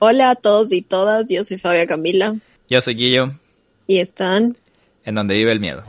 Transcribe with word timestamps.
Hola 0.00 0.30
a 0.30 0.34
todos 0.36 0.72
y 0.72 0.82
todas, 0.82 1.28
yo 1.28 1.42
soy 1.42 1.58
Fabia 1.58 1.84
Camila. 1.84 2.36
Yo 2.68 2.80
soy 2.80 2.94
Guillo. 2.94 3.32
Y 3.88 3.98
están 3.98 4.56
en 5.04 5.16
donde 5.16 5.34
vive 5.34 5.50
el 5.50 5.58
miedo. 5.58 5.82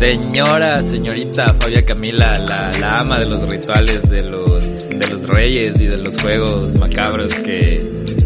Señora, 0.00 0.78
señorita 0.78 1.52
Fabia 1.60 1.84
Camila, 1.84 2.38
la, 2.38 3.00
ama 3.00 3.18
de 3.18 3.26
los 3.26 3.46
rituales 3.46 4.00
de 4.08 4.22
los, 4.22 4.88
de 4.88 5.06
los 5.06 5.28
reyes 5.28 5.78
y 5.78 5.88
de 5.88 5.98
los 5.98 6.18
juegos 6.18 6.74
macabros 6.76 7.34
que, 7.34 8.16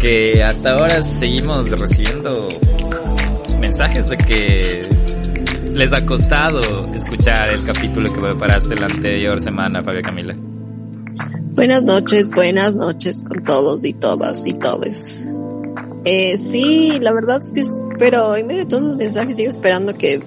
que 0.00 0.42
hasta 0.42 0.70
ahora 0.70 1.04
seguimos 1.04 1.70
recibiendo 1.70 2.46
mensajes 3.60 4.08
de 4.08 4.16
que 4.16 4.88
les 5.72 5.92
ha 5.92 6.04
costado 6.04 6.92
escuchar 6.94 7.50
el 7.50 7.64
capítulo 7.64 8.12
que 8.12 8.20
preparaste 8.20 8.74
la 8.74 8.86
anterior 8.86 9.40
semana, 9.40 9.84
Fabia 9.84 10.02
Camila. 10.02 10.34
Buenas 11.54 11.84
noches, 11.84 12.28
buenas 12.30 12.74
noches 12.74 13.22
con 13.22 13.44
todos 13.44 13.84
y 13.84 13.92
todas 13.92 14.48
y 14.48 14.54
todes. 14.54 15.40
Eh, 16.04 16.36
sí, 16.36 16.98
la 17.00 17.12
verdad 17.12 17.40
es 17.40 17.52
que, 17.52 17.62
pero 18.00 18.34
en 18.34 18.48
medio 18.48 18.64
de 18.64 18.66
todos 18.66 18.82
los 18.82 18.96
mensajes 18.96 19.36
sigo 19.36 19.50
esperando 19.50 19.94
que 19.94 20.20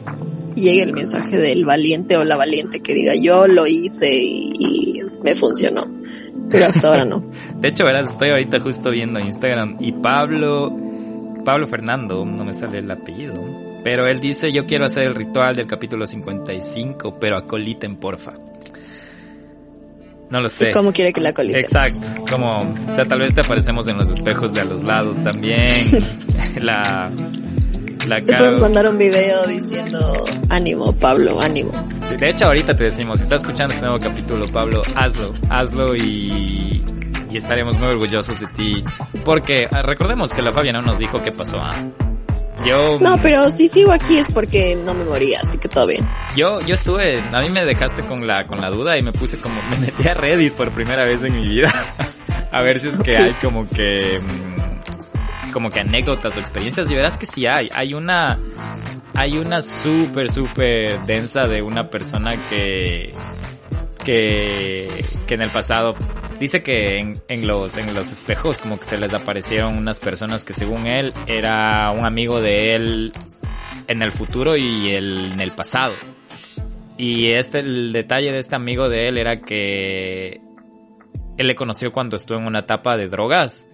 llegue 0.56 0.84
el 0.84 0.94
mensaje 0.94 1.38
del 1.38 1.66
valiente 1.66 2.18
o 2.18 2.24
la 2.24 2.36
valiente 2.36 2.82
que 2.82 2.94
diga 2.94 3.14
yo 3.16 3.48
lo 3.48 3.68
hice 3.68 4.10
y, 4.14 5.02
me 5.24 5.36
funcionó. 5.36 5.88
Pero 6.50 6.66
hasta 6.66 6.88
ahora 6.88 7.06
no. 7.06 7.24
de 7.60 7.68
hecho, 7.70 7.86
verás, 7.86 8.12
estoy 8.12 8.30
ahorita 8.30 8.60
justo 8.60 8.92
viendo 8.92 9.20
Instagram 9.20 9.78
y 9.80 9.94
Pablo, 9.94 10.72
Pablo 11.46 11.68
Fernando, 11.68 12.26
no 12.26 12.44
me 12.44 12.54
sale 12.54 12.80
el 12.80 12.92
apellido, 12.92 13.42
pero 13.84 14.08
él 14.08 14.20
dice 14.20 14.52
yo 14.52 14.66
quiero 14.66 14.86
hacer 14.86 15.04
el 15.04 15.16
ritual 15.16 15.56
del 15.56 15.68
capítulo 15.68 16.06
55, 16.06 17.18
pero 17.20 17.38
acoliten 17.38 17.98
porfa. 17.98 18.34
No 20.30 20.42
lo 20.42 20.50
sé. 20.50 20.70
¿Y 20.70 20.72
¿Cómo 20.72 20.92
quiere 20.92 21.14
que 21.14 21.22
la 21.22 21.30
acoliten? 21.30 21.62
Exacto. 21.62 22.26
Como, 22.30 22.62
o 22.88 22.92
sea, 22.92 23.06
tal 23.06 23.20
vez 23.20 23.34
te 23.34 23.42
aparecemos 23.42 23.88
en 23.88 23.98
los 23.98 24.10
espejos 24.10 24.52
de 24.52 24.62
a 24.62 24.64
los 24.66 24.84
lados 24.84 25.22
también. 25.22 25.64
la, 26.62 27.12
la 28.08 28.22
Te 28.22 28.34
podemos 28.34 28.60
mandar 28.60 28.88
un 28.88 28.98
video 28.98 29.46
diciendo 29.48 30.26
ánimo, 30.50 30.94
Pablo, 30.94 31.40
ánimo. 31.40 31.72
Sí, 32.08 32.16
de 32.18 32.30
hecho 32.30 32.46
ahorita 32.46 32.76
te 32.76 32.86
decimos, 32.86 33.20
si 33.20 33.24
estás 33.24 33.42
escuchando 33.42 33.74
este 33.74 33.86
nuevo 33.86 34.00
capítulo, 34.00 34.46
Pablo, 34.48 34.82
hazlo, 34.96 35.34
hazlo 35.50 35.96
y, 35.96 36.84
y 37.30 37.38
estaremos 37.38 37.78
muy 37.78 37.88
orgullosos 37.88 38.40
de 38.40 38.48
ti. 38.48 38.84
Porque 39.24 39.68
ah, 39.72 39.82
recordemos 39.82 40.34
que 40.34 40.42
la 40.42 40.52
Fabia 40.52 40.74
no 40.74 40.82
nos 40.82 41.00
dijo 41.00 41.22
qué 41.22 41.32
pasó. 41.32 41.58
¿ah? 41.60 41.74
Yo... 42.66 42.98
No, 43.02 43.18
pero 43.22 43.50
si 43.50 43.68
sigo 43.68 43.92
aquí 43.92 44.18
es 44.18 44.28
porque 44.32 44.78
no 44.86 44.94
me 44.94 45.04
moría, 45.04 45.40
así 45.42 45.58
que 45.58 45.68
todo 45.68 45.88
bien. 45.88 46.08
Yo, 46.36 46.62
yo 46.62 46.76
estuve, 46.76 47.20
a 47.20 47.40
mí 47.40 47.50
me 47.50 47.66
dejaste 47.66 48.06
con 48.06 48.26
la, 48.28 48.46
con 48.46 48.62
la 48.62 48.70
duda 48.70 48.98
y 48.98 49.02
me 49.02 49.12
puse 49.12 49.40
como, 49.40 49.56
me 49.72 49.78
metí 49.78 50.08
a 50.08 50.14
Reddit 50.14 50.54
por 50.54 50.72
primera 50.72 51.06
vez 51.06 51.24
en 51.24 51.36
mi 51.36 51.48
vida. 51.48 51.74
a 52.52 52.62
ver 52.62 52.78
si 52.78 52.88
es 52.90 53.00
que 53.00 53.18
hay 53.18 53.34
como 53.36 53.68
que 53.68 53.98
como 55.54 55.70
que 55.70 55.80
anécdotas 55.80 56.36
o 56.36 56.40
experiencias 56.40 56.90
y 56.90 56.96
verás 56.96 57.18
que 57.18 57.26
sí 57.26 57.46
hay. 57.46 57.70
Hay 57.74 57.94
una, 57.94 58.38
hay 59.14 59.38
una 59.38 59.62
súper, 59.62 60.30
súper 60.30 61.00
densa 61.06 61.44
de 61.48 61.62
una 61.62 61.90
persona 61.90 62.36
que, 62.50 63.14
que, 64.04 64.90
que 65.28 65.34
en 65.36 65.44
el 65.44 65.50
pasado 65.50 65.96
dice 66.40 66.64
que 66.64 67.00
en, 67.00 67.22
en, 67.30 67.48
los, 67.48 67.78
en 67.78 67.94
los 67.94 68.12
espejos 68.12 68.60
como 68.60 68.78
que 68.78 68.86
se 68.86 68.98
les 68.98 69.14
aparecieron 69.14 69.78
unas 69.78 70.00
personas 70.00 70.44
que 70.44 70.54
según 70.54 70.88
él 70.88 71.14
era 71.28 71.92
un 71.92 72.06
amigo 72.06 72.42
de 72.42 72.76
él 72.76 73.14
en 73.88 74.02
el 74.02 74.12
futuro 74.12 74.58
y 74.58 74.92
el, 74.92 75.32
en 75.34 75.40
el 75.40 75.52
pasado. 75.54 75.94
Y 76.98 77.32
este, 77.32 77.60
el 77.60 77.94
detalle 77.94 78.32
de 78.32 78.40
este 78.40 78.56
amigo 78.56 78.90
de 78.90 79.08
él 79.08 79.18
era 79.18 79.42
que 79.42 80.42
él 81.38 81.48
le 81.48 81.56
conoció 81.56 81.92
cuando 81.92 82.16
estuvo 82.16 82.38
en 82.38 82.46
una 82.46 82.60
etapa 82.60 82.98
de 82.98 83.08
drogas 83.08 83.66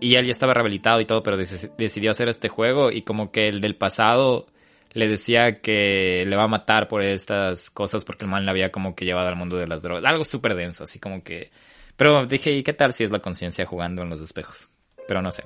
y 0.00 0.14
él 0.14 0.26
ya 0.26 0.30
estaba 0.30 0.54
rehabilitado 0.54 1.00
y 1.00 1.04
todo, 1.04 1.22
pero 1.22 1.36
decidió 1.36 2.10
hacer 2.10 2.28
este 2.28 2.48
juego 2.48 2.90
y 2.90 3.02
como 3.02 3.30
que 3.30 3.48
el 3.48 3.60
del 3.60 3.76
pasado 3.76 4.46
le 4.92 5.08
decía 5.08 5.60
que 5.60 6.24
le 6.26 6.36
va 6.36 6.44
a 6.44 6.48
matar 6.48 6.88
por 6.88 7.02
estas 7.02 7.70
cosas 7.70 8.04
porque 8.04 8.24
el 8.24 8.30
mal 8.30 8.44
le 8.44 8.50
había 8.50 8.72
como 8.72 8.94
que 8.94 9.04
llevado 9.04 9.28
al 9.28 9.36
mundo 9.36 9.56
de 9.56 9.66
las 9.66 9.82
drogas. 9.82 10.04
Algo 10.04 10.24
súper 10.24 10.54
denso, 10.54 10.84
así 10.84 10.98
como 10.98 11.22
que... 11.22 11.50
Pero 11.96 12.26
dije, 12.26 12.52
¿y 12.52 12.62
qué 12.62 12.72
tal 12.72 12.92
si 12.92 13.04
es 13.04 13.10
la 13.10 13.18
conciencia 13.18 13.66
jugando 13.66 14.02
en 14.02 14.10
los 14.10 14.20
espejos? 14.20 14.70
Pero 15.06 15.20
no 15.20 15.32
sé. 15.32 15.42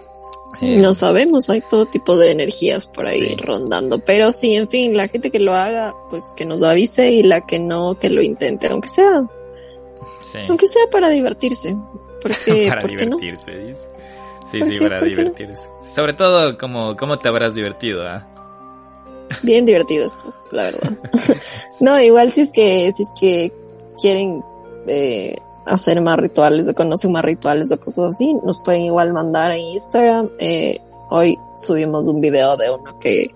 no 0.60 0.92
sabemos, 0.92 1.48
hay 1.48 1.62
todo 1.62 1.86
tipo 1.86 2.16
de 2.16 2.32
energías 2.32 2.86
por 2.86 3.06
ahí 3.06 3.36
rondando, 3.36 4.00
pero 4.04 4.32
sí, 4.32 4.54
en 4.54 4.68
fin, 4.68 4.96
la 4.96 5.08
gente 5.08 5.30
que 5.30 5.40
lo 5.40 5.54
haga, 5.54 5.94
pues 6.10 6.32
que 6.36 6.44
nos 6.44 6.62
avise 6.62 7.10
y 7.10 7.22
la 7.22 7.46
que 7.46 7.58
no, 7.58 7.98
que 7.98 8.10
lo 8.10 8.22
intente, 8.22 8.66
aunque 8.68 8.88
sea, 8.88 9.24
sí. 10.20 10.38
aunque 10.48 10.66
sea 10.66 10.82
para 10.90 11.08
divertirse, 11.08 11.76
porque, 12.20 12.66
para 12.68 12.86
divertirse, 12.86 13.56
dice. 13.56 13.91
Sí, 14.52 14.60
sí, 14.62 14.80
para 14.80 15.00
divertirse. 15.00 15.70
Sobre 15.80 16.12
todo, 16.12 16.58
como, 16.58 16.94
¿cómo 16.94 17.18
te 17.18 17.28
habrás 17.28 17.54
divertido? 17.54 18.06
ah? 18.06 18.26
Bien 19.42 19.64
divertido 19.64 20.04
esto, 20.04 20.34
la 20.50 20.64
verdad. 20.64 20.92
no, 21.80 21.98
igual 21.98 22.30
si 22.32 22.42
es 22.42 22.52
que, 22.52 22.92
si 22.94 23.02
es 23.02 23.12
que 23.18 23.50
quieren 23.98 24.44
eh, 24.86 25.36
hacer 25.64 26.02
más 26.02 26.18
rituales 26.18 26.68
o 26.68 26.74
conocen 26.74 27.12
más 27.12 27.24
rituales 27.24 27.72
o 27.72 27.80
cosas 27.80 28.12
así, 28.12 28.34
nos 28.44 28.60
pueden 28.62 28.82
igual 28.82 29.14
mandar 29.14 29.52
en 29.52 29.60
Instagram. 29.60 30.28
Eh, 30.38 30.78
hoy 31.08 31.38
subimos 31.56 32.06
un 32.08 32.20
video 32.20 32.58
de 32.58 32.70
uno 32.70 32.98
que 33.00 33.34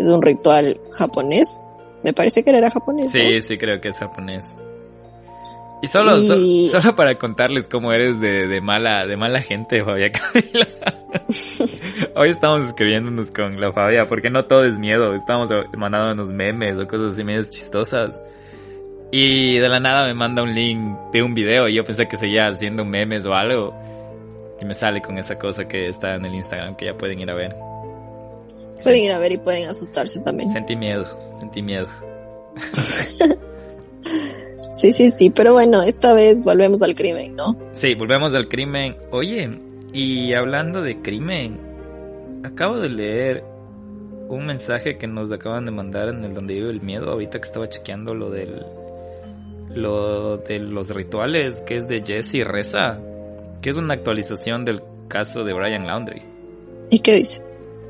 es 0.00 0.06
un 0.08 0.20
ritual 0.20 0.80
japonés. 0.90 1.64
Me 2.02 2.12
parece 2.12 2.42
que 2.42 2.50
era 2.50 2.70
japonés. 2.72 3.12
Sí, 3.12 3.40
sí, 3.40 3.56
creo 3.56 3.80
que 3.80 3.90
es 3.90 3.98
japonés. 3.98 4.56
Y 5.82 5.86
solo, 5.86 6.12
solo 6.20 6.94
para 6.94 7.16
contarles 7.16 7.66
cómo 7.66 7.92
eres 7.92 8.20
de, 8.20 8.46
de 8.46 8.60
mala, 8.60 9.06
de 9.06 9.16
mala 9.16 9.40
gente, 9.40 9.82
Fabia 9.82 10.12
Camila. 10.12 10.66
Hoy 12.14 12.28
estamos 12.28 12.66
escribiéndonos 12.66 13.30
con 13.30 13.58
la 13.58 13.72
Fabia, 13.72 14.06
porque 14.06 14.28
no 14.28 14.44
todo 14.44 14.64
es 14.64 14.78
miedo, 14.78 15.14
estamos 15.14 15.48
mandándonos 15.76 16.32
memes 16.32 16.78
o 16.78 16.86
cosas 16.86 17.14
así 17.14 17.24
medias 17.24 17.48
chistosas. 17.48 18.20
Y 19.10 19.58
de 19.58 19.68
la 19.68 19.80
nada 19.80 20.06
me 20.06 20.14
manda 20.14 20.42
un 20.42 20.54
link 20.54 20.78
de 21.12 21.22
un 21.22 21.34
video 21.34 21.66
y 21.66 21.74
yo 21.74 21.84
pensé 21.84 22.06
que 22.06 22.16
seguía 22.16 22.48
haciendo 22.48 22.84
memes 22.84 23.24
o 23.26 23.34
algo. 23.34 23.74
Y 24.60 24.64
me 24.66 24.74
sale 24.74 25.00
con 25.00 25.16
esa 25.16 25.38
cosa 25.38 25.66
que 25.66 25.88
está 25.88 26.14
en 26.14 26.26
el 26.26 26.34
Instagram 26.34 26.76
que 26.76 26.86
ya 26.86 26.96
pueden 26.96 27.20
ir 27.20 27.30
a 27.30 27.34
ver. 27.34 27.56
Pueden 28.82 29.02
ir 29.02 29.12
a 29.12 29.18
ver 29.18 29.32
y 29.32 29.38
pueden 29.38 29.68
asustarse 29.68 30.20
también. 30.20 30.50
Sentí 30.50 30.76
miedo, 30.76 31.06
sentí 31.38 31.62
miedo. 31.62 31.88
Sí, 34.80 34.92
sí, 34.92 35.10
sí, 35.10 35.28
pero 35.28 35.52
bueno, 35.52 35.82
esta 35.82 36.14
vez 36.14 36.42
volvemos 36.42 36.80
al 36.80 36.94
crimen, 36.94 37.36
¿no? 37.36 37.54
Sí, 37.74 37.94
volvemos 37.94 38.32
al 38.32 38.48
crimen. 38.48 38.96
Oye, 39.10 39.60
y 39.92 40.32
hablando 40.32 40.80
de 40.80 41.02
crimen, 41.02 41.60
acabo 42.44 42.78
de 42.78 42.88
leer 42.88 43.44
un 44.30 44.46
mensaje 44.46 44.96
que 44.96 45.06
nos 45.06 45.30
acaban 45.32 45.66
de 45.66 45.70
mandar 45.70 46.08
en 46.08 46.24
el 46.24 46.32
donde 46.32 46.54
vive 46.54 46.70
el 46.70 46.80
miedo, 46.80 47.10
ahorita 47.10 47.38
que 47.38 47.46
estaba 47.46 47.68
chequeando 47.68 48.14
lo 48.14 48.30
del 48.30 48.64
lo 49.74 50.38
de 50.38 50.60
los 50.60 50.88
rituales, 50.94 51.58
que 51.66 51.76
es 51.76 51.86
de 51.86 52.02
Jesse 52.02 52.42
Reza, 52.42 52.98
que 53.60 53.68
es 53.68 53.76
una 53.76 53.92
actualización 53.92 54.64
del 54.64 54.80
caso 55.08 55.44
de 55.44 55.52
Brian 55.52 55.86
Laundry. 55.86 56.22
¿Y 56.88 57.00
qué 57.00 57.16
dice? 57.16 57.42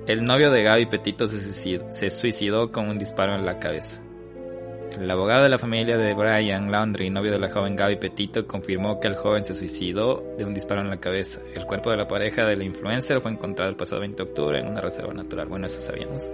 El 0.09 0.25
novio 0.25 0.50
de 0.50 0.65
Gaby 0.65 0.87
Petito 0.87 1.29
se 1.29 2.11
suicidó 2.11 2.73
con 2.73 2.88
un 2.88 2.99
disparo 2.99 3.37
en 3.37 3.47
la 3.47 3.61
cabeza. 3.61 4.03
El 4.99 5.11
abogado 5.11 5.45
de 5.45 5.49
la 5.49 5.59
familia 5.59 5.97
de 5.97 6.15
Brian 6.15 6.71
Laundry, 6.71 7.11
novio 7.11 7.33
de 7.33 7.39
la 7.39 7.51
joven 7.51 7.77
Gaby 7.77 7.97
Petito, 7.97 8.47
confirmó 8.47 9.01
que 9.01 9.09
el 9.09 9.17
joven 9.17 9.45
se 9.45 9.55
suicidó 9.55 10.23
de 10.37 10.45
un 10.45 10.53
disparo 10.53 10.81
en 10.81 10.91
la 10.91 10.99
cabeza. 10.99 11.41
El 11.55 11.65
cuerpo 11.65 11.91
de 11.91 11.97
la 11.97 12.09
pareja 12.09 12.45
del 12.45 12.63
influencer 12.63 13.21
fue 13.21 13.31
encontrado 13.31 13.71
el 13.71 13.77
pasado 13.77 14.01
20 14.01 14.17
de 14.23 14.29
octubre 14.29 14.59
en 14.59 14.69
una 14.69 14.81
reserva 14.81 15.15
natural. 15.15 15.49
Bueno, 15.49 15.67
eso 15.67 15.81
sabíamos. 15.81 16.31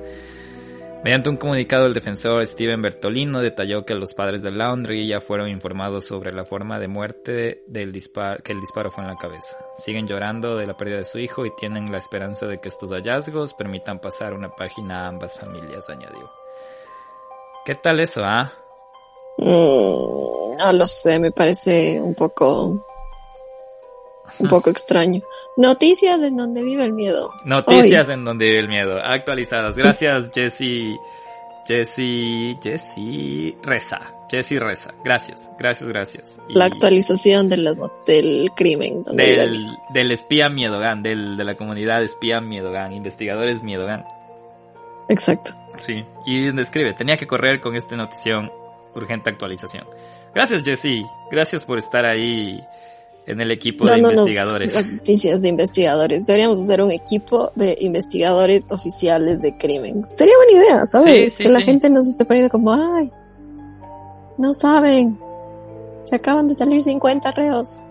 Mediante 1.05 1.29
un 1.29 1.37
comunicado, 1.37 1.87
el 1.87 1.95
defensor 1.95 2.45
Steven 2.45 2.83
Bertolino 2.83 3.41
detalló 3.41 3.85
que 3.85 3.95
los 3.95 4.13
padres 4.15 4.43
de 4.43 4.51
Laundry 4.51 5.07
ya 5.07 5.21
fueron 5.21 5.49
informados 5.49 6.05
sobre 6.05 6.33
la 6.33 6.45
forma 6.45 6.81
de 6.81 6.89
muerte 6.89 7.63
del 7.69 7.93
disparo, 7.93 8.43
que 8.43 8.53
el 8.53 8.61
disparo 8.61 8.91
fue 8.91 9.05
en 9.05 9.11
la 9.11 9.17
cabeza. 9.17 9.57
Siguen 9.77 10.09
llorando 10.09 10.57
de 10.57 10.67
la 10.67 10.77
pérdida 10.77 10.97
de 10.97 11.05
su 11.05 11.21
hijo 11.21 11.47
y 11.47 11.55
tienen 11.55 11.93
la 11.93 11.99
esperanza 11.99 12.47
de 12.47 12.59
que 12.59 12.69
estos 12.69 12.91
hallazgos 12.91 13.55
permitan 13.55 14.01
pasar 14.01 14.35
una 14.35 14.49
página 14.49 15.05
a 15.05 15.09
ambas 15.09 15.39
familias, 15.39 15.89
añadió. 15.91 16.46
¿Qué 17.67 17.75
tal 17.75 17.99
eso, 17.99 18.23
ah? 18.25 18.53
Mm, 19.39 20.55
no 20.57 20.73
lo 20.73 20.87
sé, 20.87 21.19
me 21.19 21.33
parece 21.33 22.01
un 22.01 22.15
poco 22.15 22.87
un 24.39 24.49
poco 24.49 24.71
extraño. 24.71 25.21
Noticias 25.57 26.23
en 26.23 26.37
donde 26.37 26.63
vive 26.63 26.85
el 26.85 26.93
miedo. 26.93 27.33
Noticias 27.45 28.09
en 28.09 28.25
donde 28.25 28.45
vive 28.45 28.61
el 28.61 28.69
miedo. 28.69 29.01
Actualizadas. 29.03 29.77
Gracias, 29.77 30.31
Jesse. 30.35 30.97
Jesse. 31.67 32.57
Jesse 32.63 33.57
Reza. 33.65 34.01
Jesse 34.31 34.61
Reza. 34.61 34.95
Gracias, 35.03 35.51
gracias, 35.59 35.89
gracias. 35.89 36.41
la 36.49 36.67
actualización 36.67 37.49
de 37.49 37.57
los, 37.57 37.79
del 38.07 38.51
crimen. 38.55 39.03
del, 39.03 39.77
del 39.93 40.13
espía 40.13 40.49
Miedogan, 40.49 41.03
del, 41.03 41.37
de 41.37 41.43
la 41.43 41.57
comunidad 41.57 42.05
espía 42.05 42.41
Miedogan, 42.41 42.93
investigadores 42.93 43.65
Miedogan. 43.65 44.05
Exacto. 45.09 45.53
Sí, 45.79 46.05
y 46.27 46.51
describe, 46.51 46.93
tenía 46.95 47.17
que 47.17 47.27
correr 47.27 47.61
con 47.61 47.77
esta 47.77 47.97
notición, 47.97 48.51
urgente 48.95 49.31
actualización. 49.31 49.87
Gracias, 50.35 50.63
Jesse. 50.63 51.07
Gracias 51.31 51.65
por 51.65 51.79
estar 51.79 52.05
ahí 52.05 52.61
en 53.27 53.41
el 53.41 53.51
equipo 53.51 53.87
de 53.87 53.99
investigadores. 53.99 54.93
Noticias 54.93 55.43
de 55.43 55.49
investigadores. 55.49 56.27
Deberíamos 56.27 56.61
hacer 56.61 56.83
un 56.83 56.93
equipo 56.93 57.53
de 57.55 57.77
investigadores 57.81 58.67
oficiales 58.71 59.41
de 59.41 59.57
crimen. 59.57 60.05
Sería 60.05 60.35
buena 60.37 60.65
idea, 60.65 60.87
¿sabes? 60.87 61.39
que 61.39 61.49
la 61.49 61.61
gente 61.61 61.91
nos 61.91 62.09
esté 62.09 62.25
poniendo 62.25 62.51
como, 62.51 62.73
ay, 62.73 63.11
no 64.39 64.53
saben. 64.53 65.19
Se 66.05 66.17
acaban 66.17 66.49
de 66.49 66.55
salir 66.55 66.83
50 66.83 67.31
reos. 67.33 67.85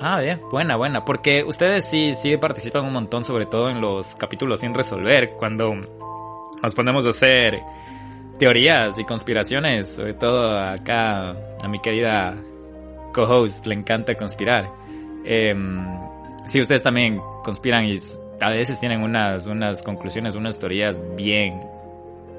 Ah, 0.00 0.20
bien, 0.20 0.40
buena, 0.50 0.76
buena. 0.76 1.04
Porque 1.04 1.42
ustedes 1.44 1.84
sí, 1.84 2.14
sí 2.14 2.36
participan 2.36 2.84
un 2.84 2.92
montón, 2.92 3.24
sobre 3.24 3.46
todo 3.46 3.70
en 3.70 3.80
los 3.80 4.14
capítulos 4.16 4.60
sin 4.60 4.74
resolver, 4.74 5.32
cuando 5.38 5.74
nos 6.62 6.74
ponemos 6.74 7.06
a 7.06 7.10
hacer 7.10 7.60
teorías 8.38 8.98
y 8.98 9.04
conspiraciones, 9.04 9.88
sobre 9.94 10.14
todo 10.14 10.56
acá 10.58 11.30
a 11.62 11.68
mi 11.68 11.80
querida 11.80 12.36
co-host 13.12 13.66
le 13.66 13.74
encanta 13.74 14.14
conspirar. 14.14 14.70
Eh, 15.24 15.54
sí, 16.46 16.60
ustedes 16.60 16.82
también 16.82 17.20
conspiran 17.42 17.84
y 17.84 17.96
a 18.40 18.50
veces 18.50 18.78
tienen 18.80 19.02
unas, 19.02 19.46
unas 19.46 19.82
conclusiones, 19.82 20.34
unas 20.34 20.58
teorías 20.58 21.00
bien, 21.16 21.60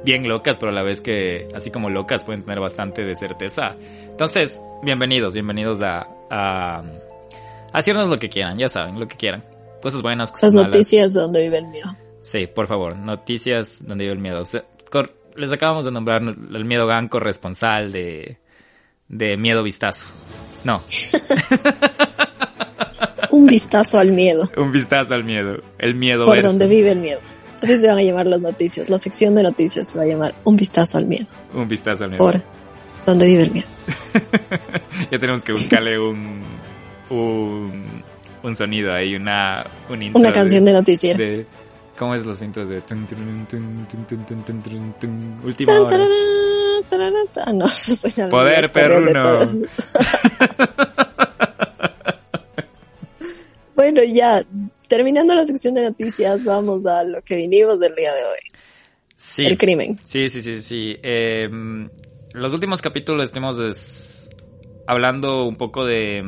bien 0.03 0.27
locas, 0.27 0.57
pero 0.57 0.71
a 0.71 0.75
la 0.75 0.83
vez 0.83 1.01
que, 1.01 1.47
así 1.53 1.71
como 1.71 1.89
locas, 1.89 2.23
pueden 2.23 2.43
tener 2.43 2.59
bastante 2.59 3.03
de 3.03 3.15
certeza. 3.15 3.75
Entonces, 4.09 4.61
bienvenidos, 4.81 5.33
bienvenidos 5.33 5.81
a, 5.83 6.07
a, 6.29 6.83
hacernos 7.73 8.09
lo 8.09 8.17
que 8.17 8.29
quieran, 8.29 8.57
ya 8.57 8.69
saben, 8.69 8.99
lo 8.99 9.07
que 9.07 9.17
quieran. 9.17 9.43
Cosas 9.81 10.01
buenas, 10.01 10.31
cosas 10.31 10.53
Las 10.53 10.65
noticias 10.65 11.13
donde 11.13 11.43
vive 11.43 11.59
el 11.59 11.67
miedo. 11.67 11.95
Sí, 12.21 12.47
por 12.47 12.67
favor, 12.67 12.97
noticias 12.97 13.85
donde 13.85 14.05
vive 14.05 14.13
el 14.13 14.19
miedo. 14.19 14.43
Les 15.35 15.51
acabamos 15.51 15.85
de 15.85 15.91
nombrar 15.91 16.21
el 16.21 16.65
miedo 16.65 16.85
gan 16.85 17.07
corresponsal 17.07 17.91
de, 17.91 18.37
de 19.07 19.37
Miedo 19.37 19.63
Vistazo. 19.63 20.07
No. 20.63 20.83
Un 23.31 23.45
vistazo 23.45 23.99
al 23.99 24.11
miedo. 24.11 24.49
Un 24.57 24.71
vistazo 24.71 25.13
al 25.13 25.23
miedo. 25.23 25.57
El 25.77 25.95
miedo. 25.95 26.25
Por 26.25 26.41
donde 26.41 26.67
vive 26.67 26.91
el 26.91 26.99
miedo. 26.99 27.19
Así 27.61 27.77
se 27.77 27.87
van 27.87 27.99
a 27.99 28.03
llamar 28.03 28.27
las 28.27 28.41
noticias. 28.41 28.89
La 28.89 28.97
sección 28.97 29.35
de 29.35 29.43
noticias 29.43 29.87
se 29.87 29.97
va 29.97 30.03
a 30.03 30.07
llamar 30.07 30.35
Un 30.43 30.55
vistazo 30.55 30.97
al 30.97 31.05
miedo. 31.05 31.25
Un 31.53 31.67
vistazo 31.67 32.05
al 32.05 32.11
miedo. 32.11 32.23
Por 32.23 32.41
donde 33.05 33.25
vive 33.25 33.43
el 33.43 33.51
miedo. 33.51 33.67
ya 35.11 35.19
tenemos 35.19 35.43
que 35.43 35.51
buscarle 35.51 35.99
un, 35.99 36.41
un, 37.09 38.03
un 38.43 38.55
sonido 38.55 38.93
ahí, 38.93 39.15
una, 39.15 39.65
un 39.89 40.11
una 40.13 40.31
canción 40.31 40.65
de, 40.65 40.73
noticiero. 40.73 41.45
¿Cómo 41.99 42.15
es 42.15 42.25
los 42.25 42.41
intros 42.41 42.67
de 42.69 42.77
última 45.43 45.81
hora? 45.81 45.99
No, 47.53 47.67
suena 47.67 48.29
Poder 48.29 48.71
perruno. 48.71 49.21
bueno, 53.75 54.01
ya, 54.01 54.41
terminando 54.87 55.35
la 55.35 55.45
sección 55.45 55.73
de 55.73 55.83
noticias, 55.83 56.45
vamos 56.45 56.85
a 56.85 57.03
lo 57.03 57.21
que 57.21 57.35
vinimos 57.35 57.81
del 57.81 57.93
día 57.95 58.13
de 58.13 58.23
hoy. 58.23 58.39
Sí. 59.17 59.45
El 59.45 59.57
crimen. 59.57 59.99
Sí, 60.05 60.29
sí, 60.29 60.39
sí, 60.39 60.61
sí. 60.61 60.95
Eh, 61.03 61.49
los 62.31 62.53
últimos 62.53 62.81
capítulos 62.81 63.25
estuvimos 63.25 64.29
hablando 64.87 65.45
un 65.45 65.57
poco 65.57 65.83
de, 65.83 66.23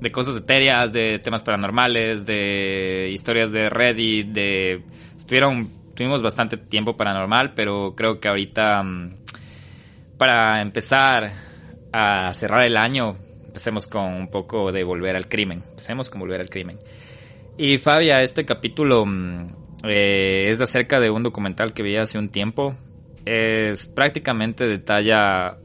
de 0.00 0.10
cosas 0.10 0.38
etéreas, 0.38 0.90
de 0.90 1.18
temas 1.18 1.42
paranormales, 1.42 2.24
de 2.24 3.10
historias 3.12 3.52
de 3.52 3.68
Reddit, 3.68 4.28
de... 4.28 5.01
Estuvieron 5.22 5.70
tuvimos 5.94 6.20
bastante 6.20 6.56
tiempo 6.56 6.96
paranormal, 6.96 7.54
pero 7.54 7.94
creo 7.94 8.18
que 8.18 8.26
ahorita 8.26 8.84
para 10.18 10.60
empezar 10.60 11.32
a 11.92 12.34
cerrar 12.34 12.64
el 12.64 12.76
año, 12.76 13.16
empecemos 13.46 13.86
con 13.86 14.02
un 14.02 14.28
poco 14.28 14.72
de 14.72 14.82
volver 14.82 15.14
al 15.14 15.28
crimen. 15.28 15.62
Empecemos 15.70 16.10
con 16.10 16.20
volver 16.20 16.40
al 16.40 16.50
crimen. 16.50 16.80
Y 17.56 17.78
Fabia, 17.78 18.20
este 18.20 18.44
capítulo 18.44 19.06
mm, 19.06 19.54
eh, 19.84 20.50
es 20.50 20.60
acerca 20.60 20.98
de 20.98 21.10
un 21.10 21.22
documental 21.22 21.72
que 21.72 21.84
vi 21.84 21.94
hace 21.94 22.18
un 22.18 22.28
tiempo. 22.28 22.74
Es 23.24 23.86
prácticamente 23.86 24.66
detalla 24.66 25.56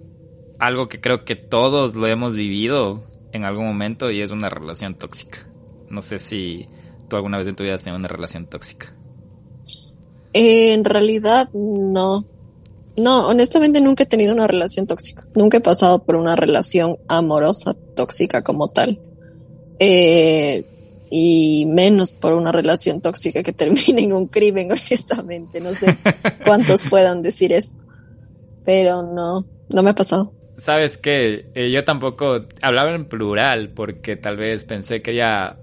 algo 0.59 0.87
que 0.87 1.01
creo 1.01 1.25
que 1.25 1.35
todos 1.35 1.95
lo 1.95 2.05
hemos 2.05 2.35
vivido 2.35 3.07
en 3.31 3.43
algún 3.43 3.65
momento 3.65 4.11
y 4.11 4.21
es 4.21 4.29
una 4.29 4.49
relación 4.49 4.99
tóxica. 4.99 5.47
No 5.89 6.03
sé 6.03 6.19
si 6.19 6.67
tú 7.09 7.15
alguna 7.15 7.39
vez 7.39 7.47
en 7.47 7.55
tu 7.55 7.63
vida 7.63 7.73
has 7.73 7.81
tenido 7.81 7.97
una 7.97 8.07
relación 8.07 8.45
tóxica. 8.45 8.96
En 10.37 10.85
realidad 10.85 11.49
no. 11.53 12.25
No, 12.95 13.27
honestamente 13.27 13.79
nunca 13.79 14.03
he 14.03 14.07
tenido 14.07 14.33
una 14.33 14.47
relación 14.47 14.87
tóxica. 14.87 15.27
Nunca 15.35 15.57
he 15.57 15.61
pasado 15.61 16.03
por 16.03 16.15
una 16.15 16.35
relación 16.35 16.97
amorosa 17.07 17.75
tóxica 17.95 18.41
como 18.41 18.69
tal. 18.69 18.99
Eh, 19.79 20.65
y 21.09 21.65
menos 21.67 22.15
por 22.15 22.33
una 22.33 22.51
relación 22.51 23.01
tóxica 23.01 23.43
que 23.43 23.53
termine 23.53 24.03
en 24.03 24.13
un 24.13 24.27
crimen, 24.27 24.67
honestamente. 24.71 25.61
No 25.61 25.73
sé 25.73 25.95
cuántos 26.43 26.85
puedan 26.89 27.21
decir 27.21 27.53
eso. 27.53 27.77
Pero 28.65 29.03
no, 29.03 29.45
no 29.69 29.83
me 29.83 29.91
ha 29.91 29.95
pasado. 29.95 30.33
Sabes 30.57 30.97
que 30.97 31.51
eh, 31.53 31.71
yo 31.71 31.83
tampoco 31.83 32.47
hablaba 32.61 32.93
en 32.93 33.07
plural 33.07 33.69
porque 33.69 34.15
tal 34.15 34.37
vez 34.37 34.63
pensé 34.63 35.03
que 35.03 35.15
ya 35.15 35.57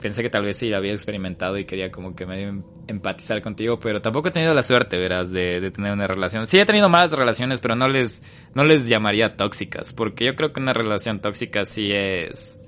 pensé 0.00 0.22
que 0.22 0.30
tal 0.30 0.44
vez 0.44 0.56
sí 0.56 0.72
había 0.72 0.92
experimentado 0.92 1.58
y 1.58 1.64
quería 1.64 1.90
como 1.90 2.14
que 2.14 2.26
medio 2.26 2.64
empatizar 2.86 3.42
contigo, 3.42 3.78
pero 3.78 4.00
tampoco 4.00 4.28
he 4.28 4.30
tenido 4.30 4.54
la 4.54 4.62
suerte, 4.62 4.96
verás, 4.96 5.30
de, 5.30 5.70
tener 5.70 5.92
una 5.92 6.06
relación. 6.06 6.46
Sí 6.46 6.58
he 6.58 6.64
tenido 6.64 6.88
malas 6.88 7.12
relaciones, 7.12 7.60
pero 7.60 7.76
no 7.76 7.88
les, 7.88 8.22
no 8.54 8.64
les 8.64 8.88
llamaría 8.88 9.36
tóxicas, 9.36 9.92
porque 9.92 10.26
yo 10.26 10.34
creo 10.34 10.52
que 10.52 10.60
una 10.60 10.72
relación 10.72 11.20
tóxica 11.20 11.64
sí 11.64 11.90
es, 11.92 12.58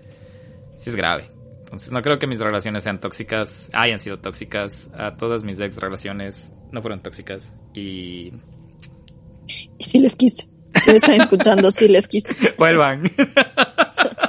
sí 0.76 0.90
es 0.90 0.96
grave. 0.96 1.30
Entonces 1.60 1.92
no 1.92 2.02
creo 2.02 2.18
que 2.18 2.26
mis 2.26 2.40
relaciones 2.40 2.82
sean 2.82 2.98
tóxicas, 2.98 3.70
hayan 3.74 4.00
sido 4.00 4.18
tóxicas. 4.18 4.90
A 4.92 5.16
todas 5.16 5.44
mis 5.44 5.60
ex 5.60 5.76
relaciones 5.76 6.52
no 6.72 6.82
fueron 6.82 7.00
tóxicas 7.00 7.54
y... 7.72 8.32
Y 9.78 9.84
sí 9.84 10.00
les 10.00 10.16
quise. 10.16 10.48
Si 10.82 10.90
me 10.90 10.96
están 10.96 11.20
escuchando, 11.20 11.70
sí 11.70 11.88
les 11.88 12.08
quise. 12.08 12.34
Vuelvan. 12.58 13.02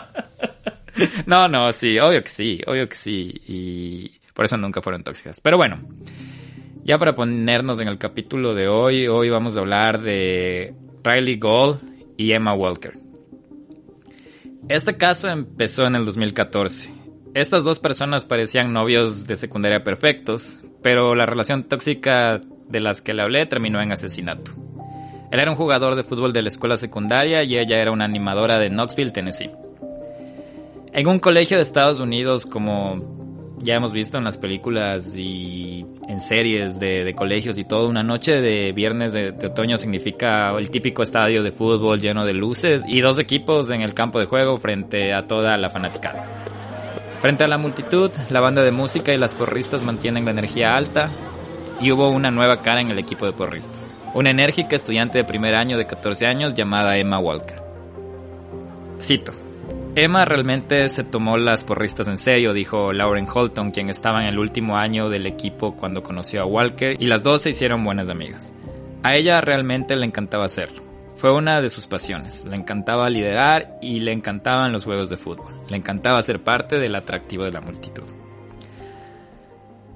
no, 1.26 1.48
no, 1.48 1.72
sí, 1.72 2.00
obvio 2.00 2.24
que 2.24 2.30
sí, 2.30 2.62
obvio 2.68 2.88
que 2.88 2.96
sí. 2.96 3.42
Y 3.48 4.20
por 4.34 4.46
eso 4.46 4.58
nunca 4.58 4.82
fueron 4.82 5.04
tóxicas. 5.04 5.42
Pero 5.42 5.58
bueno, 5.58 5.80
ya 6.84 6.98
para 6.98 7.16
ponernos 7.16 7.80
en 7.80 7.88
el 7.88 7.98
capítulo 7.98 8.54
de 8.54 8.68
hoy, 8.68 9.08
hoy 9.08 9.30
vamos 9.30 9.56
a 9.56 9.60
hablar 9.60 10.02
de 10.02 10.74
Riley 11.04 11.38
Gold 11.38 11.80
y 12.18 12.32
Emma 12.32 12.54
Walker. 12.54 12.94
Este 14.70 14.98
caso 14.98 15.28
empezó 15.28 15.86
en 15.86 15.96
el 15.96 16.06
2014. 16.06 16.92
Estas 17.34 17.64
dos 17.64 17.80
personas 17.80 18.26
parecían 18.26 18.74
novios 18.74 19.26
de 19.26 19.38
secundaria 19.38 19.84
perfectos, 19.84 20.60
pero 20.82 21.16
la 21.16 21.26
relación 21.26 21.64
tóxica 21.64 22.42
de 22.68 22.80
las 22.80 23.02
que 23.02 23.14
le 23.14 23.22
hablé 23.22 23.46
terminó 23.46 23.82
en 23.82 23.92
asesinato. 23.92 24.52
Él 25.32 25.40
era 25.40 25.50
un 25.50 25.58
jugador 25.58 25.96
de 25.96 26.04
fútbol 26.04 26.34
de 26.34 26.42
la 26.42 26.50
escuela 26.50 26.76
secundaria 26.76 27.44
y 27.44 27.58
ella 27.58 27.82
era 27.82 27.92
una 27.92 28.06
animadora 28.06 28.60
de 28.60 28.70
Knoxville, 28.70 29.12
Tennessee. 29.12 29.50
En 30.94 31.08
un 31.08 31.20
colegio 31.20 31.56
de 31.56 31.64
Estados 31.64 32.02
Unidos, 32.02 32.46
como 32.46 33.56
ya 33.60 33.76
hemos 33.76 33.94
visto 33.94 34.18
en 34.18 34.26
las 34.26 34.38
películas 34.38 35.16
y 35.16 35.86
en 36.10 36.20
series 36.20 36.82
de, 36.82 37.14
colegios 37.16 37.58
y 37.58 37.64
todo, 37.64 37.88
una 37.88 38.04
noche 38.04 38.34
de 38.34 38.74
viernes 38.74 39.14
de, 39.14 39.30
otoño 39.30 39.78
significa 39.78 40.50
el 40.58 40.70
típico 40.70 41.02
estadio 41.02 41.44
de 41.44 41.54
fútbol 41.54 42.02
lleno 42.02 42.26
de 42.26 42.34
luces 42.34 42.84
y 42.86 43.00
dos 43.00 43.20
equipos 43.20 43.70
en 43.72 43.84
el 43.84 43.94
campo 43.94 44.20
de 44.20 44.26
juego 44.26 44.58
frente 44.58 45.14
a 45.14 45.28
toda 45.28 45.58
la 45.58 45.70
fanaticada. 45.70 46.46
Frente 47.22 47.46
a 47.46 47.48
la 47.48 47.58
multitud, 47.58 48.12
la 48.30 48.42
banda 48.42 48.62
de 48.62 48.72
música 48.72 49.14
y 49.14 49.18
las 49.18 49.34
porristas 49.34 49.84
mantienen 49.84 50.26
la 50.26 50.32
energía 50.32 50.76
alta 50.76 51.10
y 51.80 51.90
hubo 51.92 52.10
una 52.10 52.32
nueva 52.32 52.62
cara 52.62 52.82
en 52.82 52.92
el 52.92 53.00
equipo 53.00 53.26
de 53.26 53.32
porristas. 53.32 53.96
Una 54.14 54.32
enérgica 54.32 54.76
estudiante 54.76 55.20
de 55.20 55.24
primer 55.24 55.56
año 55.56 55.78
de 55.78 55.86
14 55.86 56.28
años 56.28 56.54
llamada 56.54 56.98
Emma 56.98 57.18
Walker. 57.18 57.62
Cito. 59.00 59.41
Emma 59.94 60.24
realmente 60.24 60.88
se 60.88 61.04
tomó 61.04 61.36
las 61.36 61.66
porristas 61.66 62.08
en 62.08 62.18
serio, 62.18 62.54
dijo 62.54 62.94
Lauren 62.94 63.28
Holton, 63.32 63.72
quien 63.72 63.90
estaba 63.90 64.22
en 64.22 64.30
el 64.30 64.40
último 64.40 64.78
año 64.78 65.10
del 65.10 65.26
equipo 65.26 65.76
cuando 65.76 66.02
conoció 66.02 66.42
a 66.42 66.46
Walker, 66.46 66.96
y 66.98 67.08
las 67.08 67.24
dos 67.24 67.42
se 67.42 67.50
hicieron 67.50 67.84
buenas 67.84 68.10
amigas. 68.10 68.54
A 69.04 69.16
ella 69.16 69.42
realmente 69.42 69.98
le 69.98 70.06
encantaba 70.06 70.46
hacerlo. 70.46 70.82
Fue 71.18 71.34
una 71.34 71.62
de 71.62 71.68
sus 71.68 71.88
pasiones. 71.88 72.46
Le 72.46 72.56
encantaba 72.56 73.10
liderar 73.10 73.78
y 73.82 74.00
le 74.00 74.14
encantaban 74.14 74.72
los 74.72 74.86
juegos 74.86 75.10
de 75.10 75.18
fútbol. 75.18 75.54
Le 75.70 75.76
encantaba 75.76 76.22
ser 76.22 76.42
parte 76.42 76.80
del 76.80 76.96
atractivo 76.96 77.44
de 77.44 77.52
la 77.52 77.62
multitud. 77.62 78.08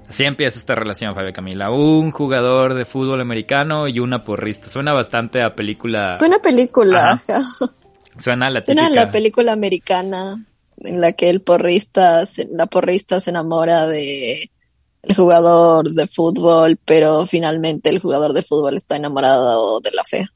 Así 0.08 0.24
empieza 0.24 0.58
esta 0.58 0.74
relación, 0.74 1.14
Fabio 1.14 1.32
Camila. 1.32 1.70
Un 1.70 2.10
jugador 2.10 2.74
de 2.74 2.84
fútbol 2.84 3.20
americano 3.22 3.88
y 3.88 3.98
una 3.98 4.24
porrista. 4.24 4.68
Suena 4.68 4.92
bastante 4.92 5.42
a 5.42 5.56
película. 5.56 6.14
Suena 6.14 6.36
a 6.36 6.42
película. 6.42 7.22
Suena 8.18 8.46
a 8.46 8.50
la 8.50 8.60
típica... 8.60 8.82
Suena 8.82 9.02
a 9.02 9.04
la 9.04 9.10
película 9.10 9.52
americana 9.52 10.44
en 10.78 11.00
la 11.00 11.12
que 11.12 11.30
el 11.30 11.42
porrista, 11.42 12.24
la 12.50 12.66
porrista 12.66 13.20
se 13.20 13.30
enamora 13.30 13.86
de 13.86 14.50
el 15.02 15.14
jugador 15.14 15.90
de 15.90 16.08
fútbol, 16.08 16.78
pero 16.84 17.26
finalmente 17.26 17.90
el 17.90 18.00
jugador 18.00 18.32
de 18.32 18.42
fútbol 18.42 18.74
está 18.74 18.96
enamorado 18.96 19.80
de 19.80 19.90
la 19.92 20.04
fe. 20.04 20.26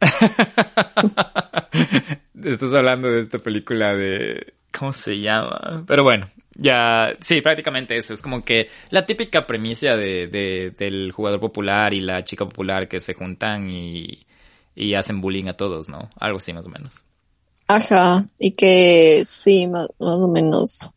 Estás 2.44 2.72
hablando 2.74 3.08
de 3.08 3.20
esta 3.20 3.38
película 3.38 3.94
de 3.94 4.56
¿cómo 4.76 4.92
se 4.92 5.20
llama? 5.20 5.84
Pero 5.86 6.02
bueno, 6.02 6.26
ya, 6.54 7.16
sí, 7.20 7.40
prácticamente 7.40 7.96
eso. 7.96 8.12
Es 8.12 8.20
como 8.20 8.44
que 8.44 8.68
la 8.90 9.06
típica 9.06 9.46
premisa 9.46 9.96
de, 9.96 10.72
del 10.76 11.12
jugador 11.12 11.40
popular 11.40 11.94
y 11.94 12.00
la 12.00 12.24
chica 12.24 12.44
popular 12.44 12.88
que 12.88 13.00
se 13.00 13.14
juntan 13.14 13.70
y, 13.70 14.26
y 14.74 14.94
hacen 14.94 15.20
bullying 15.20 15.46
a 15.46 15.56
todos, 15.56 15.88
¿no? 15.88 16.10
Algo 16.18 16.38
así 16.38 16.52
más 16.52 16.66
o 16.66 16.70
menos. 16.70 17.05
Ajá, 17.68 18.26
y 18.38 18.52
que 18.52 19.22
sí, 19.24 19.66
más, 19.66 19.88
o 19.98 20.28
menos. 20.28 20.90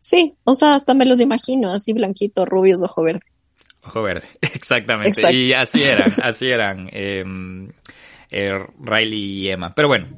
Sí, 0.00 0.34
o 0.44 0.54
sea, 0.54 0.74
hasta 0.74 0.94
me 0.94 1.06
los 1.06 1.20
imagino, 1.20 1.72
así 1.72 1.92
blanquitos, 1.92 2.48
rubios, 2.48 2.82
ojo 2.82 3.02
verde. 3.02 3.20
Ojo 3.84 4.02
verde, 4.02 4.26
exactamente. 4.40 5.32
Y 5.32 5.52
así 5.52 5.82
eran, 5.82 6.12
así 6.22 6.46
eran 6.48 6.88
em, 6.92 7.70
eh, 8.30 8.50
Riley 8.80 9.44
y 9.44 9.48
Emma. 9.48 9.74
Pero 9.74 9.88
bueno, 9.88 10.08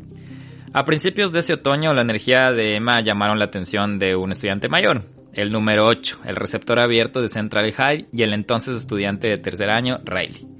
a 0.72 0.84
principios 0.84 1.32
de 1.32 1.40
ese 1.40 1.54
otoño 1.54 1.92
la 1.92 2.02
energía 2.02 2.50
de 2.52 2.76
Emma 2.76 3.02
llamaron 3.02 3.38
la 3.38 3.46
atención 3.46 3.98
de 3.98 4.16
un 4.16 4.32
estudiante 4.32 4.68
mayor, 4.68 5.02
el 5.34 5.50
número 5.50 5.86
8, 5.86 6.20
el 6.24 6.36
receptor 6.36 6.78
abierto 6.78 7.20
de 7.20 7.28
Central 7.28 7.72
High 7.72 8.08
y 8.12 8.22
el 8.22 8.32
entonces 8.32 8.76
estudiante 8.76 9.28
de 9.28 9.36
tercer 9.36 9.70
año, 9.70 10.00
Riley. 10.04 10.57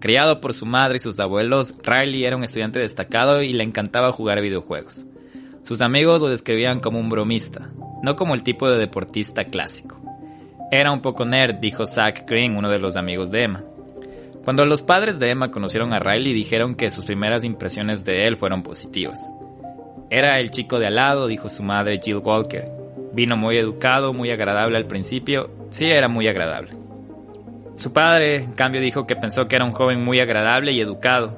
Criado 0.00 0.40
por 0.40 0.54
su 0.54 0.64
madre 0.64 0.96
y 0.96 0.98
sus 0.98 1.20
abuelos, 1.20 1.74
Riley 1.82 2.24
era 2.24 2.36
un 2.36 2.42
estudiante 2.42 2.80
destacado 2.80 3.42
y 3.42 3.52
le 3.52 3.64
encantaba 3.64 4.12
jugar 4.12 4.40
videojuegos. 4.40 5.06
Sus 5.62 5.82
amigos 5.82 6.22
lo 6.22 6.28
describían 6.28 6.80
como 6.80 6.98
un 6.98 7.10
bromista, 7.10 7.70
no 8.02 8.16
como 8.16 8.34
el 8.34 8.42
tipo 8.42 8.70
de 8.70 8.78
deportista 8.78 9.44
clásico. 9.44 10.00
Era 10.72 10.90
un 10.90 11.02
poco 11.02 11.26
nerd, 11.26 11.56
dijo 11.56 11.86
Zach 11.86 12.24
Green, 12.26 12.56
uno 12.56 12.70
de 12.70 12.78
los 12.78 12.96
amigos 12.96 13.30
de 13.30 13.44
Emma. 13.44 13.62
Cuando 14.42 14.64
los 14.64 14.80
padres 14.80 15.18
de 15.18 15.28
Emma 15.28 15.50
conocieron 15.50 15.92
a 15.92 15.98
Riley 15.98 16.32
dijeron 16.32 16.76
que 16.76 16.88
sus 16.88 17.04
primeras 17.04 17.44
impresiones 17.44 18.02
de 18.02 18.26
él 18.26 18.38
fueron 18.38 18.62
positivas. 18.62 19.20
Era 20.08 20.40
el 20.40 20.50
chico 20.50 20.78
de 20.78 20.86
al 20.86 20.94
lado, 20.94 21.26
dijo 21.26 21.50
su 21.50 21.62
madre 21.62 22.00
Jill 22.02 22.22
Walker. 22.24 22.70
Vino 23.12 23.36
muy 23.36 23.58
educado, 23.58 24.14
muy 24.14 24.30
agradable 24.30 24.78
al 24.78 24.86
principio. 24.86 25.50
Sí, 25.68 25.84
era 25.84 26.08
muy 26.08 26.26
agradable. 26.26 26.72
Su 27.80 27.94
padre, 27.94 28.36
en 28.42 28.52
cambio, 28.52 28.78
dijo 28.78 29.06
que 29.06 29.16
pensó 29.16 29.46
que 29.46 29.56
era 29.56 29.64
un 29.64 29.72
joven 29.72 30.04
muy 30.04 30.20
agradable 30.20 30.72
y 30.72 30.82
educado. 30.82 31.34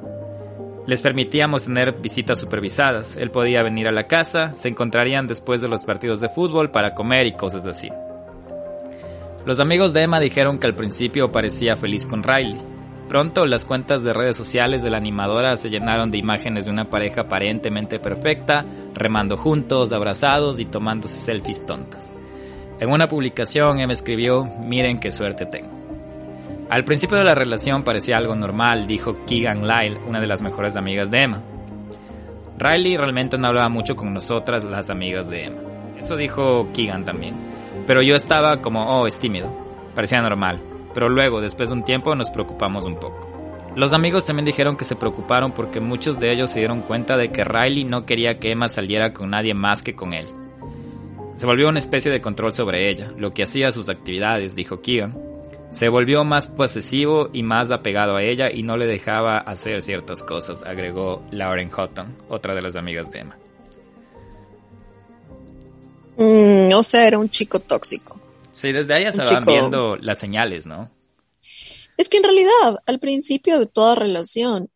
Les 0.88 1.00
permitíamos 1.00 1.66
tener 1.66 2.00
visitas 2.00 2.40
supervisadas. 2.40 3.14
Él 3.16 3.30
podía 3.30 3.62
venir 3.62 3.86
a 3.86 3.92
la 3.92 4.08
casa, 4.08 4.52
se 4.56 4.68
encontrarían 4.68 5.28
después 5.28 5.60
de 5.60 5.68
los 5.68 5.84
partidos 5.84 6.20
de 6.20 6.30
fútbol 6.30 6.72
para 6.72 6.94
comer 6.94 7.28
y 7.28 7.36
cosas 7.36 7.64
así. 7.64 7.88
Los 9.46 9.60
amigos 9.60 9.92
de 9.92 10.02
Emma 10.02 10.18
dijeron 10.18 10.58
que 10.58 10.66
al 10.66 10.74
principio 10.74 11.30
parecía 11.30 11.76
feliz 11.76 12.06
con 12.06 12.24
Riley. 12.24 12.60
Pronto 13.08 13.46
las 13.46 13.64
cuentas 13.64 14.02
de 14.02 14.12
redes 14.12 14.36
sociales 14.36 14.82
de 14.82 14.90
la 14.90 14.96
animadora 14.96 15.54
se 15.54 15.70
llenaron 15.70 16.10
de 16.10 16.18
imágenes 16.18 16.64
de 16.64 16.72
una 16.72 16.90
pareja 16.90 17.20
aparentemente 17.20 18.00
perfecta, 18.00 18.66
remando 18.94 19.36
juntos, 19.36 19.92
abrazados 19.92 20.58
y 20.58 20.64
tomándose 20.64 21.18
selfies 21.18 21.64
tontas. 21.64 22.12
En 22.80 22.90
una 22.90 23.06
publicación 23.06 23.78
Emma 23.78 23.92
escribió, 23.92 24.44
miren 24.58 24.98
qué 24.98 25.12
suerte 25.12 25.46
tengo. 25.46 25.81
Al 26.72 26.84
principio 26.84 27.18
de 27.18 27.24
la 27.24 27.34
relación 27.34 27.82
parecía 27.82 28.16
algo 28.16 28.34
normal, 28.34 28.86
dijo 28.86 29.26
Keegan 29.26 29.68
Lyle, 29.68 30.00
una 30.08 30.22
de 30.22 30.26
las 30.26 30.40
mejores 30.40 30.74
amigas 30.74 31.10
de 31.10 31.24
Emma. 31.24 31.42
Riley 32.56 32.96
realmente 32.96 33.36
no 33.36 33.48
hablaba 33.48 33.68
mucho 33.68 33.94
con 33.94 34.14
nosotras, 34.14 34.64
las 34.64 34.88
amigas 34.88 35.28
de 35.28 35.44
Emma. 35.44 35.60
Eso 35.98 36.16
dijo 36.16 36.68
Keegan 36.72 37.04
también. 37.04 37.34
Pero 37.86 38.00
yo 38.00 38.14
estaba 38.14 38.62
como, 38.62 38.86
oh, 38.86 39.06
es 39.06 39.18
tímido. 39.18 39.54
Parecía 39.94 40.22
normal. 40.22 40.62
Pero 40.94 41.10
luego, 41.10 41.42
después 41.42 41.68
de 41.68 41.74
un 41.74 41.84
tiempo, 41.84 42.14
nos 42.14 42.30
preocupamos 42.30 42.86
un 42.86 42.94
poco. 42.94 43.28
Los 43.76 43.92
amigos 43.92 44.24
también 44.24 44.46
dijeron 44.46 44.78
que 44.78 44.86
se 44.86 44.96
preocuparon 44.96 45.52
porque 45.52 45.78
muchos 45.78 46.18
de 46.18 46.32
ellos 46.32 46.52
se 46.52 46.60
dieron 46.60 46.80
cuenta 46.80 47.18
de 47.18 47.30
que 47.30 47.44
Riley 47.44 47.84
no 47.84 48.06
quería 48.06 48.38
que 48.38 48.50
Emma 48.50 48.68
saliera 48.68 49.12
con 49.12 49.28
nadie 49.28 49.52
más 49.52 49.82
que 49.82 49.94
con 49.94 50.14
él. 50.14 50.26
Se 51.34 51.44
volvió 51.44 51.68
una 51.68 51.80
especie 51.80 52.10
de 52.10 52.22
control 52.22 52.54
sobre 52.54 52.88
ella, 52.88 53.12
lo 53.18 53.30
que 53.32 53.42
hacía 53.42 53.70
sus 53.70 53.90
actividades, 53.90 54.56
dijo 54.56 54.80
Keegan. 54.80 55.31
Se 55.72 55.88
volvió 55.88 56.22
más 56.22 56.46
posesivo 56.46 57.30
y 57.32 57.42
más 57.42 57.70
apegado 57.70 58.16
a 58.16 58.22
ella 58.22 58.50
y 58.52 58.62
no 58.62 58.76
le 58.76 58.86
dejaba 58.86 59.38
hacer 59.38 59.80
ciertas 59.80 60.22
cosas, 60.22 60.62
agregó 60.62 61.24
Lauren 61.30 61.70
Houghton, 61.70 62.14
otra 62.28 62.54
de 62.54 62.60
las 62.60 62.76
amigas 62.76 63.10
de 63.10 63.20
Emma. 63.20 63.38
Mm, 66.18 66.74
o 66.74 66.82
sea, 66.82 67.06
era 67.06 67.18
un 67.18 67.30
chico 67.30 67.58
tóxico. 67.58 68.20
Sí, 68.52 68.70
desde 68.70 68.94
ahí 68.94 69.10
se 69.12 69.24
van 69.24 69.44
viendo 69.44 69.96
las 69.96 70.18
señales, 70.18 70.66
¿no? 70.66 70.90
Es 71.96 72.10
que 72.10 72.18
en 72.18 72.24
realidad, 72.24 72.78
al 72.86 72.98
principio 72.98 73.58
de 73.58 73.66
toda 73.66 73.94
relación, 73.94 74.68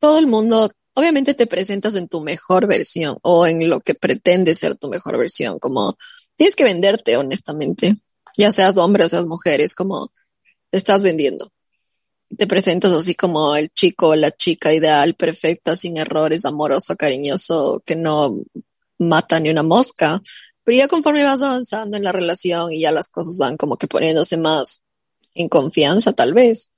todo 0.00 0.18
el 0.18 0.26
mundo, 0.26 0.70
obviamente 0.94 1.34
te 1.34 1.46
presentas 1.46 1.94
en 1.94 2.08
tu 2.08 2.22
mejor 2.22 2.66
versión 2.66 3.18
o 3.22 3.46
en 3.46 3.70
lo 3.70 3.80
que 3.80 3.94
pretende 3.94 4.54
ser 4.54 4.74
tu 4.74 4.88
mejor 4.88 5.16
versión, 5.16 5.60
como 5.60 5.96
tienes 6.36 6.56
que 6.56 6.64
venderte 6.64 7.16
honestamente 7.16 7.98
ya 8.38 8.52
seas 8.52 8.78
hombre 8.78 9.04
o 9.04 9.08
seas 9.08 9.26
mujer, 9.26 9.60
es 9.60 9.74
como 9.74 10.10
te 10.70 10.78
estás 10.78 11.02
vendiendo. 11.02 11.52
Te 12.36 12.46
presentas 12.46 12.92
así 12.92 13.14
como 13.14 13.56
el 13.56 13.70
chico 13.70 14.08
o 14.08 14.14
la 14.14 14.30
chica 14.30 14.72
ideal, 14.72 15.14
perfecta, 15.14 15.74
sin 15.74 15.96
errores, 15.96 16.44
amoroso, 16.44 16.94
cariñoso, 16.96 17.82
que 17.84 17.96
no 17.96 18.38
mata 18.98 19.40
ni 19.40 19.50
una 19.50 19.62
mosca. 19.62 20.22
Pero 20.62 20.78
ya 20.78 20.88
conforme 20.88 21.24
vas 21.24 21.42
avanzando 21.42 21.96
en 21.96 22.04
la 22.04 22.12
relación 22.12 22.72
y 22.72 22.82
ya 22.82 22.92
las 22.92 23.08
cosas 23.08 23.38
van 23.38 23.56
como 23.56 23.76
que 23.76 23.88
poniéndose 23.88 24.36
más 24.36 24.84
en 25.34 25.48
confianza, 25.48 26.12
tal 26.12 26.34
vez. 26.34 26.70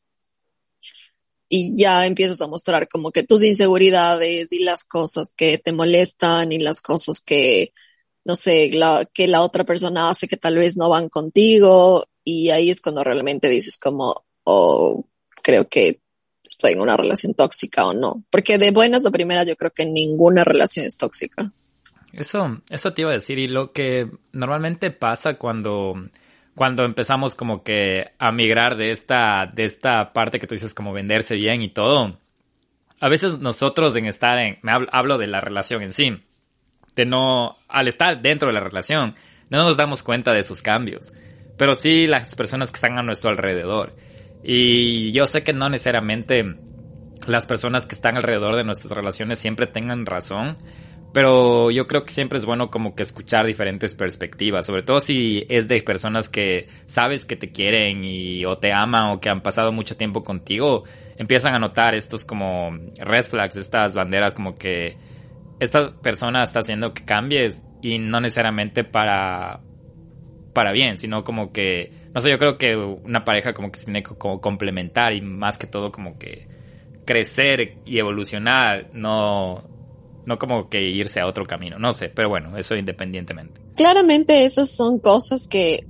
Y 1.48 1.74
ya 1.76 2.06
empiezas 2.06 2.40
a 2.40 2.46
mostrar 2.46 2.88
como 2.88 3.10
que 3.10 3.24
tus 3.24 3.42
inseguridades 3.42 4.52
y 4.52 4.62
las 4.62 4.84
cosas 4.84 5.34
que 5.36 5.58
te 5.58 5.72
molestan 5.72 6.52
y 6.52 6.60
las 6.60 6.80
cosas 6.80 7.20
que 7.20 7.72
no 8.30 8.36
sé, 8.36 8.70
la, 8.74 9.04
que 9.12 9.26
la 9.26 9.42
otra 9.42 9.64
persona 9.64 10.08
hace 10.08 10.28
que 10.28 10.36
tal 10.36 10.54
vez 10.54 10.76
no 10.76 10.88
van 10.88 11.08
contigo 11.08 12.06
y 12.22 12.50
ahí 12.50 12.70
es 12.70 12.80
cuando 12.80 13.02
realmente 13.02 13.48
dices 13.48 13.76
como, 13.76 14.24
oh, 14.44 15.04
creo 15.42 15.68
que 15.68 15.98
estoy 16.44 16.74
en 16.74 16.80
una 16.80 16.96
relación 16.96 17.34
tóxica 17.34 17.88
o 17.88 17.92
no. 17.92 18.22
Porque 18.30 18.56
de 18.56 18.70
buenas 18.70 19.04
o 19.04 19.10
primeras 19.10 19.48
yo 19.48 19.56
creo 19.56 19.72
que 19.72 19.84
ninguna 19.84 20.44
relación 20.44 20.86
es 20.86 20.96
tóxica. 20.96 21.52
Eso, 22.12 22.62
eso 22.70 22.92
te 22.92 23.02
iba 23.02 23.10
a 23.10 23.14
decir 23.14 23.40
y 23.40 23.48
lo 23.48 23.72
que 23.72 24.08
normalmente 24.30 24.92
pasa 24.92 25.34
cuando, 25.34 25.94
cuando 26.54 26.84
empezamos 26.84 27.34
como 27.34 27.64
que 27.64 28.12
a 28.20 28.30
migrar 28.30 28.76
de 28.76 28.92
esta, 28.92 29.50
de 29.52 29.64
esta 29.64 30.12
parte 30.12 30.38
que 30.38 30.46
tú 30.46 30.54
dices 30.54 30.72
como 30.72 30.92
venderse 30.92 31.34
bien 31.34 31.62
y 31.62 31.70
todo. 31.70 32.16
A 33.00 33.08
veces 33.08 33.40
nosotros 33.40 33.96
en 33.96 34.06
estar 34.06 34.38
en, 34.38 34.60
me 34.62 34.70
hablo 34.92 35.18
de 35.18 35.26
la 35.26 35.40
relación 35.40 35.82
en 35.82 35.92
sí 35.92 36.22
no, 37.06 37.58
al 37.68 37.88
estar 37.88 38.20
dentro 38.22 38.48
de 38.48 38.54
la 38.54 38.60
relación, 38.60 39.14
no 39.48 39.64
nos 39.64 39.76
damos 39.76 40.02
cuenta 40.02 40.32
de 40.32 40.44
sus 40.44 40.62
cambios, 40.62 41.12
pero 41.56 41.74
sí 41.74 42.06
las 42.06 42.34
personas 42.34 42.70
que 42.70 42.76
están 42.76 42.98
a 42.98 43.02
nuestro 43.02 43.30
alrededor. 43.30 43.94
Y 44.42 45.12
yo 45.12 45.26
sé 45.26 45.42
que 45.42 45.52
no 45.52 45.68
necesariamente 45.68 46.56
las 47.26 47.46
personas 47.46 47.86
que 47.86 47.94
están 47.94 48.16
alrededor 48.16 48.56
de 48.56 48.64
nuestras 48.64 48.92
relaciones 48.92 49.38
siempre 49.38 49.66
tengan 49.66 50.06
razón, 50.06 50.56
pero 51.12 51.70
yo 51.70 51.86
creo 51.86 52.04
que 52.04 52.12
siempre 52.12 52.38
es 52.38 52.46
bueno 52.46 52.70
como 52.70 52.94
que 52.94 53.02
escuchar 53.02 53.46
diferentes 53.46 53.94
perspectivas, 53.94 54.66
sobre 54.66 54.82
todo 54.82 55.00
si 55.00 55.44
es 55.48 55.68
de 55.68 55.82
personas 55.82 56.28
que 56.28 56.68
sabes 56.86 57.24
que 57.24 57.36
te 57.36 57.48
quieren 57.48 58.04
y 58.04 58.44
o 58.44 58.58
te 58.58 58.72
aman 58.72 59.10
o 59.10 59.20
que 59.20 59.28
han 59.28 59.42
pasado 59.42 59.72
mucho 59.72 59.96
tiempo 59.96 60.22
contigo, 60.22 60.84
empiezan 61.16 61.54
a 61.54 61.58
notar 61.58 61.94
estos 61.94 62.24
como 62.24 62.70
red 62.98 63.24
flags, 63.24 63.56
estas 63.56 63.94
banderas 63.94 64.34
como 64.34 64.56
que 64.56 64.96
esta 65.60 65.92
persona 66.00 66.42
está 66.42 66.60
haciendo 66.60 66.92
que 66.94 67.04
cambies 67.04 67.62
y 67.82 67.98
no 67.98 68.20
necesariamente 68.20 68.82
para 68.82 69.60
para 70.52 70.72
bien, 70.72 70.98
sino 70.98 71.22
como 71.22 71.52
que 71.52 71.92
no 72.12 72.20
sé, 72.20 72.30
yo 72.30 72.38
creo 72.38 72.58
que 72.58 72.76
una 72.76 73.24
pareja 73.24 73.54
como 73.54 73.70
que 73.70 73.78
se 73.78 73.84
tiene 73.84 74.02
que 74.02 74.16
complementar 74.16 75.12
y 75.12 75.20
más 75.20 75.58
que 75.58 75.68
todo 75.68 75.92
como 75.92 76.18
que 76.18 76.48
crecer 77.04 77.78
y 77.84 77.98
evolucionar, 77.98 78.90
no 78.92 79.68
no 80.26 80.38
como 80.38 80.68
que 80.68 80.82
irse 80.82 81.20
a 81.20 81.26
otro 81.26 81.46
camino, 81.46 81.78
no 81.78 81.92
sé, 81.92 82.08
pero 82.08 82.28
bueno, 82.28 82.56
eso 82.56 82.76
independientemente. 82.76 83.60
Claramente 83.76 84.44
esas 84.44 84.70
son 84.70 84.98
cosas 84.98 85.46
que 85.48 85.86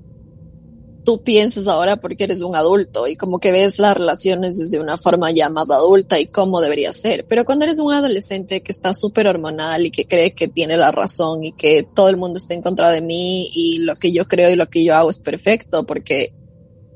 tú 1.05 1.23
piensas 1.23 1.67
ahora 1.67 1.97
porque 1.97 2.25
eres 2.25 2.43
un 2.43 2.57
adulto 2.57 3.07
y 3.07 3.17
como 3.17 3.39
que 3.39 3.53
ves 3.53 3.79
las 3.79 3.97
relaciones 3.97 4.59
desde 4.59 4.81
una 4.81 4.97
forma 4.97 5.31
ya 5.31 5.49
más 5.49 5.71
adulta 5.71 6.19
y 6.19 6.27
cómo 6.27 6.61
debería 6.61 6.93
ser. 6.93 7.27
Pero 7.27 7.45
cuando 7.45 7.65
eres 7.65 7.79
un 7.79 7.93
adolescente 7.93 8.63
que 8.63 8.73
está 8.73 8.95
súper 8.95 9.27
hormonal 9.27 9.87
y 9.87 9.91
que 9.91 10.07
cree 10.07 10.33
que 10.33 10.49
tiene 10.49 10.77
la 10.77 10.93
razón 10.93 11.45
y 11.45 11.53
que 11.53 11.87
todo 11.95 12.09
el 12.09 12.17
mundo 12.17 12.39
está 12.39 12.55
en 12.55 12.63
contra 12.63 12.91
de 12.91 13.01
mí 13.01 13.51
y 13.53 13.79
lo 13.79 13.95
que 13.97 14.13
yo 14.13 14.27
creo 14.29 14.51
y 14.51 14.57
lo 14.57 14.69
que 14.69 14.85
yo 14.85 14.95
hago 14.95 15.11
es 15.11 15.19
perfecto 15.19 15.87
porque 15.87 16.35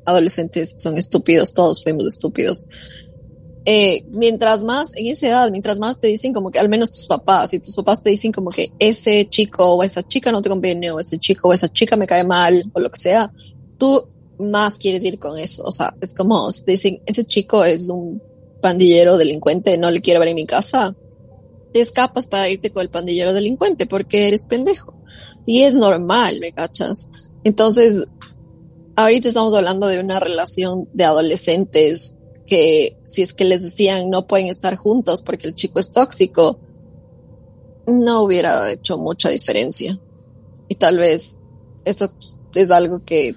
adolescentes 0.05 0.75
son 0.77 0.99
estúpidos, 0.99 1.53
todos 1.53 1.83
fuimos 1.83 2.07
estúpidos. 2.07 2.67
Eh, 3.67 4.05
mientras 4.11 4.63
más 4.63 4.95
en 4.95 5.07
esa 5.07 5.27
edad, 5.29 5.51
mientras 5.51 5.79
más 5.79 5.99
te 5.99 6.09
dicen 6.09 6.35
como 6.35 6.51
que 6.51 6.59
al 6.59 6.69
menos 6.69 6.91
tus 6.91 7.07
papás 7.07 7.55
y 7.55 7.61
tus 7.61 7.75
papás 7.75 8.03
te 8.03 8.11
dicen 8.11 8.31
como 8.31 8.51
que 8.51 8.71
ese 8.79 9.27
chico 9.27 9.65
o 9.77 9.83
esa 9.83 10.03
chica 10.07 10.31
no 10.31 10.43
te 10.43 10.51
conviene 10.51 10.91
o 10.91 11.01
ese 11.01 11.19
chico 11.19 11.49
o 11.49 11.53
esa 11.55 11.73
chica 11.73 11.97
me 11.97 12.07
cae 12.07 12.25
mal 12.25 12.63
o 12.75 12.81
lo 12.81 12.91
que 12.91 12.99
sea, 12.99 13.33
tú 13.79 14.09
más 14.39 14.79
quieres 14.79 15.05
ir 15.05 15.19
con 15.19 15.39
eso. 15.39 15.63
O 15.65 15.73
sea, 15.73 15.95
es 16.01 16.15
como 16.15 16.49
dicen, 16.67 17.01
ese 17.07 17.25
chico 17.25 17.65
es 17.65 17.89
un 17.89 18.23
pandillero 18.61 19.17
delincuente, 19.19 19.79
no 19.79 19.91
le 19.91 20.01
quiero 20.01 20.21
ver 20.21 20.31
en 20.31 20.37
mi 20.37 20.47
casa. 20.47 20.95
Te 21.73 21.81
escapas 21.81 22.27
para 22.27 22.49
irte 22.49 22.71
con 22.71 22.83
el 22.83 22.91
pandillero 22.91 23.33
delincuente 23.33 23.87
porque 23.87 24.29
eres 24.29 24.47
pendejo. 24.47 24.95
Y 25.47 25.63
es 25.63 25.75
normal, 25.75 26.39
¿me 26.41 26.53
cachas? 26.53 27.09
Entonces, 27.45 28.07
ahorita 28.97 29.29
estamos 29.29 29.55
hablando 29.55 29.87
de 29.87 30.01
una 30.01 30.21
relación 30.21 30.89
de 30.93 31.05
adolescentes 31.05 32.17
que 32.47 32.97
si 33.07 33.23
es 33.23 33.33
que 33.33 33.45
les 33.45 33.63
decían 33.63 34.11
no 34.11 34.27
pueden 34.27 34.49
estar 34.49 34.77
juntos 34.77 35.23
porque 35.23 35.47
el 35.47 35.55
chico 35.55 35.81
es 35.81 35.91
tóxico, 35.91 36.59
no 37.87 38.23
hubiera 38.23 38.71
hecho 38.71 38.99
mucha 38.99 39.29
diferencia. 39.29 39.99
Y 40.69 40.77
tal 40.77 40.99
vez 40.99 41.41
eso 41.85 42.11
es 42.55 42.71
algo 42.71 43.05
que 43.05 43.35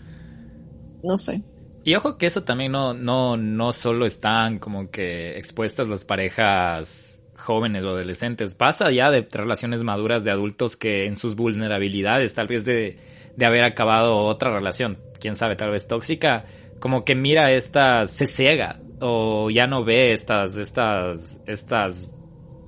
no 1.07 1.17
sé. 1.17 1.41
Y 1.83 1.95
ojo 1.95 2.17
que 2.17 2.25
eso 2.25 2.43
también 2.43 2.73
no, 2.73 2.93
no, 2.93 3.37
no 3.37 3.71
solo 3.71 4.05
están 4.05 4.59
como 4.59 4.91
que 4.91 5.37
expuestas 5.37 5.87
las 5.87 6.03
parejas 6.03 7.21
jóvenes 7.37 7.85
o 7.85 7.89
adolescentes, 7.89 8.55
pasa 8.55 8.91
ya 8.91 9.09
de 9.09 9.27
relaciones 9.31 9.83
maduras 9.83 10.23
de 10.23 10.31
adultos 10.31 10.75
que 10.75 11.05
en 11.05 11.15
sus 11.15 11.35
vulnerabilidades, 11.35 12.33
tal 12.33 12.47
vez 12.47 12.65
de, 12.65 12.97
de 13.35 13.45
haber 13.45 13.63
acabado 13.63 14.17
otra 14.17 14.51
relación, 14.51 14.97
quién 15.19 15.35
sabe, 15.35 15.55
tal 15.55 15.69
vez 15.69 15.87
tóxica, 15.87 16.43
como 16.79 17.05
que 17.05 17.15
mira 17.15 17.51
estas, 17.51 18.11
se 18.11 18.25
ciega 18.25 18.79
o 18.99 19.49
ya 19.49 19.67
no 19.67 19.83
ve 19.85 20.11
estas, 20.11 20.57
estas, 20.57 21.39
estas 21.45 22.09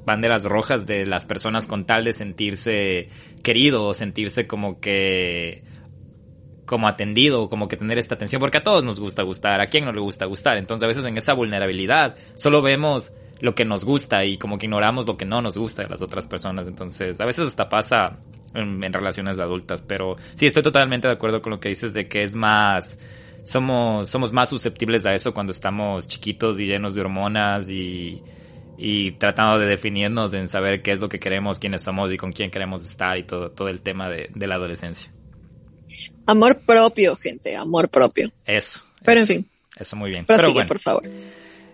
banderas 0.05 0.45
rojas 0.45 0.85
de 0.85 1.05
las 1.05 1.25
personas 1.25 1.67
con 1.67 1.85
tal 1.85 2.05
de 2.05 2.13
sentirse 2.13 3.09
querido 3.43 3.85
o 3.85 3.93
sentirse 3.93 4.47
como 4.47 4.79
que 4.79 5.63
como 6.69 6.87
atendido, 6.87 7.49
como 7.49 7.67
que 7.67 7.77
tener 7.77 7.97
esta 7.97 8.13
atención, 8.13 8.39
porque 8.39 8.59
a 8.59 8.61
todos 8.61 8.83
nos 8.83 8.99
gusta 8.99 9.23
gustar, 9.23 9.59
a 9.59 9.65
quién 9.65 9.85
no 9.85 9.91
le 9.91 9.99
gusta 9.99 10.27
gustar, 10.27 10.55
entonces 10.57 10.83
a 10.83 10.87
veces 10.87 11.03
en 11.03 11.17
esa 11.17 11.33
vulnerabilidad 11.33 12.15
solo 12.35 12.61
vemos 12.61 13.11
lo 13.39 13.55
que 13.55 13.65
nos 13.65 13.83
gusta 13.83 14.23
y 14.23 14.37
como 14.37 14.59
que 14.59 14.67
ignoramos 14.67 15.07
lo 15.07 15.17
que 15.17 15.25
no 15.25 15.41
nos 15.41 15.57
gusta 15.57 15.81
de 15.81 15.89
las 15.89 16.03
otras 16.03 16.27
personas, 16.27 16.67
entonces 16.67 17.19
a 17.19 17.25
veces 17.25 17.47
hasta 17.47 17.67
pasa 17.67 18.19
en, 18.53 18.93
relaciones 18.93 19.39
adultas, 19.39 19.81
pero 19.81 20.17
sí 20.35 20.45
estoy 20.45 20.61
totalmente 20.61 21.07
de 21.07 21.15
acuerdo 21.15 21.41
con 21.41 21.53
lo 21.53 21.59
que 21.59 21.69
dices 21.69 21.91
de 21.91 22.07
que 22.07 22.21
es 22.21 22.35
más, 22.35 22.99
somos, 23.43 24.07
somos 24.07 24.31
más 24.31 24.49
susceptibles 24.49 25.07
a 25.07 25.15
eso 25.15 25.33
cuando 25.33 25.49
estamos 25.49 26.07
chiquitos 26.07 26.59
y 26.59 26.67
llenos 26.67 26.93
de 26.93 27.01
hormonas 27.01 27.71
y, 27.71 28.21
y 28.77 29.13
tratando 29.13 29.57
de 29.57 29.65
definirnos 29.65 30.35
en 30.35 30.47
saber 30.47 30.83
qué 30.83 30.91
es 30.91 31.01
lo 31.01 31.09
que 31.09 31.17
queremos, 31.17 31.57
quiénes 31.57 31.81
somos 31.81 32.11
y 32.11 32.17
con 32.17 32.31
quién 32.31 32.51
queremos 32.51 32.85
estar 32.85 33.17
y 33.17 33.23
todo, 33.23 33.49
todo 33.49 33.69
el 33.69 33.81
tema 33.81 34.07
de, 34.07 34.29
de 34.35 34.45
la 34.45 34.53
adolescencia. 34.53 35.11
Amor 36.29 36.59
propio, 36.59 37.15
gente, 37.15 37.55
amor 37.55 37.89
propio. 37.89 38.31
Eso. 38.45 38.81
Pero 39.03 39.21
en 39.21 39.25
fin. 39.25 39.49
Eso 39.75 39.95
muy 39.95 40.11
bien. 40.11 40.25
Pero 40.27 40.53
bueno, 40.53 40.67
por 40.67 40.77
favor. 40.77 41.03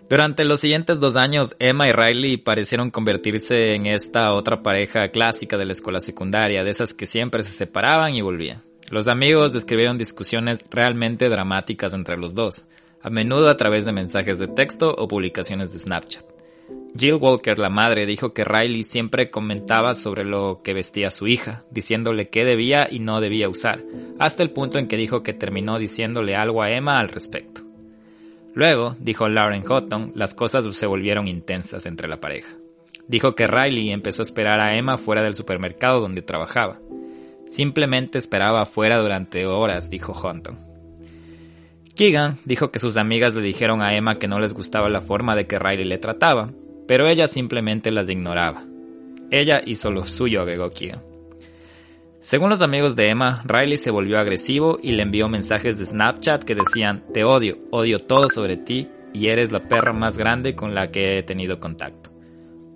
Durante 0.08 0.46
los 0.46 0.60
siguientes 0.60 0.98
dos 0.98 1.14
años, 1.16 1.54
Emma 1.58 1.88
y 1.88 1.92
Riley 1.92 2.38
parecieron 2.38 2.90
convertirse 2.90 3.74
en 3.74 3.84
esta 3.84 4.32
otra 4.32 4.62
pareja 4.62 5.10
clásica 5.10 5.58
de 5.58 5.66
la 5.66 5.72
escuela 5.72 6.00
secundaria, 6.00 6.64
de 6.64 6.70
esas 6.70 6.94
que 6.94 7.04
siempre 7.04 7.42
se 7.42 7.50
separaban 7.50 8.14
y 8.14 8.22
volvían. 8.22 8.62
Los 8.88 9.08
amigos 9.08 9.52
describieron 9.52 9.98
discusiones 9.98 10.60
realmente 10.70 11.28
dramáticas 11.28 11.92
entre 11.92 12.16
los 12.16 12.34
dos, 12.34 12.64
a 13.02 13.10
menudo 13.10 13.50
a 13.50 13.58
través 13.58 13.84
de 13.84 13.92
mensajes 13.92 14.38
de 14.38 14.48
texto 14.48 14.94
o 14.96 15.06
publicaciones 15.06 15.70
de 15.70 15.80
Snapchat. 15.80 16.35
Jill 16.98 17.14
Walker, 17.14 17.58
la 17.58 17.68
madre, 17.68 18.06
dijo 18.06 18.32
que 18.32 18.44
Riley 18.44 18.82
siempre 18.82 19.30
comentaba 19.30 19.94
sobre 19.94 20.24
lo 20.24 20.62
que 20.62 20.72
vestía 20.72 21.10
su 21.10 21.26
hija, 21.26 21.64
diciéndole 21.70 22.30
qué 22.30 22.44
debía 22.44 22.88
y 22.90 23.00
no 23.00 23.20
debía 23.20 23.48
usar, 23.48 23.84
hasta 24.18 24.42
el 24.42 24.50
punto 24.50 24.78
en 24.78 24.88
que 24.88 24.96
dijo 24.96 25.22
que 25.22 25.34
terminó 25.34 25.78
diciéndole 25.78 26.36
algo 26.36 26.62
a 26.62 26.70
Emma 26.70 26.98
al 26.98 27.08
respecto. 27.08 27.62
Luego, 28.54 28.96
dijo 28.98 29.28
Lauren 29.28 29.62
Houghton, 29.64 30.12
las 30.14 30.34
cosas 30.34 30.64
se 30.74 30.86
volvieron 30.86 31.28
intensas 31.28 31.84
entre 31.84 32.08
la 32.08 32.20
pareja. 32.20 32.56
Dijo 33.06 33.34
que 33.34 33.46
Riley 33.46 33.90
empezó 33.90 34.22
a 34.22 34.24
esperar 34.24 34.60
a 34.60 34.76
Emma 34.76 34.96
fuera 34.96 35.22
del 35.22 35.34
supermercado 35.34 36.00
donde 36.00 36.22
trabajaba. 36.22 36.80
Simplemente 37.48 38.18
esperaba 38.18 38.62
afuera 38.62 38.98
durante 38.98 39.46
horas, 39.46 39.90
dijo 39.90 40.14
Houghton. 40.14 40.65
Keegan 41.96 42.36
dijo 42.44 42.70
que 42.70 42.78
sus 42.78 42.98
amigas 42.98 43.34
le 43.34 43.40
dijeron 43.40 43.80
a 43.80 43.96
Emma 43.96 44.18
que 44.18 44.28
no 44.28 44.38
les 44.38 44.52
gustaba 44.52 44.90
la 44.90 45.00
forma 45.00 45.34
de 45.34 45.46
que 45.46 45.58
Riley 45.58 45.86
le 45.86 45.96
trataba, 45.96 46.52
pero 46.86 47.08
ella 47.08 47.26
simplemente 47.26 47.90
las 47.90 48.10
ignoraba. 48.10 48.64
Ella 49.30 49.62
hizo 49.64 49.90
lo 49.90 50.04
suyo, 50.04 50.42
agregó 50.42 50.68
Keegan. 50.68 51.02
Según 52.20 52.50
los 52.50 52.60
amigos 52.60 52.96
de 52.96 53.08
Emma, 53.08 53.42
Riley 53.46 53.78
se 53.78 53.90
volvió 53.90 54.18
agresivo 54.18 54.78
y 54.82 54.92
le 54.92 55.04
envió 55.04 55.28
mensajes 55.30 55.78
de 55.78 55.86
Snapchat 55.86 56.44
que 56.44 56.54
decían, 56.54 57.02
te 57.14 57.24
odio, 57.24 57.56
odio 57.70 57.98
todo 57.98 58.28
sobre 58.28 58.58
ti 58.58 58.88
y 59.14 59.28
eres 59.28 59.50
la 59.50 59.66
perra 59.66 59.94
más 59.94 60.18
grande 60.18 60.54
con 60.54 60.74
la 60.74 60.90
que 60.90 61.18
he 61.18 61.22
tenido 61.22 61.60
contacto. 61.60 62.10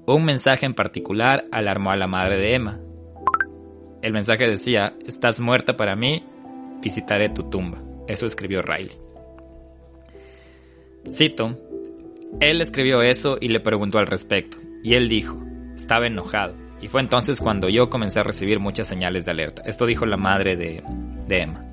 Un 0.07 0.25
mensaje 0.25 0.65
en 0.65 0.75
particular 0.75 1.45
alarmó 1.53 1.91
a 1.91 1.97
la 1.97 2.07
madre 2.07 2.39
de 2.39 2.55
Emma. 2.55 2.81
El 4.01 4.15
mensaje 4.15 4.49
decía, 4.49 4.95
estás 5.07 5.41
muerta 5.41 5.77
para 5.77 5.95
mí, 5.95 6.25
visitaré 6.81 7.29
tu 7.29 7.51
tumba. 7.51 7.83
Eso 8.09 8.25
escribió 8.25 8.63
Riley. 8.63 9.10
Cito, 11.09 11.57
él 12.41 12.61
escribió 12.61 13.03
eso 13.03 13.37
y 13.41 13.49
le 13.49 13.61
preguntó 13.61 13.99
al 13.99 14.07
respecto, 14.07 14.59
y 14.83 14.95
él 14.95 15.09
dijo, 15.09 15.43
estaba 15.75 16.07
enojado. 16.07 16.55
Y 16.81 16.89
fue 16.89 17.01
entonces 17.01 17.41
cuando 17.41 17.69
yo 17.69 17.91
comencé 17.91 18.21
a 18.21 18.23
recibir 18.23 18.61
muchas 18.61 18.89
señales 18.89 19.25
de 19.25 19.33
alerta. 19.33 19.63
Esto 19.67 19.87
dijo 19.87 20.07
la 20.07 20.17
madre 20.17 20.57
de, 20.57 20.83
Emma. 21.29 21.65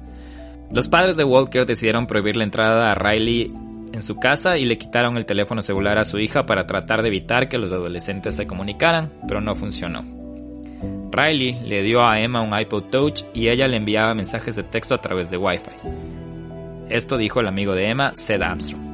Los 0.72 0.90
padres 0.90 1.16
de 1.16 1.24
Walker 1.24 1.66
decidieron 1.66 2.08
prohibir 2.08 2.36
la 2.36 2.44
entrada 2.44 2.92
a 2.92 2.96
Riley 2.96 3.54
en 3.94 4.04
su 4.04 4.18
casa 4.18 4.58
y 4.58 4.66
le 4.66 4.78
quitaron 4.78 5.16
el 5.16 5.26
teléfono 5.26 5.62
celular 5.62 5.98
a 5.98 6.04
su 6.04 6.20
hija 6.20 6.46
para 6.46 6.68
tratar 6.68 7.02
de 7.02 7.08
evitar 7.08 7.48
que 7.48 7.58
los 7.58 7.72
adolescentes 7.72 8.36
se 8.36 8.46
comunicaran, 8.46 9.14
pero 9.28 9.40
no 9.40 9.56
funcionó. 9.56 10.04
Riley 11.10 11.62
le 11.64 11.84
dio 11.84 12.06
a 12.06 12.20
Emma 12.20 12.42
un 12.42 12.60
iPod 12.60 12.90
Touch 12.90 13.24
y 13.34 13.48
ella 13.48 13.68
le 13.68 13.78
enviaba 13.78 14.14
mensajes 14.14 14.58
de 14.58 14.64
texto 14.64 14.94
a 14.94 15.02
través 15.02 15.32
de 15.32 15.38
Wi-Fi. 15.38 15.72
Esto 16.90 17.18
dijo 17.18 17.40
el 17.40 17.48
amigo 17.48 17.74
de 17.74 17.90
Emma, 17.90 18.12
Seth 18.14 18.42
Armstrong. 18.42 18.87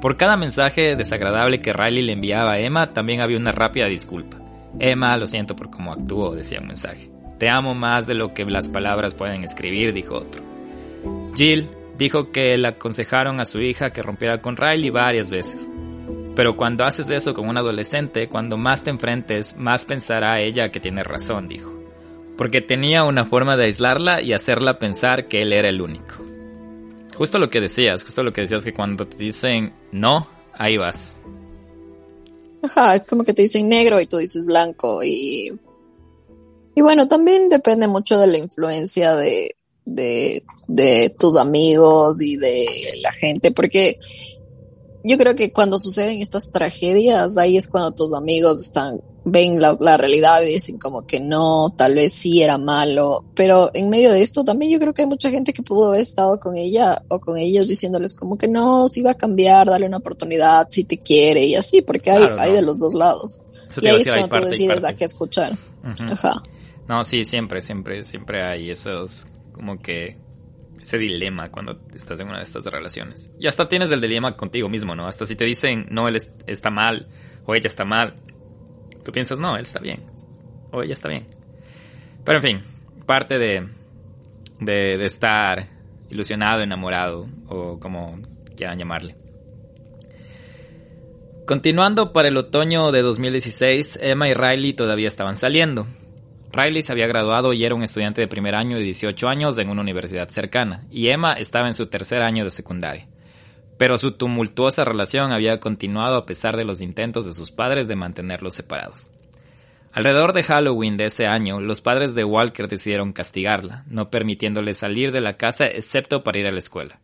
Por 0.00 0.16
cada 0.16 0.36
mensaje 0.36 0.94
desagradable 0.94 1.58
que 1.58 1.72
Riley 1.72 2.02
le 2.02 2.12
enviaba 2.12 2.52
a 2.52 2.58
Emma, 2.60 2.92
también 2.92 3.20
había 3.20 3.36
una 3.36 3.50
rápida 3.50 3.86
disculpa. 3.86 4.38
Emma, 4.78 5.16
lo 5.16 5.26
siento 5.26 5.56
por 5.56 5.70
cómo 5.70 5.92
actuó, 5.92 6.34
decía 6.34 6.60
un 6.60 6.68
mensaje. 6.68 7.10
Te 7.38 7.48
amo 7.48 7.74
más 7.74 8.06
de 8.06 8.14
lo 8.14 8.32
que 8.32 8.44
las 8.44 8.68
palabras 8.68 9.14
pueden 9.14 9.42
escribir, 9.42 9.92
dijo 9.92 10.14
otro. 10.16 10.42
Jill 11.34 11.68
dijo 11.96 12.30
que 12.30 12.56
le 12.56 12.68
aconsejaron 12.68 13.40
a 13.40 13.44
su 13.44 13.60
hija 13.60 13.90
que 13.90 14.02
rompiera 14.02 14.40
con 14.40 14.56
Riley 14.56 14.90
varias 14.90 15.30
veces. 15.30 15.68
Pero 16.36 16.56
cuando 16.56 16.84
haces 16.84 17.10
eso 17.10 17.34
con 17.34 17.48
un 17.48 17.58
adolescente, 17.58 18.28
cuando 18.28 18.56
más 18.56 18.84
te 18.84 18.90
enfrentes, 18.90 19.56
más 19.56 19.84
pensará 19.84 20.40
ella 20.40 20.70
que 20.70 20.78
tiene 20.78 21.02
razón, 21.02 21.48
dijo. 21.48 21.74
Porque 22.36 22.60
tenía 22.60 23.02
una 23.02 23.24
forma 23.24 23.56
de 23.56 23.64
aislarla 23.64 24.22
y 24.22 24.32
hacerla 24.32 24.78
pensar 24.78 25.26
que 25.26 25.42
él 25.42 25.52
era 25.52 25.68
el 25.68 25.80
único. 25.80 26.27
Justo 27.18 27.38
lo 27.38 27.50
que 27.50 27.60
decías, 27.60 28.04
justo 28.04 28.22
lo 28.22 28.32
que 28.32 28.42
decías 28.42 28.62
que 28.64 28.72
cuando 28.72 29.06
te 29.06 29.16
dicen 29.16 29.74
no, 29.90 30.28
ahí 30.54 30.76
vas. 30.76 31.18
Ajá, 32.62 32.94
es 32.94 33.06
como 33.06 33.24
que 33.24 33.34
te 33.34 33.42
dicen 33.42 33.68
negro 33.68 34.00
y 34.00 34.06
tú 34.06 34.18
dices 34.18 34.46
blanco 34.46 35.02
y 35.02 35.52
y 36.76 36.80
bueno, 36.80 37.08
también 37.08 37.48
depende 37.48 37.88
mucho 37.88 38.20
de 38.20 38.28
la 38.28 38.38
influencia 38.38 39.16
de, 39.16 39.56
de, 39.84 40.44
de 40.68 41.12
tus 41.18 41.34
amigos 41.34 42.22
y 42.22 42.36
de 42.36 42.66
la 43.02 43.10
gente, 43.10 43.50
porque 43.50 43.98
yo 45.02 45.18
creo 45.18 45.34
que 45.34 45.52
cuando 45.52 45.76
suceden 45.80 46.22
estas 46.22 46.52
tragedias, 46.52 47.36
ahí 47.36 47.56
es 47.56 47.66
cuando 47.66 47.90
tus 47.90 48.14
amigos 48.14 48.62
están 48.62 49.00
ven 49.30 49.60
la, 49.60 49.76
la, 49.80 49.96
realidad 49.96 50.42
y 50.42 50.52
dicen 50.52 50.78
como 50.78 51.06
que 51.06 51.20
no, 51.20 51.74
tal 51.76 51.94
vez 51.94 52.12
sí 52.12 52.42
era 52.42 52.58
malo, 52.58 53.24
pero 53.34 53.70
en 53.74 53.90
medio 53.90 54.12
de 54.12 54.22
esto 54.22 54.44
también 54.44 54.72
yo 54.72 54.78
creo 54.78 54.94
que 54.94 55.02
hay 55.02 55.08
mucha 55.08 55.30
gente 55.30 55.52
que 55.52 55.62
pudo 55.62 55.88
haber 55.88 56.00
estado 56.00 56.38
con 56.40 56.56
ella 56.56 57.02
o 57.08 57.20
con 57.20 57.36
ellos 57.36 57.68
diciéndoles 57.68 58.14
como 58.14 58.38
que 58.38 58.48
no, 58.48 58.88
si 58.88 59.02
va 59.02 59.12
a 59.12 59.14
cambiar, 59.14 59.66
dale 59.68 59.86
una 59.86 59.98
oportunidad, 59.98 60.68
si 60.70 60.84
te 60.84 60.98
quiere 60.98 61.44
y 61.44 61.54
así, 61.54 61.82
porque 61.82 62.10
hay, 62.10 62.24
hay 62.38 62.52
de 62.52 62.62
los 62.62 62.78
dos 62.78 62.94
lados. 62.94 63.42
y 63.80 63.86
ahí 63.88 64.00
es 64.00 64.08
cuando 64.08 64.40
tú 64.40 64.44
decides 64.46 64.84
a 64.84 64.94
qué 64.94 65.04
escuchar. 65.04 65.56
Ajá. 65.82 66.42
No, 66.88 67.04
sí, 67.04 67.24
siempre, 67.24 67.60
siempre, 67.60 68.02
siempre 68.02 68.42
hay 68.42 68.70
esos 68.70 69.26
como 69.52 69.78
que 69.78 70.16
ese 70.80 70.98
dilema 70.98 71.50
cuando 71.50 71.78
estás 71.94 72.18
en 72.20 72.28
una 72.28 72.38
de 72.38 72.44
estas 72.44 72.64
relaciones. 72.64 73.30
Y 73.38 73.46
hasta 73.46 73.68
tienes 73.68 73.90
el 73.90 74.00
dilema 74.00 74.36
contigo 74.36 74.68
mismo, 74.68 74.94
¿no? 74.94 75.06
Hasta 75.06 75.26
si 75.26 75.36
te 75.36 75.44
dicen, 75.44 75.86
no, 75.90 76.08
él 76.08 76.16
está 76.46 76.70
mal 76.70 77.08
o 77.44 77.54
ella 77.54 77.66
está 77.66 77.84
mal, 77.84 78.16
tú 79.08 79.12
piensas, 79.12 79.40
no, 79.40 79.56
él 79.56 79.62
está 79.62 79.78
bien 79.78 80.02
o 80.70 80.82
ella 80.82 80.92
está 80.92 81.08
bien. 81.08 81.26
Pero 82.26 82.40
en 82.40 82.42
fin, 82.42 82.60
parte 83.06 83.38
de, 83.38 83.66
de, 84.60 84.98
de 84.98 85.04
estar 85.06 85.66
ilusionado, 86.10 86.60
enamorado 86.60 87.26
o 87.48 87.80
como 87.80 88.20
quieran 88.54 88.78
llamarle. 88.78 89.16
Continuando 91.46 92.12
para 92.12 92.28
el 92.28 92.36
otoño 92.36 92.92
de 92.92 93.00
2016, 93.00 93.98
Emma 94.02 94.28
y 94.28 94.34
Riley 94.34 94.74
todavía 94.74 95.08
estaban 95.08 95.36
saliendo. 95.36 95.86
Riley 96.52 96.82
se 96.82 96.92
había 96.92 97.06
graduado 97.06 97.54
y 97.54 97.64
era 97.64 97.74
un 97.74 97.84
estudiante 97.84 98.20
de 98.20 98.28
primer 98.28 98.54
año 98.54 98.76
de 98.76 98.82
18 98.82 99.26
años 99.26 99.56
en 99.56 99.70
una 99.70 99.80
universidad 99.80 100.28
cercana, 100.28 100.86
y 100.90 101.08
Emma 101.08 101.32
estaba 101.32 101.66
en 101.66 101.72
su 101.72 101.86
tercer 101.86 102.20
año 102.20 102.44
de 102.44 102.50
secundaria. 102.50 103.08
Pero 103.78 103.96
su 103.96 104.12
tumultuosa 104.12 104.84
relación 104.84 105.32
había 105.32 105.60
continuado 105.60 106.16
a 106.16 106.26
pesar 106.26 106.56
de 106.56 106.64
los 106.64 106.80
intentos 106.80 107.24
de 107.24 107.32
sus 107.32 107.50
padres 107.50 107.88
de 107.88 107.96
mantenerlos 107.96 108.54
separados. 108.54 109.08
Alrededor 109.92 110.32
de 110.32 110.42
Halloween 110.42 110.96
de 110.96 111.06
ese 111.06 111.26
año, 111.26 111.60
los 111.60 111.80
padres 111.80 112.14
de 112.14 112.24
Walker 112.24 112.68
decidieron 112.68 113.12
castigarla, 113.12 113.84
no 113.88 114.10
permitiéndole 114.10 114.74
salir 114.74 115.12
de 115.12 115.20
la 115.20 115.36
casa 115.36 115.66
excepto 115.66 116.22
para 116.22 116.38
ir 116.38 116.46
a 116.46 116.52
la 116.52 116.58
escuela. 116.58 117.00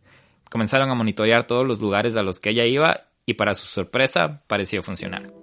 Comenzaron 0.49 0.89
a 0.89 0.95
monitorear 0.95 1.47
todos 1.47 1.65
los 1.65 1.81
lugares 1.81 2.15
a 2.15 2.23
los 2.23 2.39
que 2.39 2.51
ella 2.51 2.65
iba 2.65 3.07
y 3.25 3.33
para 3.33 3.55
su 3.55 3.65
sorpresa 3.65 4.43
pareció 4.47 4.83
funcionar. 4.83 5.33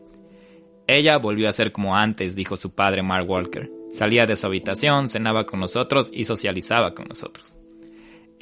Ella 0.86 1.18
volvió 1.18 1.48
a 1.48 1.52
ser 1.52 1.72
como 1.72 1.96
antes, 1.96 2.34
dijo 2.34 2.56
su 2.56 2.74
padre 2.74 3.02
Mark 3.02 3.28
Walker. 3.28 3.70
Salía 3.92 4.26
de 4.26 4.36
su 4.36 4.46
habitación, 4.46 5.08
cenaba 5.08 5.44
con 5.44 5.60
nosotros 5.60 6.10
y 6.12 6.24
socializaba 6.24 6.94
con 6.94 7.06
nosotros. 7.08 7.56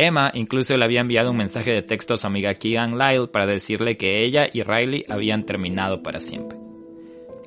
Emma 0.06 0.30
incluso 0.32 0.74
le 0.76 0.84
había 0.84 1.02
enviado 1.02 1.30
un 1.30 1.36
mensaje 1.36 1.72
de 1.72 1.82
texto 1.82 2.14
a 2.14 2.16
su 2.16 2.26
amiga 2.26 2.54
Keegan 2.54 2.96
Lyle 2.96 3.28
para 3.28 3.44
decirle 3.46 3.98
que 3.98 4.24
ella 4.24 4.48
y 4.50 4.62
Riley 4.62 5.04
habían 5.10 5.44
terminado 5.44 6.02
para 6.02 6.20
siempre. 6.20 6.58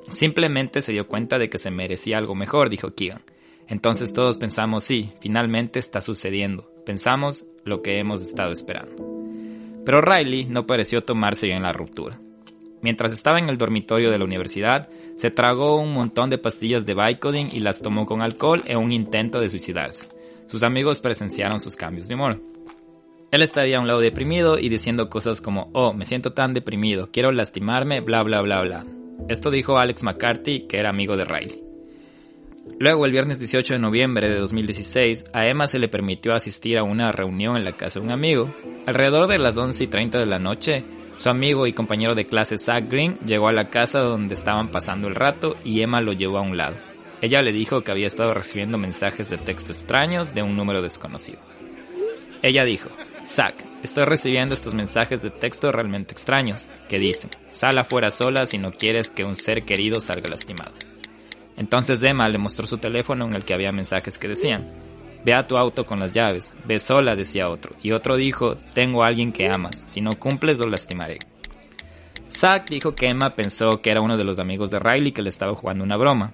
Simplemente 0.09 0.83
se 0.83 0.91
dio 0.91 1.07
cuenta 1.07 1.39
de 1.39 1.49
que 1.49 1.57
se 1.57 1.71
merecía 1.71 2.19
algo 2.19 2.35
mejor, 2.35 2.69
dijo 2.69 2.93
Keegan. 2.93 3.23
Entonces 3.67 4.13
todos 4.13 4.37
pensamos, 4.37 4.83
sí, 4.83 5.13
finalmente 5.19 5.79
está 5.79 5.99
sucediendo. 5.99 6.69
Pensamos 6.85 7.47
lo 7.63 7.81
que 7.81 7.97
hemos 7.97 8.21
estado 8.21 8.51
esperando. 8.51 8.93
Pero 9.83 10.01
Riley 10.01 10.45
no 10.45 10.67
pareció 10.67 11.03
tomarse 11.03 11.47
bien 11.47 11.63
la 11.63 11.73
ruptura. 11.73 12.19
Mientras 12.83 13.13
estaba 13.13 13.39
en 13.39 13.49
el 13.49 13.57
dormitorio 13.57 14.11
de 14.11 14.19
la 14.19 14.25
universidad, 14.25 14.89
se 15.15 15.31
tragó 15.31 15.81
un 15.81 15.91
montón 15.91 16.29
de 16.29 16.37
pastillas 16.37 16.85
de 16.85 16.93
Vicodin 16.93 17.49
y 17.51 17.61
las 17.61 17.81
tomó 17.81 18.05
con 18.05 18.21
alcohol 18.21 18.61
en 18.65 18.77
un 18.77 18.91
intento 18.91 19.39
de 19.39 19.49
suicidarse. 19.49 20.07
Sus 20.47 20.63
amigos 20.63 20.99
presenciaron 20.99 21.59
sus 21.59 21.75
cambios 21.75 22.07
de 22.07 22.15
humor. 22.15 22.41
Él 23.31 23.41
estaría 23.41 23.77
a 23.77 23.81
un 23.81 23.87
lado 23.87 23.99
deprimido 23.99 24.59
y 24.59 24.69
diciendo 24.69 25.09
cosas 25.09 25.41
como, 25.41 25.69
oh, 25.73 25.93
me 25.93 26.05
siento 26.05 26.33
tan 26.33 26.53
deprimido, 26.53 27.09
quiero 27.11 27.31
lastimarme, 27.31 28.01
bla 28.01 28.21
bla 28.21 28.41
bla 28.41 28.61
bla. 28.61 28.85
Esto 29.27 29.49
dijo 29.49 29.77
Alex 29.77 30.03
McCarthy, 30.03 30.67
que 30.67 30.77
era 30.77 30.89
amigo 30.89 31.17
de 31.17 31.25
Riley. 31.25 31.63
Luego, 32.79 33.05
el 33.05 33.11
viernes 33.11 33.39
18 33.39 33.73
de 33.73 33.79
noviembre 33.79 34.29
de 34.29 34.39
2016, 34.39 35.25
a 35.33 35.47
Emma 35.47 35.67
se 35.67 35.79
le 35.79 35.89
permitió 35.89 36.33
asistir 36.33 36.77
a 36.77 36.83
una 36.83 37.11
reunión 37.11 37.57
en 37.57 37.65
la 37.65 37.73
casa 37.73 37.99
de 37.99 38.05
un 38.05 38.11
amigo. 38.11 38.53
Alrededor 38.85 39.29
de 39.29 39.39
las 39.39 39.57
11 39.57 39.83
y 39.83 39.87
30 39.87 40.19
de 40.19 40.25
la 40.25 40.39
noche, 40.39 40.83
su 41.15 41.29
amigo 41.29 41.67
y 41.67 41.73
compañero 41.73 42.15
de 42.15 42.25
clase 42.25 42.57
Zach 42.57 42.87
Green 42.89 43.17
llegó 43.25 43.47
a 43.47 43.53
la 43.53 43.69
casa 43.69 43.99
donde 43.99 44.33
estaban 44.33 44.69
pasando 44.69 45.07
el 45.07 45.15
rato 45.15 45.55
y 45.63 45.81
Emma 45.81 46.01
lo 46.01 46.13
llevó 46.13 46.37
a 46.37 46.41
un 46.41 46.57
lado. 46.57 46.75
Ella 47.23 47.41
le 47.41 47.53
dijo 47.53 47.83
que 47.83 47.91
había 47.91 48.07
estado 48.07 48.33
recibiendo 48.33 48.77
mensajes 48.77 49.29
de 49.29 49.37
texto 49.37 49.71
extraños 49.71 50.33
de 50.33 50.43
un 50.43 50.57
número 50.57 50.81
desconocido. 50.81 51.39
Ella 52.41 52.65
dijo, 52.65 52.89
Zach, 53.23 53.55
estoy 53.81 54.03
recibiendo 54.03 54.53
estos 54.53 54.73
mensajes 54.73 55.21
de 55.21 55.29
texto 55.29 55.71
realmente 55.71 56.11
extraños, 56.11 56.67
que 56.89 56.99
dicen, 56.99 57.29
sal 57.49 57.77
afuera 57.77 58.11
sola 58.11 58.45
si 58.45 58.57
no 58.57 58.73
quieres 58.73 59.09
que 59.09 59.23
un 59.23 59.37
ser 59.37 59.63
querido 59.63 60.01
salga 60.01 60.27
lastimado. 60.27 60.73
Entonces 61.55 62.03
Emma 62.03 62.27
le 62.27 62.39
mostró 62.39 62.67
su 62.67 62.77
teléfono 62.77 63.25
en 63.25 63.35
el 63.35 63.45
que 63.45 63.53
había 63.53 63.71
mensajes 63.71 64.17
que 64.17 64.27
decían, 64.27 64.69
Ve 65.23 65.33
a 65.33 65.47
tu 65.47 65.55
auto 65.55 65.85
con 65.85 66.01
las 66.01 66.11
llaves. 66.11 66.53
Ve 66.65 66.77
sola, 66.77 67.15
decía 67.15 67.47
otro. 67.47 67.73
Y 67.81 67.93
otro 67.93 68.17
dijo, 68.17 68.55
tengo 68.73 69.01
a 69.01 69.07
alguien 69.07 69.31
que 69.31 69.47
amas. 69.47 69.81
Si 69.85 70.01
no 70.01 70.19
cumples, 70.19 70.59
lo 70.59 70.67
lastimaré. 70.67 71.19
Zack 72.29 72.69
dijo 72.69 72.95
que 72.95 73.07
Emma 73.07 73.33
pensó 73.33 73.79
que 73.81 73.91
era 73.91 74.01
uno 74.01 74.17
de 74.17 74.25
los 74.25 74.39
amigos 74.39 74.71
de 74.71 74.79
Riley 74.79 75.13
que 75.13 75.21
le 75.21 75.29
estaba 75.29 75.55
jugando 75.55 75.85
una 75.85 75.95
broma, 75.95 76.33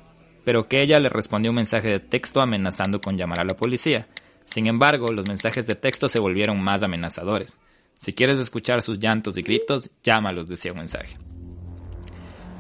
pero 0.50 0.68
que 0.68 0.82
ella 0.82 0.98
le 0.98 1.10
respondió 1.10 1.52
un 1.52 1.58
mensaje 1.58 1.90
de 1.90 2.00
texto 2.00 2.42
amenazando 2.42 3.00
con 3.00 3.16
llamar 3.16 3.42
a 3.42 3.44
la 3.44 3.56
policía. 3.56 4.08
Sin 4.46 4.66
embargo, 4.66 5.12
los 5.12 5.28
mensajes 5.28 5.68
de 5.68 5.76
texto 5.76 6.08
se 6.08 6.18
volvieron 6.18 6.60
más 6.60 6.82
amenazadores. 6.82 7.60
Si 7.98 8.14
quieres 8.14 8.40
escuchar 8.40 8.82
sus 8.82 8.98
llantos 8.98 9.38
y 9.38 9.44
gritos, 9.44 9.92
llámalos, 10.04 10.48
decía 10.48 10.72
un 10.72 10.80
mensaje. 10.80 11.20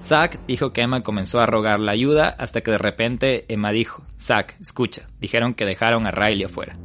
Zack 0.03 0.45
dijo 0.45 0.71
que 0.71 0.81
Emma 0.81 1.01
comenzó 1.01 1.39
a 1.39 1.47
rogar 1.47 1.79
la 1.79 1.93
ayuda 1.93 2.27
hasta 2.37 2.61
que 2.61 2.69
de 2.69 2.77
repente 2.77 3.51
Emma 3.51 3.71
dijo, 3.71 4.03
Zack, 4.19 4.57
escucha, 4.61 5.09
dijeron 5.19 5.55
que 5.55 5.65
dejaron 5.65 6.05
a 6.05 6.11
Riley 6.11 6.43
afuera. 6.43 6.77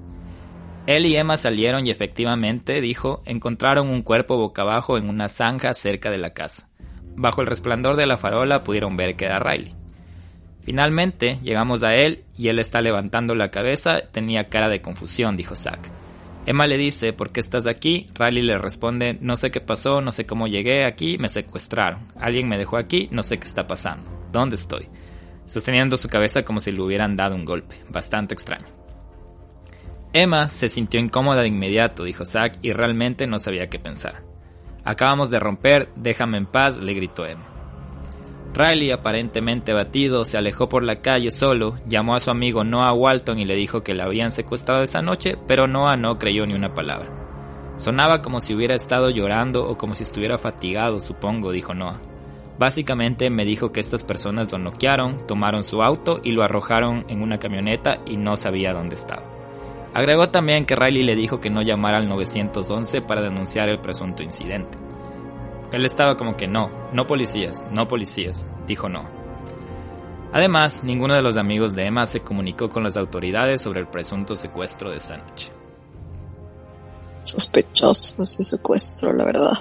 Él 0.86 1.04
y 1.04 1.18
Emma 1.18 1.36
salieron 1.36 1.86
y 1.86 1.90
efectivamente, 1.90 2.80
dijo, 2.80 3.22
encontraron 3.26 3.90
un 3.90 4.00
cuerpo 4.00 4.38
boca 4.38 4.62
abajo 4.62 4.96
en 4.96 5.10
una 5.10 5.28
zanja 5.28 5.74
cerca 5.74 6.10
de 6.10 6.16
la 6.16 6.32
casa. 6.32 6.70
Bajo 7.14 7.42
el 7.42 7.46
resplandor 7.46 7.96
de 7.96 8.06
la 8.06 8.16
farola 8.16 8.64
pudieron 8.64 8.96
ver 8.96 9.16
que 9.16 9.26
era 9.26 9.38
Riley. 9.38 9.83
Finalmente 10.64 11.38
llegamos 11.42 11.82
a 11.82 11.94
él 11.94 12.24
y 12.38 12.48
él 12.48 12.58
está 12.58 12.80
levantando 12.80 13.34
la 13.34 13.50
cabeza, 13.50 14.00
tenía 14.10 14.48
cara 14.48 14.68
de 14.68 14.80
confusión, 14.80 15.36
dijo 15.36 15.54
Zack. 15.54 15.90
Emma 16.46 16.66
le 16.66 16.78
dice, 16.78 17.12
¿por 17.12 17.30
qué 17.30 17.40
estás 17.40 17.66
aquí? 17.66 18.08
Riley 18.14 18.42
le 18.42 18.58
responde, 18.58 19.18
no 19.20 19.36
sé 19.36 19.50
qué 19.50 19.60
pasó, 19.60 20.00
no 20.00 20.10
sé 20.10 20.24
cómo 20.24 20.46
llegué 20.46 20.86
aquí, 20.86 21.18
me 21.18 21.28
secuestraron. 21.28 22.08
Alguien 22.18 22.48
me 22.48 22.58
dejó 22.58 22.76
aquí, 22.76 23.08
no 23.10 23.22
sé 23.22 23.38
qué 23.38 23.44
está 23.44 23.66
pasando. 23.66 24.10
¿Dónde 24.32 24.56
estoy? 24.56 24.88
Sosteniendo 25.46 25.96
su 25.96 26.08
cabeza 26.08 26.42
como 26.42 26.60
si 26.60 26.72
le 26.72 26.80
hubieran 26.80 27.16
dado 27.16 27.34
un 27.34 27.44
golpe. 27.44 27.76
Bastante 27.90 28.34
extraño. 28.34 28.66
Emma 30.12 30.48
se 30.48 30.68
sintió 30.68 31.00
incómoda 31.00 31.42
de 31.42 31.48
inmediato, 31.48 32.04
dijo 32.04 32.24
Zack, 32.24 32.58
y 32.62 32.72
realmente 32.72 33.26
no 33.26 33.38
sabía 33.38 33.68
qué 33.68 33.78
pensar. 33.78 34.22
Acabamos 34.84 35.30
de 35.30 35.40
romper, 35.40 35.88
déjame 35.96 36.38
en 36.38 36.46
paz, 36.46 36.78
le 36.78 36.94
gritó 36.94 37.26
Emma. 37.26 37.53
Riley, 38.54 38.92
aparentemente 38.92 39.72
batido, 39.72 40.24
se 40.24 40.38
alejó 40.38 40.68
por 40.68 40.84
la 40.84 41.00
calle 41.00 41.32
solo, 41.32 41.74
llamó 41.88 42.14
a 42.14 42.20
su 42.20 42.30
amigo 42.30 42.62
Noah 42.62 42.92
Walton 42.92 43.40
y 43.40 43.44
le 43.44 43.56
dijo 43.56 43.82
que 43.82 43.94
la 43.94 44.04
habían 44.04 44.30
secuestrado 44.30 44.84
esa 44.84 45.02
noche, 45.02 45.36
pero 45.48 45.66
Noah 45.66 45.96
no 45.96 46.18
creyó 46.18 46.46
ni 46.46 46.54
una 46.54 46.72
palabra. 46.72 47.10
Sonaba 47.76 48.22
como 48.22 48.40
si 48.40 48.54
hubiera 48.54 48.76
estado 48.76 49.10
llorando 49.10 49.68
o 49.68 49.76
como 49.76 49.96
si 49.96 50.04
estuviera 50.04 50.38
fatigado, 50.38 51.00
supongo, 51.00 51.50
dijo 51.50 51.74
Noah. 51.74 52.00
Básicamente 52.56 53.28
me 53.28 53.44
dijo 53.44 53.72
que 53.72 53.80
estas 53.80 54.04
personas 54.04 54.52
lo 54.52 54.58
noquearon, 54.58 55.26
tomaron 55.26 55.64
su 55.64 55.82
auto 55.82 56.20
y 56.22 56.30
lo 56.30 56.44
arrojaron 56.44 57.04
en 57.08 57.22
una 57.22 57.38
camioneta 57.38 57.98
y 58.06 58.16
no 58.16 58.36
sabía 58.36 58.72
dónde 58.72 58.94
estaba. 58.94 59.24
Agregó 59.92 60.28
también 60.28 60.64
que 60.64 60.76
Riley 60.76 61.02
le 61.02 61.16
dijo 61.16 61.40
que 61.40 61.50
no 61.50 61.62
llamara 61.62 61.98
al 61.98 62.08
911 62.08 63.02
para 63.02 63.22
denunciar 63.22 63.68
el 63.68 63.80
presunto 63.80 64.22
incidente. 64.22 64.83
Él 65.74 65.84
estaba 65.84 66.16
como 66.16 66.36
que 66.36 66.46
no, 66.46 66.70
no 66.92 67.04
policías, 67.08 67.60
no 67.72 67.88
policías, 67.88 68.46
dijo 68.64 68.88
no. 68.88 69.08
Además, 70.32 70.84
ninguno 70.84 71.14
de 71.14 71.22
los 71.22 71.36
amigos 71.36 71.74
de 71.74 71.86
Emma 71.86 72.06
se 72.06 72.20
comunicó 72.20 72.70
con 72.70 72.84
las 72.84 72.96
autoridades 72.96 73.60
sobre 73.60 73.80
el 73.80 73.88
presunto 73.88 74.36
secuestro 74.36 74.92
de 74.92 74.98
esa 74.98 75.16
noche. 75.16 75.50
Sospechoso 77.24 78.22
ese 78.22 78.44
secuestro, 78.44 79.12
la 79.12 79.24
verdad. 79.24 79.52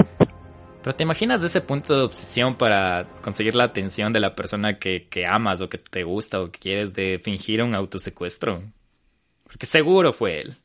Pero 0.84 0.96
te 0.96 1.02
imaginas 1.02 1.42
de 1.42 1.48
ese 1.48 1.62
punto 1.62 1.96
de 1.96 2.04
obsesión 2.04 2.58
para 2.58 3.08
conseguir 3.24 3.56
la 3.56 3.64
atención 3.64 4.14
de 4.14 4.20
la 4.20 4.36
persona 4.36 4.78
que, 4.78 5.08
que 5.10 5.26
amas 5.26 5.62
o 5.62 5.70
que 5.70 5.80
te 5.80 6.04
gusta 6.04 6.42
o 6.42 6.52
que 6.52 6.60
quieres 6.60 6.94
de 6.94 7.20
fingir 7.24 7.64
un 7.64 7.74
autosecuestro. 7.74 8.62
Porque 9.46 9.66
seguro 9.66 10.14
fue 10.14 10.42
él. 10.42 10.58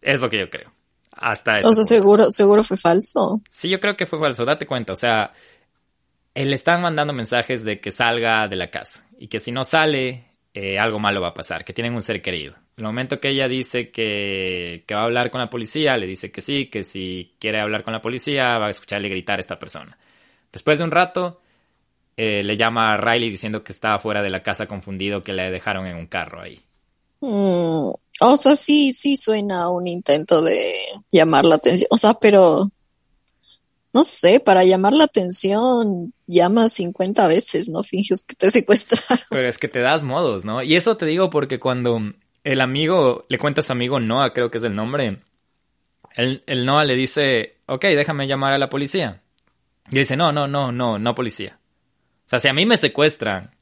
Es 0.00 0.20
lo 0.20 0.28
que 0.28 0.40
yo 0.40 0.50
creo. 0.50 0.73
Hasta 1.16 1.56
o 1.64 1.72
sea, 1.72 1.84
seguro, 1.84 2.30
seguro 2.30 2.64
fue 2.64 2.76
falso. 2.76 3.40
Sí, 3.48 3.68
yo 3.68 3.80
creo 3.80 3.96
que 3.96 4.06
fue 4.06 4.18
falso. 4.18 4.44
Date 4.44 4.66
cuenta, 4.66 4.92
o 4.92 4.96
sea, 4.96 5.32
él 6.34 6.50
le 6.50 6.56
están 6.56 6.82
mandando 6.82 7.12
mensajes 7.12 7.64
de 7.64 7.80
que 7.80 7.92
salga 7.92 8.48
de 8.48 8.56
la 8.56 8.68
casa 8.68 9.06
y 9.18 9.28
que 9.28 9.40
si 9.40 9.52
no 9.52 9.64
sale, 9.64 10.24
eh, 10.52 10.78
algo 10.78 10.98
malo 10.98 11.20
va 11.20 11.28
a 11.28 11.34
pasar, 11.34 11.64
que 11.64 11.72
tienen 11.72 11.94
un 11.94 12.02
ser 12.02 12.20
querido. 12.20 12.54
El 12.76 12.84
momento 12.84 13.20
que 13.20 13.28
ella 13.28 13.46
dice 13.46 13.90
que, 13.90 14.84
que, 14.86 14.94
va 14.94 15.02
a 15.02 15.04
hablar 15.04 15.30
con 15.30 15.40
la 15.40 15.48
policía, 15.48 15.96
le 15.96 16.06
dice 16.06 16.32
que 16.32 16.40
sí, 16.40 16.66
que 16.66 16.82
si 16.82 17.34
quiere 17.38 17.60
hablar 17.60 17.84
con 17.84 17.92
la 17.92 18.02
policía, 18.02 18.58
va 18.58 18.66
a 18.66 18.70
escucharle 18.70 19.08
gritar 19.08 19.38
a 19.38 19.40
esta 19.40 19.58
persona. 19.58 19.96
Después 20.52 20.78
de 20.78 20.84
un 20.84 20.90
rato, 20.90 21.40
eh, 22.16 22.42
le 22.44 22.56
llama 22.56 22.94
a 22.94 22.96
Riley 22.96 23.30
diciendo 23.30 23.64
que 23.64 23.72
estaba 23.72 23.98
fuera 23.98 24.22
de 24.22 24.30
la 24.30 24.42
casa 24.42 24.66
confundido, 24.66 25.22
que 25.22 25.32
le 25.32 25.50
dejaron 25.50 25.86
en 25.86 25.96
un 25.96 26.06
carro 26.06 26.40
ahí. 26.40 26.60
Mm, 27.20 27.90
o 28.20 28.36
sea, 28.36 28.56
sí, 28.56 28.92
sí 28.92 29.16
suena 29.16 29.68
un 29.68 29.86
intento 29.86 30.42
de 30.42 30.74
llamar 31.10 31.44
la 31.44 31.56
atención. 31.56 31.88
O 31.90 31.96
sea, 31.96 32.14
pero 32.14 32.70
no 33.94 34.02
sé, 34.02 34.40
para 34.40 34.64
llamar 34.64 34.92
la 34.92 35.04
atención 35.04 36.10
llamas 36.26 36.72
50 36.74 37.28
veces, 37.28 37.68
no 37.68 37.84
finges 37.84 38.24
que 38.24 38.34
te 38.34 38.50
secuestraron. 38.50 39.24
Pero 39.30 39.48
es 39.48 39.58
que 39.58 39.68
te 39.68 39.80
das 39.80 40.02
modos, 40.02 40.44
¿no? 40.44 40.62
Y 40.62 40.74
eso 40.74 40.96
te 40.96 41.06
digo 41.06 41.30
porque 41.30 41.60
cuando 41.60 42.00
el 42.42 42.60
amigo 42.60 43.24
le 43.28 43.38
cuenta 43.38 43.60
a 43.60 43.64
su 43.64 43.72
amigo 43.72 44.00
Noah, 44.00 44.32
creo 44.32 44.50
que 44.50 44.58
es 44.58 44.64
el 44.64 44.74
nombre. 44.74 45.20
El, 46.16 46.42
el 46.46 46.64
Noah 46.66 46.84
le 46.84 46.96
dice, 46.96 47.58
ok, 47.66 47.84
déjame 47.84 48.26
llamar 48.26 48.52
a 48.52 48.58
la 48.58 48.68
policía. 48.68 49.22
Y 49.90 49.98
dice, 49.98 50.16
no, 50.16 50.32
no, 50.32 50.48
no, 50.48 50.72
no, 50.72 50.98
no 50.98 51.14
policía. 51.14 51.58
O 52.26 52.28
sea, 52.28 52.38
si 52.38 52.48
a 52.48 52.52
mí 52.52 52.66
me 52.66 52.76
secuestran. 52.76 53.53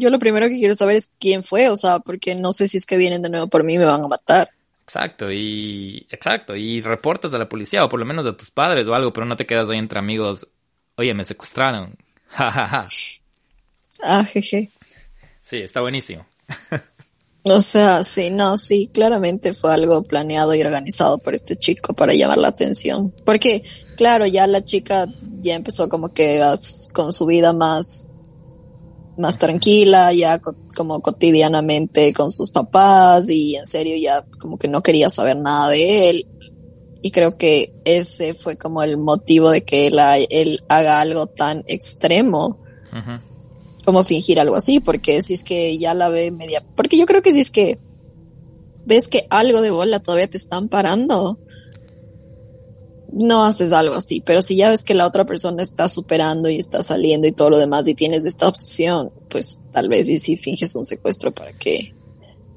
Yo 0.00 0.08
lo 0.08 0.18
primero 0.18 0.48
que 0.48 0.58
quiero 0.58 0.72
saber 0.72 0.96
es 0.96 1.10
quién 1.18 1.42
fue, 1.42 1.68
o 1.68 1.76
sea, 1.76 1.98
porque 1.98 2.34
no 2.34 2.52
sé 2.52 2.66
si 2.66 2.78
es 2.78 2.86
que 2.86 2.96
vienen 2.96 3.20
de 3.20 3.28
nuevo 3.28 3.48
por 3.48 3.64
mí 3.64 3.74
y 3.74 3.78
me 3.78 3.84
van 3.84 4.02
a 4.02 4.08
matar. 4.08 4.50
Exacto, 4.82 5.30
y 5.30 6.06
exacto, 6.10 6.56
y 6.56 6.80
reportas 6.80 7.34
a 7.34 7.38
la 7.38 7.48
policía 7.48 7.84
o 7.84 7.88
por 7.88 8.00
lo 8.00 8.06
menos 8.06 8.26
a 8.26 8.36
tus 8.36 8.50
padres 8.50 8.88
o 8.88 8.94
algo, 8.94 9.12
pero 9.12 9.26
no 9.26 9.36
te 9.36 9.46
quedas 9.46 9.68
ahí 9.68 9.78
entre 9.78 9.98
amigos. 9.98 10.46
Oye, 10.96 11.14
me 11.14 11.24
secuestraron. 11.24 11.96
Ja, 12.32 12.48
ja, 12.52 12.68
ja. 12.68 12.84
Ah, 14.02 14.24
jeje. 14.24 14.70
Sí, 15.42 15.56
está 15.56 15.80
buenísimo. 15.80 16.24
O 17.42 17.60
sea, 17.60 18.02
sí, 18.02 18.30
no, 18.30 18.56
sí, 18.56 18.90
claramente 18.92 19.54
fue 19.54 19.72
algo 19.72 20.02
planeado 20.02 20.54
y 20.54 20.60
organizado 20.60 21.18
por 21.18 21.34
este 21.34 21.56
chico 21.56 21.94
para 21.94 22.12
llamar 22.12 22.38
la 22.38 22.48
atención. 22.48 23.14
Porque, 23.24 23.64
claro, 23.96 24.26
ya 24.26 24.46
la 24.46 24.62
chica 24.62 25.06
ya 25.40 25.54
empezó 25.54 25.88
como 25.88 26.12
que 26.12 26.42
a 26.42 26.54
con 26.92 27.12
su 27.12 27.24
vida 27.24 27.52
más, 27.54 28.10
más 29.20 29.38
tranquila, 29.38 30.12
ya 30.12 30.38
co- 30.40 30.56
como 30.74 31.00
cotidianamente 31.00 32.12
con 32.12 32.30
sus 32.30 32.50
papás 32.50 33.30
y 33.30 33.56
en 33.56 33.66
serio 33.66 33.96
ya 33.96 34.24
como 34.40 34.58
que 34.58 34.66
no 34.68 34.82
quería 34.82 35.08
saber 35.08 35.36
nada 35.36 35.68
de 35.68 36.10
él. 36.10 36.26
Y 37.02 37.12
creo 37.12 37.38
que 37.38 37.72
ese 37.84 38.34
fue 38.34 38.56
como 38.58 38.82
el 38.82 38.98
motivo 38.98 39.50
de 39.50 39.62
que 39.64 39.86
él, 39.86 39.98
él 40.30 40.60
haga 40.68 41.00
algo 41.00 41.26
tan 41.26 41.62
extremo 41.66 42.58
como 43.84 44.04
fingir 44.04 44.38
algo 44.40 44.56
así, 44.56 44.80
porque 44.80 45.20
si 45.22 45.34
es 45.34 45.44
que 45.44 45.78
ya 45.78 45.94
la 45.94 46.08
ve 46.10 46.30
media, 46.30 46.62
porque 46.76 46.98
yo 46.98 47.06
creo 47.06 47.22
que 47.22 47.32
si 47.32 47.40
es 47.40 47.50
que 47.50 47.78
ves 48.84 49.08
que 49.08 49.24
algo 49.30 49.62
de 49.62 49.70
bola 49.70 50.00
todavía 50.00 50.28
te 50.28 50.36
están 50.36 50.68
parando, 50.68 51.38
no 53.12 53.44
haces 53.44 53.72
algo 53.72 53.94
así, 53.94 54.20
pero 54.20 54.42
si 54.42 54.56
ya 54.56 54.70
ves 54.70 54.82
que 54.82 54.94
la 54.94 55.06
otra 55.06 55.24
persona 55.26 55.62
está 55.62 55.88
superando 55.88 56.48
y 56.48 56.56
está 56.56 56.82
saliendo 56.82 57.26
y 57.26 57.32
todo 57.32 57.50
lo 57.50 57.58
demás 57.58 57.86
y 57.88 57.94
tienes 57.94 58.24
esta 58.26 58.48
obsesión, 58.48 59.10
pues 59.28 59.60
tal 59.72 59.88
vez 59.88 60.08
y 60.08 60.18
si 60.18 60.36
finges 60.36 60.74
un 60.76 60.84
secuestro 60.84 61.32
para 61.32 61.52
que, 61.52 61.94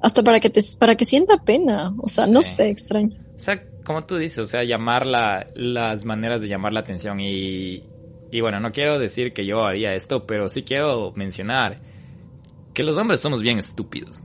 hasta 0.02 0.24
para 0.24 0.40
que 0.40 0.50
te, 0.50 0.62
para 0.80 0.96
que 0.96 1.06
sienta 1.06 1.44
pena, 1.44 1.94
o 2.02 2.08
sea, 2.10 2.28
no 2.28 2.44
Sí. 2.44 2.52
sé, 2.56 2.70
extraño. 2.70 3.18
O 3.36 3.40
sea, 3.40 3.64
como 3.84 4.06
tú 4.06 4.18
dices, 4.18 4.40
o 4.40 4.46
sea, 4.46 4.64
llamar 4.64 5.06
la, 5.06 5.48
las 5.56 6.06
maneras 6.06 6.42
de 6.42 6.48
llamar 6.48 6.74
la 6.74 6.82
atención 6.82 7.20
y, 7.20 7.84
y 8.32 8.42
bueno, 8.42 8.60
no 8.60 8.72
quiero 8.72 9.00
decir 9.00 9.34
que 9.34 9.46
yo 9.46 9.64
haría 9.66 9.94
esto, 9.96 10.26
pero 10.26 10.48
sí 10.50 10.64
quiero 10.64 11.12
mencionar 11.16 11.80
que 12.74 12.84
los 12.84 12.98
hombres 12.98 13.22
somos 13.22 13.42
bien 13.42 13.60
estúpidos. 13.60 14.24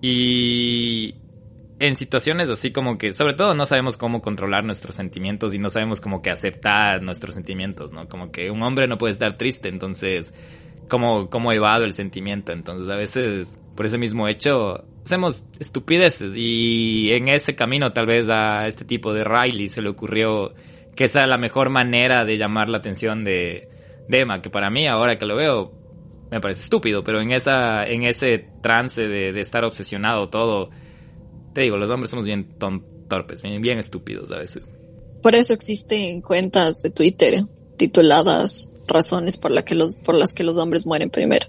Y 0.00 1.14
en 1.86 1.96
situaciones 1.96 2.48
así 2.48 2.72
como 2.72 2.96
que, 2.98 3.12
sobre 3.12 3.34
todo 3.34 3.54
no 3.54 3.66
sabemos 3.66 3.96
cómo 3.96 4.22
controlar 4.22 4.64
nuestros 4.64 4.96
sentimientos 4.96 5.54
y 5.54 5.58
no 5.58 5.68
sabemos 5.68 6.00
como 6.00 6.22
que 6.22 6.30
aceptar 6.30 7.02
nuestros 7.02 7.34
sentimientos, 7.34 7.92
¿no? 7.92 8.08
Como 8.08 8.30
que 8.30 8.50
un 8.50 8.62
hombre 8.62 8.86
no 8.86 8.96
puede 8.96 9.12
estar 9.12 9.36
triste, 9.36 9.68
entonces, 9.68 10.32
como, 10.88 11.28
como 11.28 11.52
evado 11.52 11.84
el 11.84 11.92
sentimiento. 11.92 12.52
Entonces, 12.52 12.88
a 12.88 12.96
veces, 12.96 13.60
por 13.76 13.86
ese 13.86 13.98
mismo 13.98 14.28
hecho, 14.28 14.84
hacemos 15.04 15.44
estupideces 15.58 16.34
y 16.36 17.10
en 17.12 17.28
ese 17.28 17.54
camino 17.54 17.92
tal 17.92 18.06
vez 18.06 18.28
a 18.30 18.66
este 18.66 18.84
tipo 18.84 19.12
de 19.12 19.24
Riley 19.24 19.68
se 19.68 19.82
le 19.82 19.90
ocurrió 19.90 20.54
que 20.96 21.04
esa 21.04 21.20
era 21.20 21.28
la 21.28 21.38
mejor 21.38 21.70
manera 21.70 22.24
de 22.24 22.38
llamar 22.38 22.68
la 22.68 22.78
atención 22.78 23.24
de, 23.24 23.68
de 24.08 24.20
Emma, 24.20 24.40
que 24.40 24.48
para 24.48 24.70
mí 24.70 24.86
ahora 24.86 25.16
que 25.16 25.26
lo 25.26 25.36
veo 25.36 25.72
me 26.30 26.40
parece 26.40 26.62
estúpido, 26.62 27.04
pero 27.04 27.20
en 27.20 27.32
esa 27.32 27.86
en 27.86 28.04
ese 28.04 28.46
trance 28.62 29.06
de, 29.06 29.32
de 29.32 29.40
estar 29.40 29.64
obsesionado 29.64 30.30
todo, 30.30 30.70
te 31.54 31.62
digo, 31.62 31.76
los 31.78 31.90
hombres 31.90 32.10
somos 32.10 32.26
bien 32.26 32.46
torpes, 33.08 33.40
bien, 33.42 33.62
bien 33.62 33.78
estúpidos 33.78 34.30
a 34.32 34.38
veces. 34.38 34.64
Por 35.22 35.34
eso 35.34 35.54
existen 35.54 36.20
cuentas 36.20 36.82
de 36.82 36.90
Twitter 36.90 37.44
tituladas 37.78 38.70
razones 38.86 39.38
por, 39.38 39.50
la 39.52 39.64
que 39.64 39.74
los, 39.74 39.96
por 39.96 40.14
las 40.14 40.32
que 40.34 40.44
los 40.44 40.58
hombres 40.58 40.86
mueren 40.86 41.08
primero. 41.10 41.46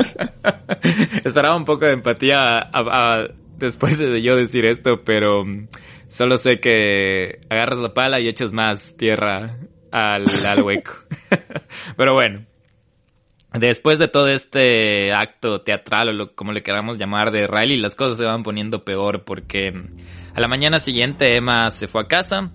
Esperaba 1.23 1.55
un 1.55 1.65
poco 1.65 1.85
de 1.85 1.93
empatía 1.93 2.57
a- 2.57 2.69
a- 2.71 3.27
después 3.57 3.97
de 3.97 4.21
yo 4.21 4.35
decir 4.35 4.65
esto, 4.65 5.03
pero 5.03 5.45
mm, 5.45 5.67
solo 6.07 6.37
sé 6.37 6.59
que 6.59 7.41
agarras 7.49 7.79
la 7.79 7.93
pala 7.93 8.19
y 8.19 8.27
echas 8.27 8.53
más 8.53 8.95
tierra 8.97 9.57
al, 9.91 10.25
al 10.47 10.63
hueco. 10.63 10.93
pero 11.97 12.13
bueno, 12.13 12.45
después 13.53 13.99
de 13.99 14.07
todo 14.07 14.27
este 14.27 15.13
acto 15.13 15.61
teatral 15.61 16.09
o 16.09 16.13
lo, 16.13 16.35
como 16.35 16.51
le 16.51 16.63
queramos 16.63 16.97
llamar 16.97 17.31
de 17.31 17.47
Riley, 17.47 17.77
las 17.77 17.95
cosas 17.95 18.17
se 18.17 18.25
van 18.25 18.43
poniendo 18.43 18.83
peor 18.83 19.23
porque 19.23 19.71
a 20.33 20.41
la 20.41 20.47
mañana 20.47 20.79
siguiente 20.79 21.35
Emma 21.35 21.69
se 21.69 21.87
fue 21.87 22.01
a 22.01 22.07
casa, 22.07 22.51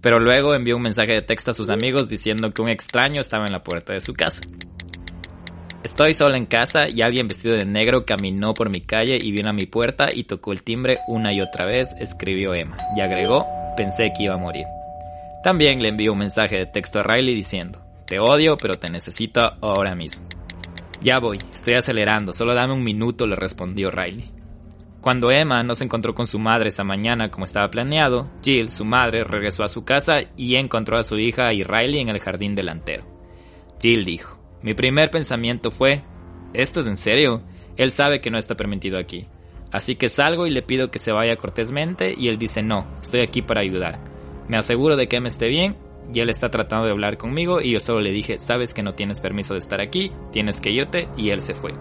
pero 0.00 0.20
luego 0.20 0.54
envió 0.54 0.76
un 0.76 0.82
mensaje 0.82 1.12
de 1.12 1.22
texto 1.22 1.50
a 1.50 1.54
sus 1.54 1.70
amigos 1.70 2.08
diciendo 2.08 2.50
que 2.50 2.62
un 2.62 2.68
extraño 2.68 3.20
estaba 3.20 3.46
en 3.46 3.52
la 3.52 3.64
puerta 3.64 3.92
de 3.92 4.00
su 4.00 4.14
casa. 4.14 4.42
Estoy 5.82 6.14
sola 6.14 6.36
en 6.36 6.46
casa 6.46 6.88
y 6.88 7.02
alguien 7.02 7.28
vestido 7.28 7.54
de 7.54 7.64
negro 7.64 8.04
caminó 8.04 8.54
por 8.54 8.70
mi 8.70 8.80
calle 8.80 9.18
y 9.20 9.30
vino 9.30 9.50
a 9.50 9.52
mi 9.52 9.66
puerta 9.66 10.06
y 10.12 10.24
tocó 10.24 10.52
el 10.52 10.62
timbre 10.62 10.98
una 11.06 11.32
y 11.32 11.40
otra 11.40 11.64
vez, 11.64 11.94
escribió 12.00 12.54
Emma, 12.54 12.76
y 12.96 13.00
agregó, 13.00 13.46
pensé 13.76 14.12
que 14.16 14.24
iba 14.24 14.34
a 14.34 14.38
morir. 14.38 14.64
También 15.44 15.80
le 15.80 15.90
envió 15.90 16.12
un 16.12 16.18
mensaje 16.18 16.56
de 16.56 16.66
texto 16.66 16.98
a 16.98 17.02
Riley 17.04 17.36
diciendo, 17.36 17.80
te 18.04 18.18
odio 18.18 18.56
pero 18.56 18.74
te 18.74 18.90
necesito 18.90 19.40
ahora 19.60 19.94
mismo. 19.94 20.26
Ya 21.06 21.20
voy, 21.20 21.38
estoy 21.52 21.74
acelerando, 21.74 22.32
solo 22.32 22.52
dame 22.52 22.74
un 22.74 22.82
minuto, 22.82 23.28
le 23.28 23.36
respondió 23.36 23.92
Riley. 23.92 24.28
Cuando 25.00 25.30
Emma 25.30 25.62
no 25.62 25.76
se 25.76 25.84
encontró 25.84 26.16
con 26.16 26.26
su 26.26 26.40
madre 26.40 26.70
esa 26.70 26.82
mañana 26.82 27.30
como 27.30 27.44
estaba 27.44 27.70
planeado, 27.70 28.28
Jill, 28.42 28.70
su 28.70 28.84
madre, 28.84 29.22
regresó 29.22 29.62
a 29.62 29.68
su 29.68 29.84
casa 29.84 30.22
y 30.36 30.56
encontró 30.56 30.98
a 30.98 31.04
su 31.04 31.16
hija 31.16 31.52
y 31.52 31.62
Riley 31.62 32.00
en 32.00 32.08
el 32.08 32.18
jardín 32.18 32.56
delantero. 32.56 33.04
Jill 33.80 34.04
dijo, 34.04 34.36
mi 34.62 34.74
primer 34.74 35.12
pensamiento 35.12 35.70
fue, 35.70 36.02
¿esto 36.52 36.80
es 36.80 36.88
en 36.88 36.96
serio? 36.96 37.44
Él 37.76 37.92
sabe 37.92 38.20
que 38.20 38.32
no 38.32 38.38
está 38.38 38.56
permitido 38.56 38.98
aquí. 38.98 39.28
Así 39.70 39.94
que 39.94 40.08
salgo 40.08 40.48
y 40.48 40.50
le 40.50 40.62
pido 40.62 40.90
que 40.90 40.98
se 40.98 41.12
vaya 41.12 41.36
cortésmente 41.36 42.16
y 42.18 42.26
él 42.26 42.36
dice, 42.36 42.64
no, 42.64 42.84
estoy 43.00 43.20
aquí 43.20 43.42
para 43.42 43.60
ayudar. 43.60 44.00
Me 44.48 44.56
aseguro 44.56 44.96
de 44.96 45.06
que 45.06 45.20
me 45.20 45.28
esté 45.28 45.46
bien 45.46 45.76
y 46.12 46.20
él 46.20 46.30
está 46.30 46.50
tratando 46.50 46.86
de 46.86 46.92
hablar 46.92 47.18
conmigo 47.18 47.60
y 47.60 47.72
yo 47.72 47.80
solo 47.80 48.00
le 48.00 48.10
dije, 48.10 48.38
sabes 48.38 48.74
que 48.74 48.82
no 48.82 48.94
tienes 48.94 49.20
permiso 49.20 49.54
de 49.54 49.58
estar 49.58 49.80
aquí, 49.80 50.12
tienes 50.32 50.60
que 50.60 50.70
irte 50.70 51.08
y 51.16 51.30
él 51.30 51.40
se 51.40 51.54
fue. 51.54 51.74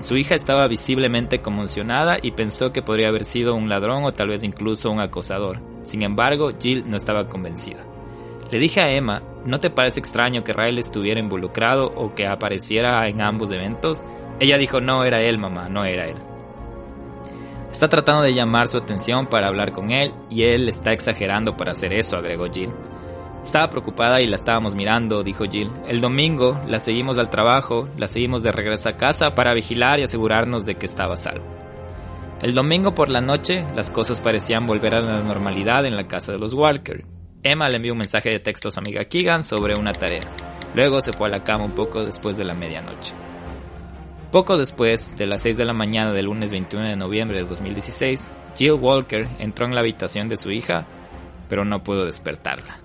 Su 0.00 0.16
hija 0.16 0.34
estaba 0.34 0.68
visiblemente 0.68 1.40
conmocionada 1.40 2.18
y 2.20 2.32
pensó 2.32 2.72
que 2.72 2.82
podría 2.82 3.08
haber 3.08 3.24
sido 3.24 3.54
un 3.54 3.68
ladrón 3.68 4.04
o 4.04 4.12
tal 4.12 4.28
vez 4.28 4.44
incluso 4.44 4.90
un 4.90 5.00
acosador. 5.00 5.60
Sin 5.82 6.02
embargo, 6.02 6.50
Jill 6.60 6.84
no 6.88 6.96
estaba 6.96 7.26
convencida. 7.26 7.84
Le 8.50 8.58
dije 8.58 8.80
a 8.82 8.90
Emma, 8.90 9.22
¿no 9.46 9.58
te 9.58 9.70
parece 9.70 10.00
extraño 10.00 10.44
que 10.44 10.52
Riley 10.52 10.80
estuviera 10.80 11.20
involucrado 11.20 11.86
o 11.86 12.14
que 12.14 12.26
apareciera 12.26 13.08
en 13.08 13.20
ambos 13.22 13.50
eventos? 13.50 14.02
Ella 14.40 14.58
dijo, 14.58 14.80
no 14.80 15.04
era 15.04 15.22
él, 15.22 15.38
mamá, 15.38 15.68
no 15.68 15.84
era 15.84 16.06
él. 16.06 16.18
Está 17.70 17.88
tratando 17.88 18.22
de 18.22 18.34
llamar 18.34 18.68
su 18.68 18.76
atención 18.76 19.26
para 19.26 19.48
hablar 19.48 19.72
con 19.72 19.90
él 19.90 20.12
y 20.30 20.42
él 20.44 20.68
está 20.68 20.92
exagerando 20.92 21.56
para 21.56 21.72
hacer 21.72 21.92
eso, 21.92 22.16
agregó 22.16 22.46
Jill. 22.52 22.70
Estaba 23.44 23.68
preocupada 23.68 24.20
y 24.22 24.26
la 24.26 24.36
estábamos 24.36 24.74
mirando, 24.74 25.22
dijo 25.22 25.44
Jill. 25.44 25.70
El 25.86 26.00
domingo 26.00 26.60
la 26.66 26.80
seguimos 26.80 27.18
al 27.18 27.28
trabajo, 27.28 27.88
la 27.96 28.08
seguimos 28.08 28.42
de 28.42 28.50
regreso 28.50 28.88
a 28.88 28.96
casa 28.96 29.34
para 29.34 29.54
vigilar 29.54 30.00
y 30.00 30.02
asegurarnos 30.02 30.64
de 30.64 30.76
que 30.76 30.86
estaba 30.86 31.14
salvo. 31.16 31.44
El 32.40 32.54
domingo 32.54 32.94
por 32.94 33.10
la 33.10 33.20
noche 33.20 33.64
las 33.76 33.90
cosas 33.90 34.20
parecían 34.20 34.66
volver 34.66 34.94
a 34.94 35.00
la 35.00 35.22
normalidad 35.22 35.84
en 35.86 35.94
la 35.94 36.04
casa 36.04 36.32
de 36.32 36.38
los 36.38 36.54
Walker. 36.54 37.04
Emma 37.42 37.68
le 37.68 37.76
envió 37.76 37.92
un 37.92 37.98
mensaje 37.98 38.30
de 38.30 38.40
texto 38.40 38.68
a 38.68 38.70
su 38.70 38.80
amiga 38.80 39.04
Keegan 39.04 39.44
sobre 39.44 39.78
una 39.78 39.92
tarea. 39.92 40.22
Luego 40.74 41.00
se 41.00 41.12
fue 41.12 41.28
a 41.28 41.30
la 41.30 41.44
cama 41.44 41.66
un 41.66 41.74
poco 41.74 42.04
después 42.04 42.36
de 42.36 42.44
la 42.44 42.54
medianoche. 42.54 43.14
Poco 44.32 44.56
después 44.56 45.16
de 45.16 45.26
las 45.26 45.42
6 45.42 45.58
de 45.58 45.64
la 45.66 45.74
mañana 45.74 46.12
del 46.12 46.26
lunes 46.26 46.50
21 46.50 46.88
de 46.88 46.96
noviembre 46.96 47.38
de 47.38 47.44
2016, 47.44 48.32
Jill 48.56 48.72
Walker 48.72 49.28
entró 49.38 49.66
en 49.66 49.74
la 49.74 49.80
habitación 49.80 50.28
de 50.28 50.38
su 50.38 50.50
hija, 50.50 50.86
pero 51.48 51.64
no 51.64 51.84
pudo 51.84 52.06
despertarla. 52.06 52.83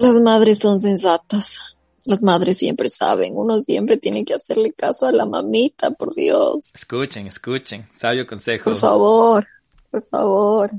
Las 0.00 0.18
madres 0.18 0.58
son 0.58 0.80
sensatas. 0.80 1.76
Las 2.06 2.22
madres 2.22 2.56
siempre 2.56 2.88
saben. 2.88 3.36
Uno 3.36 3.60
siempre 3.60 3.98
tiene 3.98 4.24
que 4.24 4.32
hacerle 4.32 4.72
caso 4.72 5.06
a 5.06 5.12
la 5.12 5.26
mamita, 5.26 5.90
por 5.90 6.14
Dios. 6.14 6.70
Escuchen, 6.74 7.26
escuchen, 7.26 7.86
sabio 7.94 8.26
consejo. 8.26 8.64
Por 8.64 8.76
favor, 8.76 9.46
por 9.90 10.08
favor. 10.08 10.70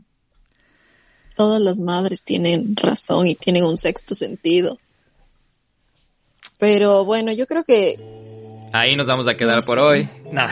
Todas 1.35 1.61
las 1.61 1.79
madres 1.79 2.23
tienen 2.23 2.75
razón 2.75 3.27
y 3.27 3.35
tienen 3.35 3.63
un 3.63 3.77
sexto 3.77 4.15
sentido. 4.15 4.79
Pero 6.57 7.05
bueno, 7.05 7.31
yo 7.31 7.45
creo 7.45 7.63
que, 7.63 7.99
Ahí 8.73 8.95
nos 8.95 9.05
vamos 9.05 9.27
a 9.27 9.37
quedar 9.37 9.63
por 9.63 9.79
hoy. 9.79 10.09
Nah. 10.31 10.49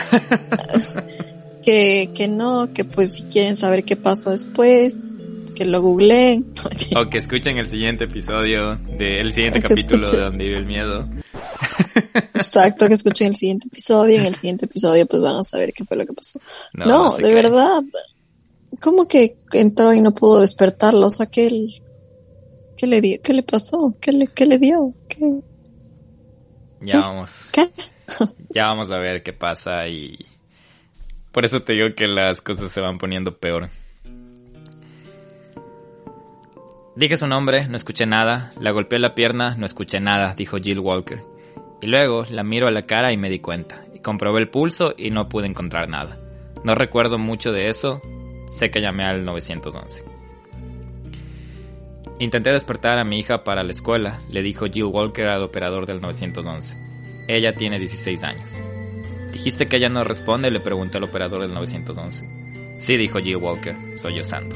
que, 1.64 2.10
que 2.14 2.28
no, 2.28 2.72
que 2.74 2.84
pues 2.84 3.14
si 3.14 3.22
quieren 3.24 3.56
saber 3.56 3.82
qué 3.82 3.96
pasa 3.96 4.30
después, 4.30 5.16
que 5.60 5.66
lo 5.66 5.82
googleen. 5.82 6.52
o 6.96 7.10
que 7.10 7.18
escuchen 7.18 7.58
el 7.58 7.68
siguiente 7.68 8.04
episodio 8.04 8.76
del 8.76 9.30
siguiente 9.34 9.60
capítulo 9.60 10.10
de 10.10 10.16
Donde 10.16 10.44
vive 10.44 10.56
el 10.56 10.64
miedo. 10.64 11.06
Exacto, 12.32 12.88
que 12.88 12.94
escuchen 12.94 13.26
el 13.26 13.36
siguiente 13.36 13.68
episodio. 13.68 14.20
En 14.20 14.24
el 14.24 14.34
siguiente 14.40 14.64
episodio 14.64 15.04
pues 15.04 15.20
van 15.20 15.36
a 15.36 15.42
saber 15.42 15.74
qué 15.74 15.84
fue 15.84 15.98
lo 15.98 16.06
que 16.06 16.14
pasó. 16.14 16.40
No, 16.72 17.14
de 17.14 17.34
verdad. 17.34 17.82
¿Cómo 18.80 19.06
que 19.06 19.36
entró 19.52 19.92
y 19.92 20.00
no 20.00 20.14
pudo 20.14 20.40
despertarlo? 20.40 21.04
O 21.06 21.10
sea, 21.10 21.26
¿qué, 21.26 21.50
qué 22.78 22.86
le 22.86 23.02
dio? 23.02 23.20
¿Qué 23.22 23.34
le 23.34 23.42
pasó? 23.42 23.94
¿Qué 24.00 24.12
le, 24.12 24.28
qué 24.28 24.46
le 24.46 24.56
dio? 24.56 24.94
¿Qué? 25.08 25.40
Ya 26.80 27.00
vamos. 27.00 27.48
¿Qué? 27.52 27.68
ya 28.48 28.68
vamos 28.68 28.90
a 28.90 28.96
ver 28.96 29.22
qué 29.22 29.34
pasa 29.34 29.86
y 29.88 30.16
por 31.32 31.44
eso 31.44 31.62
te 31.62 31.74
digo 31.74 31.94
que 31.94 32.06
las 32.06 32.40
cosas 32.40 32.72
se 32.72 32.80
van 32.80 32.96
poniendo 32.96 33.36
peor. 33.36 33.68
Dije 37.00 37.16
su 37.16 37.26
nombre, 37.26 37.66
no 37.66 37.76
escuché 37.76 38.04
nada, 38.04 38.52
la 38.60 38.72
golpeé 38.72 38.98
la 38.98 39.14
pierna, 39.14 39.56
no 39.56 39.64
escuché 39.64 40.00
nada, 40.00 40.34
dijo 40.34 40.58
Jill 40.58 40.80
Walker. 40.80 41.22
Y 41.80 41.86
luego 41.86 42.24
la 42.28 42.44
miro 42.44 42.68
a 42.68 42.70
la 42.70 42.82
cara 42.82 43.10
y 43.10 43.16
me 43.16 43.30
di 43.30 43.38
cuenta. 43.38 43.86
Y 43.94 44.00
comprobé 44.00 44.40
el 44.40 44.50
pulso 44.50 44.92
y 44.98 45.10
no 45.10 45.26
pude 45.26 45.46
encontrar 45.46 45.88
nada. 45.88 46.18
No 46.62 46.74
recuerdo 46.74 47.16
mucho 47.16 47.52
de 47.52 47.68
eso, 47.68 48.02
sé 48.48 48.70
que 48.70 48.82
llamé 48.82 49.04
al 49.04 49.24
911. 49.24 50.04
Intenté 52.18 52.52
despertar 52.52 52.98
a 52.98 53.04
mi 53.04 53.18
hija 53.18 53.44
para 53.44 53.64
la 53.64 53.72
escuela, 53.72 54.20
le 54.28 54.42
dijo 54.42 54.66
Jill 54.66 54.84
Walker 54.84 55.26
al 55.26 55.42
operador 55.42 55.86
del 55.86 56.02
911. 56.02 56.76
Ella 57.28 57.54
tiene 57.54 57.78
16 57.78 58.22
años. 58.24 58.60
¿Dijiste 59.32 59.68
que 59.68 59.78
ella 59.78 59.88
no 59.88 60.04
responde? 60.04 60.50
Le 60.50 60.60
preguntó 60.60 60.98
el 60.98 61.04
operador 61.04 61.40
del 61.40 61.54
911. 61.54 62.76
Sí, 62.78 62.98
dijo 62.98 63.20
Jill 63.20 63.36
Walker, 63.36 63.74
sollozando. 63.96 64.54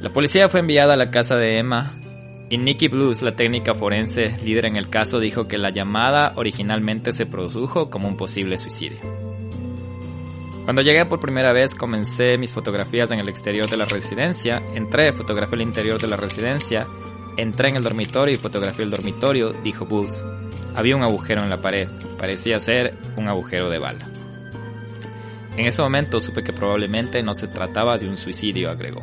La 0.00 0.10
policía 0.10 0.48
fue 0.48 0.60
enviada 0.60 0.94
a 0.94 0.96
la 0.96 1.10
casa 1.10 1.34
de 1.34 1.58
Emma 1.58 1.96
y 2.50 2.56
Nikki 2.56 2.86
Blues, 2.86 3.20
la 3.20 3.32
técnica 3.32 3.74
forense 3.74 4.36
líder 4.44 4.66
en 4.66 4.76
el 4.76 4.88
caso, 4.88 5.18
dijo 5.18 5.48
que 5.48 5.58
la 5.58 5.70
llamada 5.70 6.34
originalmente 6.36 7.10
se 7.10 7.26
produjo 7.26 7.90
como 7.90 8.06
un 8.06 8.16
posible 8.16 8.56
suicidio. 8.56 8.98
Cuando 10.64 10.82
llegué 10.82 11.04
por 11.04 11.18
primera 11.18 11.52
vez 11.52 11.74
comencé 11.74 12.38
mis 12.38 12.52
fotografías 12.52 13.10
en 13.10 13.18
el 13.18 13.28
exterior 13.28 13.68
de 13.68 13.76
la 13.76 13.86
residencia, 13.86 14.62
entré, 14.72 15.12
fotografié 15.12 15.56
el 15.56 15.62
interior 15.62 16.00
de 16.00 16.06
la 16.06 16.16
residencia, 16.16 16.86
entré 17.36 17.70
en 17.70 17.76
el 17.76 17.82
dormitorio 17.82 18.34
y 18.34 18.38
fotografié 18.38 18.84
el 18.84 18.90
dormitorio, 18.90 19.52
dijo 19.52 19.84
Bulls. 19.84 20.24
Había 20.76 20.94
un 20.94 21.02
agujero 21.02 21.42
en 21.42 21.50
la 21.50 21.60
pared, 21.60 21.88
parecía 22.16 22.60
ser 22.60 22.94
un 23.16 23.26
agujero 23.26 23.68
de 23.68 23.78
bala. 23.78 24.08
En 25.56 25.66
ese 25.66 25.82
momento 25.82 26.20
supe 26.20 26.44
que 26.44 26.52
probablemente 26.52 27.20
no 27.20 27.34
se 27.34 27.48
trataba 27.48 27.98
de 27.98 28.06
un 28.06 28.16
suicidio, 28.16 28.70
agregó. 28.70 29.02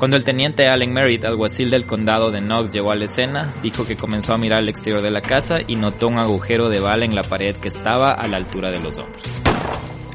Cuando 0.00 0.16
el 0.16 0.24
teniente 0.24 0.66
Allen 0.66 0.94
Merritt, 0.94 1.26
alguacil 1.26 1.68
del 1.68 1.84
condado 1.84 2.30
de 2.30 2.40
Knox, 2.40 2.70
llegó 2.70 2.90
a 2.90 2.96
la 2.96 3.04
escena, 3.04 3.54
dijo 3.60 3.84
que 3.84 3.98
comenzó 3.98 4.32
a 4.32 4.38
mirar 4.38 4.60
el 4.60 4.70
exterior 4.70 5.02
de 5.02 5.10
la 5.10 5.20
casa 5.20 5.56
y 5.66 5.76
notó 5.76 6.08
un 6.08 6.18
agujero 6.18 6.70
de 6.70 6.80
bala 6.80 7.04
en 7.04 7.14
la 7.14 7.22
pared 7.22 7.54
que 7.56 7.68
estaba 7.68 8.12
a 8.12 8.26
la 8.26 8.38
altura 8.38 8.70
de 8.70 8.80
los 8.80 8.96
hombros. 8.96 9.30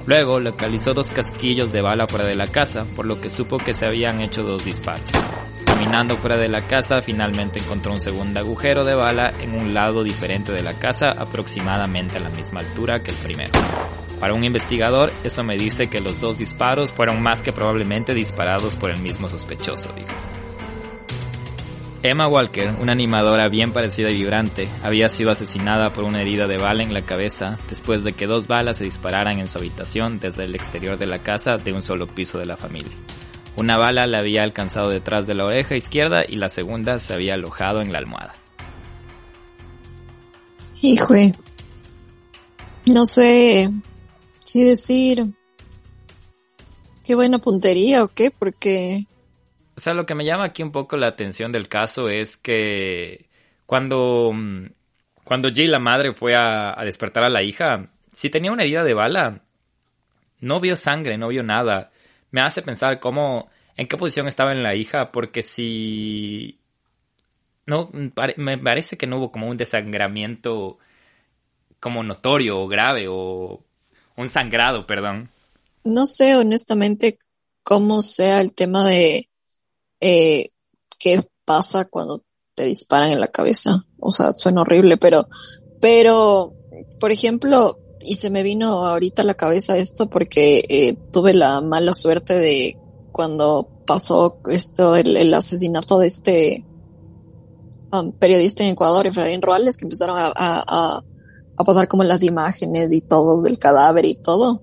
Luego 0.07 0.39
localizó 0.39 0.95
dos 0.95 1.11
casquillos 1.11 1.71
de 1.71 1.83
bala 1.83 2.07
fuera 2.07 2.25
de 2.25 2.33
la 2.33 2.47
casa, 2.47 2.87
por 2.95 3.05
lo 3.05 3.21
que 3.21 3.29
supo 3.29 3.59
que 3.59 3.75
se 3.75 3.85
habían 3.85 4.21
hecho 4.21 4.41
dos 4.41 4.65
disparos. 4.65 5.11
Caminando 5.63 6.17
fuera 6.17 6.37
de 6.37 6.49
la 6.49 6.65
casa, 6.65 7.03
finalmente 7.03 7.59
encontró 7.59 7.93
un 7.93 8.01
segundo 8.01 8.39
agujero 8.39 8.83
de 8.85 8.95
bala 8.95 9.33
en 9.39 9.53
un 9.53 9.75
lado 9.75 10.03
diferente 10.03 10.51
de 10.51 10.63
la 10.63 10.79
casa, 10.79 11.11
aproximadamente 11.15 12.17
a 12.17 12.21
la 12.21 12.29
misma 12.31 12.61
altura 12.61 13.03
que 13.03 13.11
el 13.11 13.17
primero. 13.17 13.51
Para 14.19 14.33
un 14.33 14.43
investigador, 14.43 15.11
eso 15.23 15.43
me 15.43 15.57
dice 15.57 15.87
que 15.87 16.01
los 16.01 16.19
dos 16.21 16.37
disparos 16.37 16.93
fueron 16.93 17.21
más 17.21 17.41
que 17.41 17.51
probablemente 17.51 18.13
disparados 18.13 18.75
por 18.75 18.91
el 18.91 19.01
mismo 19.01 19.29
sospechoso, 19.29 19.91
dijo. 19.93 20.13
Emma 22.01 22.27
Walker, 22.27 22.75
una 22.79 22.91
animadora 22.91 23.49
bien 23.49 23.73
parecida 23.73 24.11
y 24.11 24.17
vibrante, 24.17 24.69
había 24.83 25.09
sido 25.09 25.31
asesinada 25.31 25.91
por 25.91 26.03
una 26.03 26.21
herida 26.21 26.45
de 26.45 26.57
bala 26.57 26.83
en 26.83 26.93
la 26.93 27.03
cabeza 27.03 27.57
después 27.67 28.03
de 28.03 28.13
que 28.13 28.27
dos 28.27 28.45
balas 28.45 28.77
se 28.77 28.83
dispararan 28.83 29.39
en 29.39 29.47
su 29.47 29.57
habitación 29.57 30.19
desde 30.19 30.43
el 30.43 30.53
exterior 30.53 30.99
de 30.99 31.07
la 31.07 31.23
casa 31.23 31.57
de 31.57 31.73
un 31.73 31.81
solo 31.81 32.05
piso 32.05 32.37
de 32.37 32.45
la 32.45 32.57
familia. 32.57 32.95
Una 33.55 33.77
bala 33.77 34.05
la 34.05 34.19
había 34.19 34.43
alcanzado 34.43 34.89
detrás 34.89 35.25
de 35.25 35.33
la 35.33 35.45
oreja 35.45 35.75
izquierda 35.75 36.23
y 36.27 36.35
la 36.35 36.49
segunda 36.49 36.99
se 36.99 37.15
había 37.15 37.33
alojado 37.33 37.81
en 37.81 37.91
la 37.91 37.97
almohada. 37.97 38.35
Hijo, 40.79 41.15
no 42.85 43.05
sé, 43.07 43.71
Sí, 44.45 44.63
decir. 44.63 45.25
Qué 47.03 47.15
buena 47.15 47.39
puntería 47.39 48.03
o 48.03 48.07
qué, 48.07 48.31
porque. 48.31 49.05
O 49.75 49.79
sea, 49.79 49.93
lo 49.93 50.05
que 50.05 50.15
me 50.15 50.23
llama 50.23 50.45
aquí 50.45 50.63
un 50.63 50.71
poco 50.71 50.95
la 50.97 51.07
atención 51.07 51.51
del 51.51 51.67
caso 51.67 52.09
es 52.09 52.37
que 52.37 53.27
cuando. 53.65 54.31
Mm, 54.33 54.67
cuando 55.23 55.49
Jay, 55.53 55.67
la 55.67 55.79
madre, 55.79 56.13
fue 56.13 56.35
a, 56.35 56.75
despertar 56.83 57.23
a 57.23 57.29
la 57.29 57.41
hija, 57.41 57.89
si 58.13 58.29
tenía 58.29 58.51
una 58.51 58.61
herida 58.61 58.83
de 58.83 58.93
bala, 58.93 59.41
no 60.39 60.59
vio 60.59 60.75
sangre, 60.75 61.17
no 61.17 61.29
vio 61.29 61.41
nada. 61.41 61.91
Me 62.31 62.41
hace 62.41 62.61
pensar 62.61 62.99
cómo. 62.99 63.49
en 63.75 63.87
qué 63.87 63.97
posición 63.97 64.27
estaba 64.27 64.51
en 64.51 64.63
la 64.63 64.75
hija, 64.75 65.11
porque 65.11 65.41
si. 65.41 66.59
No, 67.65 67.89
me 67.91 68.57
parece 68.59 68.95
que 68.95 69.07
no 69.07 69.17
hubo 69.17 69.31
como 69.31 69.47
un 69.49 69.57
desangramiento 69.57 70.77
como 71.79 72.03
notorio 72.03 72.59
o 72.59 72.67
grave 72.67 73.07
o 73.09 73.64
un 74.17 74.29
sangrado, 74.29 74.85
perdón. 74.85 75.29
No 75.83 76.05
sé 76.05 76.35
honestamente 76.35 77.19
cómo 77.63 78.01
sea 78.01 78.41
el 78.41 78.53
tema 78.53 78.87
de 78.87 79.29
eh, 79.99 80.49
qué 80.99 81.23
pasa 81.45 81.85
cuando 81.85 82.23
te 82.55 82.65
disparan 82.65 83.11
en 83.11 83.19
la 83.19 83.27
cabeza. 83.27 83.85
O 83.99 84.11
sea, 84.11 84.31
suena 84.33 84.61
horrible, 84.61 84.97
pero, 84.97 85.27
pero, 85.81 86.53
por 86.99 87.11
ejemplo, 87.11 87.79
y 88.01 88.15
se 88.15 88.29
me 88.29 88.43
vino 88.43 88.85
ahorita 88.85 89.21
a 89.21 89.25
la 89.25 89.33
cabeza 89.33 89.77
esto 89.77 90.09
porque 90.09 90.63
eh, 90.69 90.95
tuve 91.11 91.33
la 91.33 91.61
mala 91.61 91.93
suerte 91.93 92.35
de 92.35 92.77
cuando 93.11 93.69
pasó 93.85 94.39
esto, 94.49 94.95
el, 94.95 95.33
asesinato 95.33 95.99
de 95.99 96.07
este 96.07 96.65
um, 97.91 98.11
periodista 98.11 98.63
en 98.63 98.71
Ecuador, 98.71 99.07
Efraín 99.07 99.41
Roales, 99.41 99.77
que 99.77 99.85
empezaron 99.85 100.17
a 100.17 101.03
pasar 101.63 101.87
como 101.87 102.03
las 102.03 102.23
imágenes 102.23 102.91
y 102.91 103.01
todo 103.01 103.41
del 103.41 103.59
cadáver 103.59 104.05
y 104.05 104.15
todo. 104.15 104.61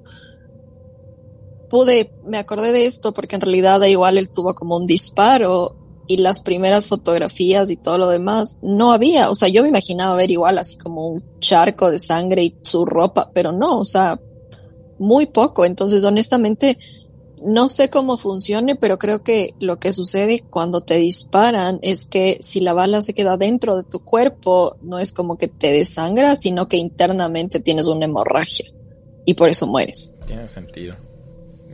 Pude, 1.71 2.13
me 2.25 2.39
acordé 2.39 2.73
de 2.73 2.85
esto 2.85 3.15
porque 3.15 3.37
en 3.37 3.41
realidad 3.41 3.83
igual 3.85 4.19
él 4.19 4.29
tuvo 4.29 4.55
como 4.55 4.77
un 4.77 4.87
disparo 4.87 5.77
y 6.07 6.19
las 6.19 6.41
primeras 6.41 6.89
fotografías 6.89 7.71
y 7.71 7.77
todo 7.77 7.97
lo 7.97 8.09
demás 8.09 8.59
no 8.61 8.93
había, 8.93 9.31
o 9.31 9.35
sea, 9.35 9.49
yo 9.49 9.63
me 9.63 9.71
imaginaba 9.71 10.17
ver 10.17 10.31
igual 10.31 10.59
así 10.59 10.77
como 10.77 11.09
un 11.09 11.25
charco 11.39 11.91
de 11.91 11.99
sangre 11.99 12.43
y 12.45 12.59
su 12.63 12.85
ropa, 12.85 13.31
pero 13.33 13.53
no, 13.53 13.79
o 13.79 13.85
sea, 13.85 14.21
muy 14.99 15.27
poco. 15.27 15.65
Entonces, 15.65 16.05
honestamente, 16.05 16.79
no 17.45 17.69
sé 17.69 17.91
cómo 17.91 18.17
funcione, 18.17 18.77
pero 18.77 18.99
creo 18.99 19.23
que 19.23 19.55
lo 19.61 19.79
que 19.79 19.93
sucede 19.93 20.41
cuando 20.49 20.81
te 20.81 20.97
disparan 20.97 21.79
es 21.83 22.07
que 22.07 22.39
si 22.41 22.61
la 22.61 22.75
bala 22.75 23.03
se 23.03 23.15
queda 23.15 23.37
dentro 23.37 23.77
de 23.77 23.85
tu 23.85 24.01
cuerpo, 24.01 24.77
no 24.83 24.99
es 24.99 25.13
como 25.13 25.37
que 25.37 25.49
te 25.49 25.73
desangra, 25.73 26.37
sino 26.37 26.69
que 26.69 26.77
internamente 26.77 27.61
tienes 27.61 27.87
una 27.87 28.05
hemorragia 28.05 28.73
y 29.25 29.35
por 29.35 29.49
eso 29.49 29.67
mueres. 29.67 30.13
Tiene 30.27 30.49
sentido. 30.49 30.97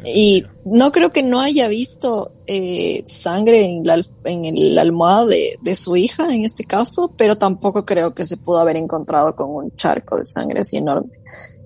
y 0.05 0.45
no 0.65 0.93
creo 0.93 1.13
que 1.13 1.23
no 1.23 1.41
haya 1.41 1.67
visto 1.69 2.33
eh, 2.47 3.03
sangre 3.07 3.67
en 3.67 3.83
la, 3.85 4.01
en 4.25 4.45
el 4.45 4.79
almohada 4.79 5.27
de, 5.27 5.59
de, 5.61 5.75
su 5.75 5.97
hija 5.97 6.33
en 6.33 6.45
este 6.45 6.65
caso, 6.65 7.13
pero 7.17 7.37
tampoco 7.37 7.85
creo 7.85 8.15
que 8.15 8.25
se 8.25 8.37
pudo 8.37 8.61
haber 8.61 8.77
encontrado 8.77 9.35
con 9.35 9.51
un 9.51 9.75
charco 9.77 10.17
de 10.17 10.25
sangre 10.25 10.61
así 10.61 10.77
enorme. 10.77 11.19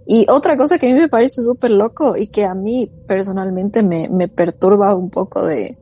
Y 0.06 0.26
otra 0.28 0.56
cosa 0.56 0.78
que 0.78 0.90
a 0.90 0.94
mí 0.94 0.98
me 0.98 1.08
parece 1.08 1.42
súper 1.42 1.70
loco 1.70 2.16
y 2.16 2.26
que 2.26 2.44
a 2.44 2.54
mí 2.54 2.90
personalmente 3.06 3.82
me, 3.82 4.08
me 4.08 4.28
perturba 4.28 4.94
un 4.94 5.10
poco 5.10 5.44
de, 5.44 5.78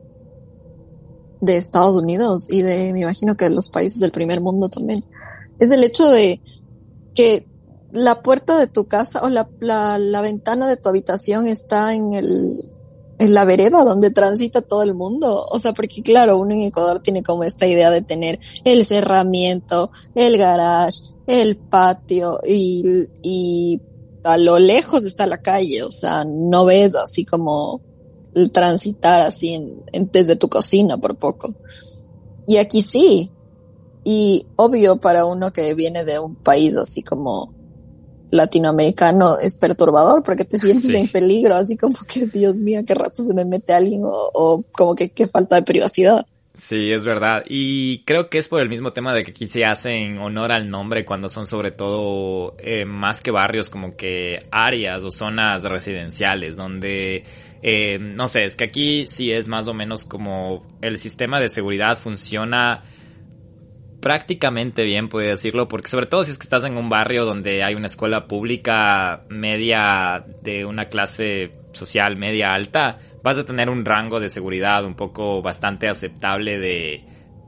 de 1.41 1.57
Estados 1.57 2.01
Unidos 2.01 2.47
y 2.49 2.61
de, 2.61 2.93
me 2.93 3.01
imagino 3.01 3.35
que 3.35 3.45
de 3.45 3.55
los 3.55 3.69
países 3.69 3.99
del 3.99 4.11
primer 4.11 4.41
mundo 4.41 4.69
también, 4.69 5.03
es 5.59 5.71
el 5.71 5.83
hecho 5.83 6.09
de 6.09 6.41
que 7.15 7.47
la 7.91 8.21
puerta 8.21 8.57
de 8.57 8.67
tu 8.67 8.85
casa 8.85 9.21
o 9.23 9.29
la, 9.29 9.49
la, 9.59 9.97
la 9.97 10.21
ventana 10.21 10.67
de 10.67 10.77
tu 10.77 10.87
habitación 10.87 11.47
está 11.47 11.93
en 11.93 12.13
el, 12.13 12.53
en 13.21 13.33
la 13.33 13.45
vereda 13.45 13.83
donde 13.83 14.11
transita 14.11 14.61
todo 14.61 14.83
el 14.83 14.93
mundo. 14.93 15.45
O 15.49 15.59
sea, 15.59 15.73
porque 15.73 16.01
claro, 16.01 16.37
uno 16.37 16.55
en 16.55 16.61
Ecuador 16.61 17.01
tiene 17.01 17.21
como 17.21 17.43
esta 17.43 17.67
idea 17.67 17.91
de 17.91 18.01
tener 18.01 18.39
el 18.63 18.85
cerramiento, 18.85 19.91
el 20.15 20.37
garage, 20.37 21.01
el 21.27 21.57
patio 21.57 22.39
y, 22.47 23.07
y 23.21 23.81
a 24.23 24.37
lo 24.37 24.59
lejos 24.59 25.05
está 25.05 25.25
la 25.25 25.41
calle, 25.41 25.83
o 25.83 25.91
sea, 25.91 26.23
no 26.25 26.65
ves 26.65 26.95
así 26.95 27.25
como 27.25 27.81
el 28.35 28.51
transitar 28.51 29.25
así 29.25 29.53
en, 29.53 29.83
desde 30.11 30.35
tu 30.35 30.49
cocina 30.49 30.97
por 30.97 31.17
poco. 31.17 31.55
Y 32.47 32.57
aquí 32.57 32.81
sí. 32.81 33.31
Y 34.03 34.47
obvio 34.55 34.97
para 34.97 35.25
uno 35.25 35.53
que 35.53 35.73
viene 35.73 36.03
de 36.05 36.19
un 36.19 36.35
país 36.35 36.75
así 36.75 37.03
como 37.03 37.53
latinoamericano 38.31 39.37
es 39.39 39.55
perturbador 39.55 40.23
porque 40.23 40.45
te 40.45 40.57
sientes 40.57 40.89
en 40.89 41.07
peligro, 41.07 41.55
así 41.55 41.77
como 41.77 41.95
que, 42.07 42.25
Dios 42.27 42.57
mío, 42.57 42.81
qué 42.85 42.95
rato 42.95 43.23
se 43.23 43.33
me 43.33 43.45
mete 43.45 43.73
alguien 43.73 44.01
o, 44.05 44.63
como 44.71 44.95
que 44.95 45.11
qué 45.11 45.27
falta 45.27 45.57
de 45.57 45.63
privacidad. 45.63 46.25
Sí, 46.53 46.91
es 46.91 47.05
verdad. 47.05 47.43
Y 47.47 47.99
creo 48.03 48.29
que 48.29 48.37
es 48.37 48.49
por 48.49 48.61
el 48.61 48.67
mismo 48.67 48.91
tema 48.91 49.13
de 49.13 49.23
que 49.23 49.31
aquí 49.31 49.45
se 49.45 49.63
hacen 49.63 50.17
honor 50.17 50.51
al 50.51 50.69
nombre 50.69 51.05
cuando 51.05 51.29
son 51.29 51.45
sobre 51.45 51.71
todo 51.71 52.55
eh, 52.59 52.83
más 52.83 53.21
que 53.21 53.31
barrios, 53.31 53.69
como 53.69 53.95
que 53.95 54.39
áreas 54.51 55.01
o 55.03 55.11
zonas 55.11 55.63
residenciales 55.63 56.57
donde 56.57 57.23
eh, 57.63 57.99
no 57.99 58.27
sé, 58.27 58.43
es 58.43 58.55
que 58.55 58.63
aquí 58.63 59.05
sí 59.05 59.31
es 59.31 59.47
más 59.47 59.67
o 59.67 59.73
menos 59.73 60.03
como 60.03 60.65
el 60.81 60.97
sistema 60.97 61.39
de 61.39 61.49
seguridad 61.49 61.97
funciona 61.97 62.83
prácticamente 64.01 64.83
bien, 64.83 65.09
puede 65.09 65.27
decirlo, 65.27 65.67
porque 65.67 65.87
sobre 65.87 66.07
todo 66.07 66.23
si 66.23 66.31
es 66.31 66.39
que 66.39 66.45
estás 66.45 66.63
en 66.63 66.75
un 66.75 66.89
barrio 66.89 67.23
donde 67.23 67.63
hay 67.63 67.75
una 67.75 67.85
escuela 67.85 68.25
pública 68.27 69.25
media 69.29 70.25
de 70.41 70.65
una 70.65 70.85
clase 70.85 71.51
social 71.71 72.17
media 72.17 72.51
alta, 72.51 72.97
vas 73.23 73.37
a 73.37 73.45
tener 73.45 73.69
un 73.69 73.85
rango 73.85 74.19
de 74.19 74.29
seguridad 74.29 74.85
un 74.85 74.95
poco 74.95 75.41
bastante 75.41 75.87
aceptable 75.87 76.59
de, 76.59 77.03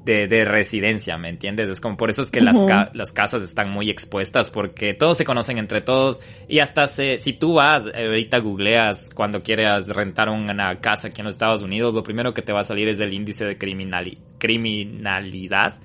de, 0.06 0.46
residencia, 0.46 1.18
¿me 1.18 1.30
entiendes? 1.30 1.70
Es 1.70 1.80
como 1.80 1.96
por 1.96 2.10
eso 2.10 2.22
es 2.22 2.30
que 2.30 2.42
las, 2.42 2.58
las 2.94 3.12
casas 3.12 3.42
están 3.42 3.72
muy 3.72 3.90
expuestas 3.90 4.52
porque 4.52 4.94
todos 4.94 5.18
se 5.18 5.24
conocen 5.24 5.58
entre 5.58 5.82
todos 5.82 6.20
y 6.48 6.60
hasta 6.60 6.88
se, 6.88 7.20
si 7.20 7.34
tú 7.34 7.54
vas, 7.54 7.86
ahorita 7.88 8.40
googleas 8.40 9.10
cuando 9.14 9.42
quieras 9.42 9.88
rentar 9.88 10.30
una 10.30 10.80
casa 10.82 11.08
aquí 11.08 11.22
en 11.22 11.26
los 11.26 11.36
Estados 11.36 11.62
Unidos, 11.62 11.96
lo 11.96 12.04
primero 12.04 12.34
que 12.34 12.42
te 12.42 12.52
va 12.52 12.62
a 12.62 12.66
salir 12.66 12.90
es 12.90 13.00
el 13.00 13.14
índice 13.14 13.46
de 13.46 13.58
criminalidad 13.58 15.76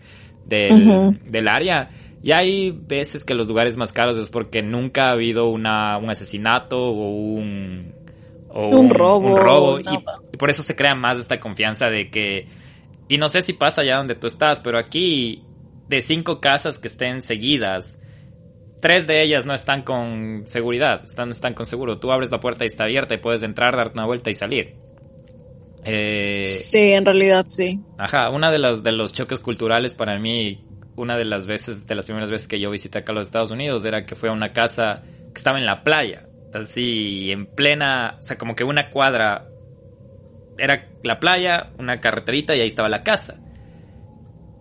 del, 0.45 1.21
del 1.25 1.49
área. 1.49 1.91
Y 2.21 2.33
hay 2.33 2.73
veces 2.73 3.23
que 3.23 3.35
los 3.35 3.47
lugares 3.47 3.77
más 3.77 3.93
caros 3.93 4.19
es 4.19 4.29
porque 4.29 4.61
nunca 4.61 5.09
ha 5.09 5.13
habido 5.13 5.49
una, 5.49 5.99
un 5.99 6.11
asesinato 6.11 6.77
o 6.77 7.11
un, 7.11 7.95
un, 8.55 8.91
robo. 8.91 9.35
Un 9.35 9.37
robo. 9.37 9.81
y, 9.81 10.37
por 10.37 10.51
eso 10.51 10.63
se 10.63 10.77
crea 10.77 10.95
más 10.95 11.19
esta 11.19 11.41
confianza 11.41 11.87
de 11.87 12.11
que 12.11 12.47
y 13.09 13.17
no 13.17 13.29
sé 13.29 13.43
si 13.43 13.55
pasa 13.55 13.81
allá 13.81 13.97
donde 13.97 14.15
tú 14.15 14.27
estás, 14.27 14.61
pero 14.61 14.79
aquí 14.79 15.43
de 15.89 16.03
cinco 16.03 16.41
casas 16.41 16.79
que 16.79 16.89
estén 16.89 17.23
seguidas, 17.23 17.99
tres 18.81 19.07
de 19.07 19.23
ellas 19.23 19.47
no 19.47 19.55
están 19.55 19.83
con 19.83 20.43
seguridad, 20.47 21.05
están, 21.07 21.31
están 21.31 21.55
con 21.55 21.65
seguro. 21.65 21.99
Tú 21.99 22.13
abres 22.13 22.31
la 22.31 22.39
puerta 22.39 22.65
y 22.65 22.69
está 22.69 22.85
abierta 22.85 23.15
y 23.15 23.19
puedes 23.19 23.43
entrar, 23.43 23.75
darte 23.75 23.95
una 23.95 24.07
vuelta 24.07 24.31
y 24.31 24.35
salir. 24.35 24.77
Eh, 25.85 26.49
sí, 26.49 26.93
en 26.93 27.07
realidad 27.07 27.47
sí. 27.49 27.81
Ajá, 27.97 28.29
una 28.29 28.51
de 28.51 28.59
los, 28.59 28.83
de 28.83 28.93
los 28.93 29.15
choques 29.15 29.41
culturales 29.41 29.95
para 29.95 30.19
mí, 30.19 30.63
una 30.97 31.17
de 31.17 31.25
las 31.25 31.47
veces, 31.47 31.87
de 31.87 31.95
las 31.95 32.05
primeras 32.05 32.31
veces 32.31 32.47
que 32.47 32.61
yo 32.61 32.71
visité 32.71 32.99
acá 32.99 33.13
a 33.13 33.15
los 33.15 33.29
Estados 33.29 33.51
Unidos, 33.51 33.87
era 33.87 34.05
que 34.05 34.17
fue 34.17 34.29
a 34.29 34.33
una 34.33 34.53
casa 34.53 35.03
que 35.03 35.39
estaba 35.39 35.59
en 35.59 35.65
la 35.65 35.83
playa, 35.83 36.28
así 36.53 37.31
en 37.31 37.47
plena, 37.47 38.17
o 38.19 38.23
sea, 38.23 38.39
como 38.39 38.55
que 38.55 38.65
una 38.65 38.91
cuadra 38.91 39.49
era 40.59 40.89
la 41.03 41.21
playa, 41.21 41.71
una 41.79 42.01
carreterita 42.01 42.55
y 42.57 42.61
ahí 42.61 42.69
estaba 42.69 42.89
la 42.89 43.03
casa. 43.03 43.41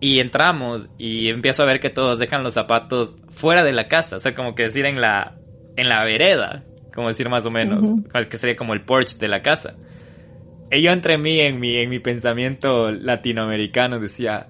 Y 0.00 0.20
entramos 0.20 0.90
y 0.96 1.28
empiezo 1.28 1.62
a 1.62 1.66
ver 1.66 1.80
que 1.80 1.90
todos 1.90 2.18
dejan 2.18 2.44
los 2.44 2.54
zapatos 2.54 3.16
fuera 3.30 3.64
de 3.64 3.72
la 3.72 3.86
casa, 3.86 4.16
o 4.16 4.20
sea, 4.20 4.34
como 4.34 4.54
que 4.54 4.64
decir 4.64 4.86
en 4.86 5.00
la 5.00 5.34
en 5.76 5.88
la 5.88 6.04
vereda, 6.04 6.64
como 6.94 7.08
decir 7.08 7.28
más 7.28 7.46
o 7.46 7.50
menos, 7.50 7.86
que 8.28 8.36
sería 8.36 8.56
como 8.56 8.74
el 8.74 8.82
porch 8.82 9.16
de 9.16 9.28
la 9.28 9.42
casa. 9.42 9.74
Y 10.70 10.82
yo 10.82 10.92
entre 10.92 11.18
mí 11.18 11.40
en 11.40 11.58
mi 11.58 11.76
en 11.76 11.90
mi 11.90 11.98
pensamiento 11.98 12.90
latinoamericano 12.92 13.98
decía, 13.98 14.48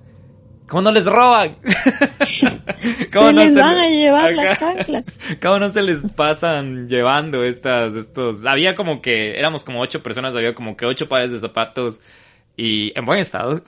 ¿Cómo 0.69 0.83
no 0.83 0.93
les 0.93 1.07
roban? 1.07 1.57
¿Cómo 3.15 3.29
se 3.29 3.33
les 3.33 3.57
van 3.57 3.79
a 3.79 3.89
llevar 3.89 4.35
las 4.35 4.61
chanclas. 4.61 5.07
¿Cómo 5.43 5.59
no 5.59 5.73
se 5.73 5.81
les 5.81 6.13
pasan 6.13 6.87
llevando 6.87 7.43
estas, 7.43 7.95
estos? 7.95 8.45
Había 8.45 8.75
como 8.75 9.01
que, 9.01 9.39
éramos 9.39 9.65
como 9.65 9.81
ocho 9.81 10.03
personas, 10.03 10.37
había 10.37 10.55
como 10.55 10.77
que 10.77 10.85
ocho 10.85 11.09
pares 11.09 11.33
de 11.33 11.39
zapatos 11.39 12.01
y 12.55 12.93
en 12.95 13.07
buen 13.07 13.19
estado. 13.19 13.65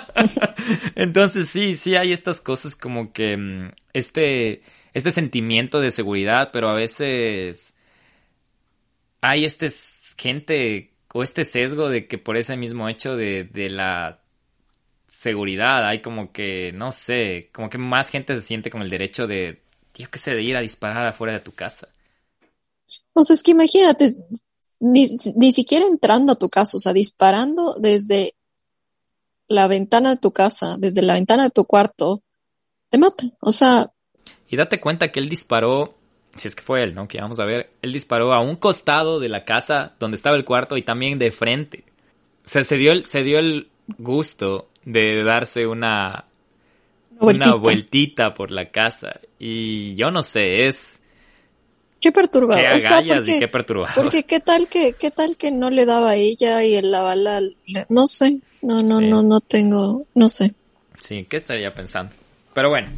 Entonces 0.94 1.48
sí, 1.48 1.76
sí 1.76 1.96
hay 1.96 2.12
estas 2.12 2.42
cosas 2.42 2.76
como 2.76 3.14
que 3.14 3.38
mm, 3.38 3.70
este, 3.94 4.60
este 4.92 5.12
sentimiento 5.12 5.80
de 5.80 5.90
seguridad, 5.90 6.50
pero 6.52 6.68
a 6.68 6.74
veces 6.74 7.72
hay 9.22 9.46
este 9.46 9.70
gente 10.18 10.90
o 11.14 11.22
este 11.22 11.46
sesgo 11.46 11.88
de 11.88 12.06
que 12.06 12.18
por 12.18 12.36
ese 12.36 12.58
mismo 12.58 12.90
hecho 12.90 13.16
de, 13.16 13.44
de 13.44 13.70
la 13.70 14.20
seguridad, 15.10 15.86
hay 15.86 16.00
como 16.00 16.32
que, 16.32 16.72
no 16.72 16.92
sé, 16.92 17.50
como 17.52 17.68
que 17.68 17.78
más 17.78 18.10
gente 18.10 18.34
se 18.36 18.42
siente 18.42 18.70
con 18.70 18.80
el 18.80 18.88
derecho 18.88 19.26
de, 19.26 19.60
tío, 19.92 20.08
que 20.08 20.20
sé, 20.20 20.34
de 20.34 20.42
ir 20.42 20.56
a 20.56 20.60
disparar 20.60 21.06
afuera 21.06 21.32
de 21.32 21.40
tu 21.40 21.52
casa. 21.52 21.88
O 23.12 23.24
sea, 23.24 23.34
es 23.34 23.42
que 23.42 23.50
imagínate, 23.50 24.12
ni, 24.78 25.06
siquiera 25.52 25.84
entrando 25.86 26.32
a 26.32 26.38
tu 26.38 26.48
casa, 26.48 26.76
o 26.76 26.80
sea, 26.80 26.92
disparando 26.92 27.74
desde 27.78 28.34
la 29.48 29.66
ventana 29.66 30.10
de 30.10 30.16
tu 30.16 30.32
casa, 30.32 30.76
desde 30.78 31.02
la 31.02 31.14
ventana 31.14 31.42
de 31.42 31.50
tu 31.50 31.64
cuarto, 31.64 32.22
te 32.88 32.98
matan. 32.98 33.34
O 33.40 33.50
sea. 33.50 33.92
Y 34.48 34.56
date 34.56 34.80
cuenta 34.80 35.10
que 35.10 35.18
él 35.18 35.28
disparó, 35.28 35.96
si 36.36 36.46
es 36.46 36.54
que 36.54 36.62
fue 36.62 36.84
él, 36.84 36.94
¿no? 36.94 37.08
Que 37.08 37.20
vamos 37.20 37.40
a 37.40 37.44
ver, 37.44 37.70
él 37.82 37.92
disparó 37.92 38.32
a 38.32 38.40
un 38.40 38.54
costado 38.54 39.18
de 39.18 39.28
la 39.28 39.44
casa 39.44 39.96
donde 39.98 40.16
estaba 40.16 40.36
el 40.36 40.44
cuarto 40.44 40.76
y 40.76 40.82
también 40.82 41.18
de 41.18 41.32
frente. 41.32 41.84
O 42.44 42.48
sea, 42.48 42.62
se 42.62 42.76
dio 42.76 42.92
el, 42.92 43.06
se 43.06 43.24
dio 43.24 43.40
el 43.40 43.70
gusto 43.98 44.68
de 44.84 45.22
darse 45.24 45.66
una, 45.66 46.26
una 47.18 47.54
vueltita 47.54 48.34
por 48.34 48.50
la 48.50 48.70
casa. 48.70 49.20
Y 49.38 49.94
yo 49.94 50.10
no 50.10 50.22
sé, 50.22 50.66
es... 50.68 51.00
Qué 52.00 52.12
perturbador. 52.12 52.62
Qué 52.62 52.86
agallas 52.86 53.28
y 53.28 53.38
qué 53.38 53.48
perturbador. 53.48 53.94
Porque 53.94 54.22
qué 54.22 54.40
tal 54.40 54.68
que, 54.68 54.94
qué 54.94 55.10
tal 55.10 55.36
que 55.36 55.50
no 55.50 55.68
le 55.68 55.84
daba 55.84 56.10
a 56.10 56.16
ella 56.16 56.64
y 56.64 56.80
la 56.80 57.02
bala, 57.02 57.42
no 57.90 58.06
sé, 58.06 58.38
no, 58.62 58.82
no, 58.82 59.00
no, 59.00 59.22
no 59.22 59.40
tengo, 59.40 60.06
no 60.14 60.28
sé. 60.30 60.54
Sí, 61.00 61.26
¿qué 61.28 61.36
estaría 61.36 61.74
pensando? 61.74 62.14
Pero 62.54 62.70
bueno, 62.70 62.88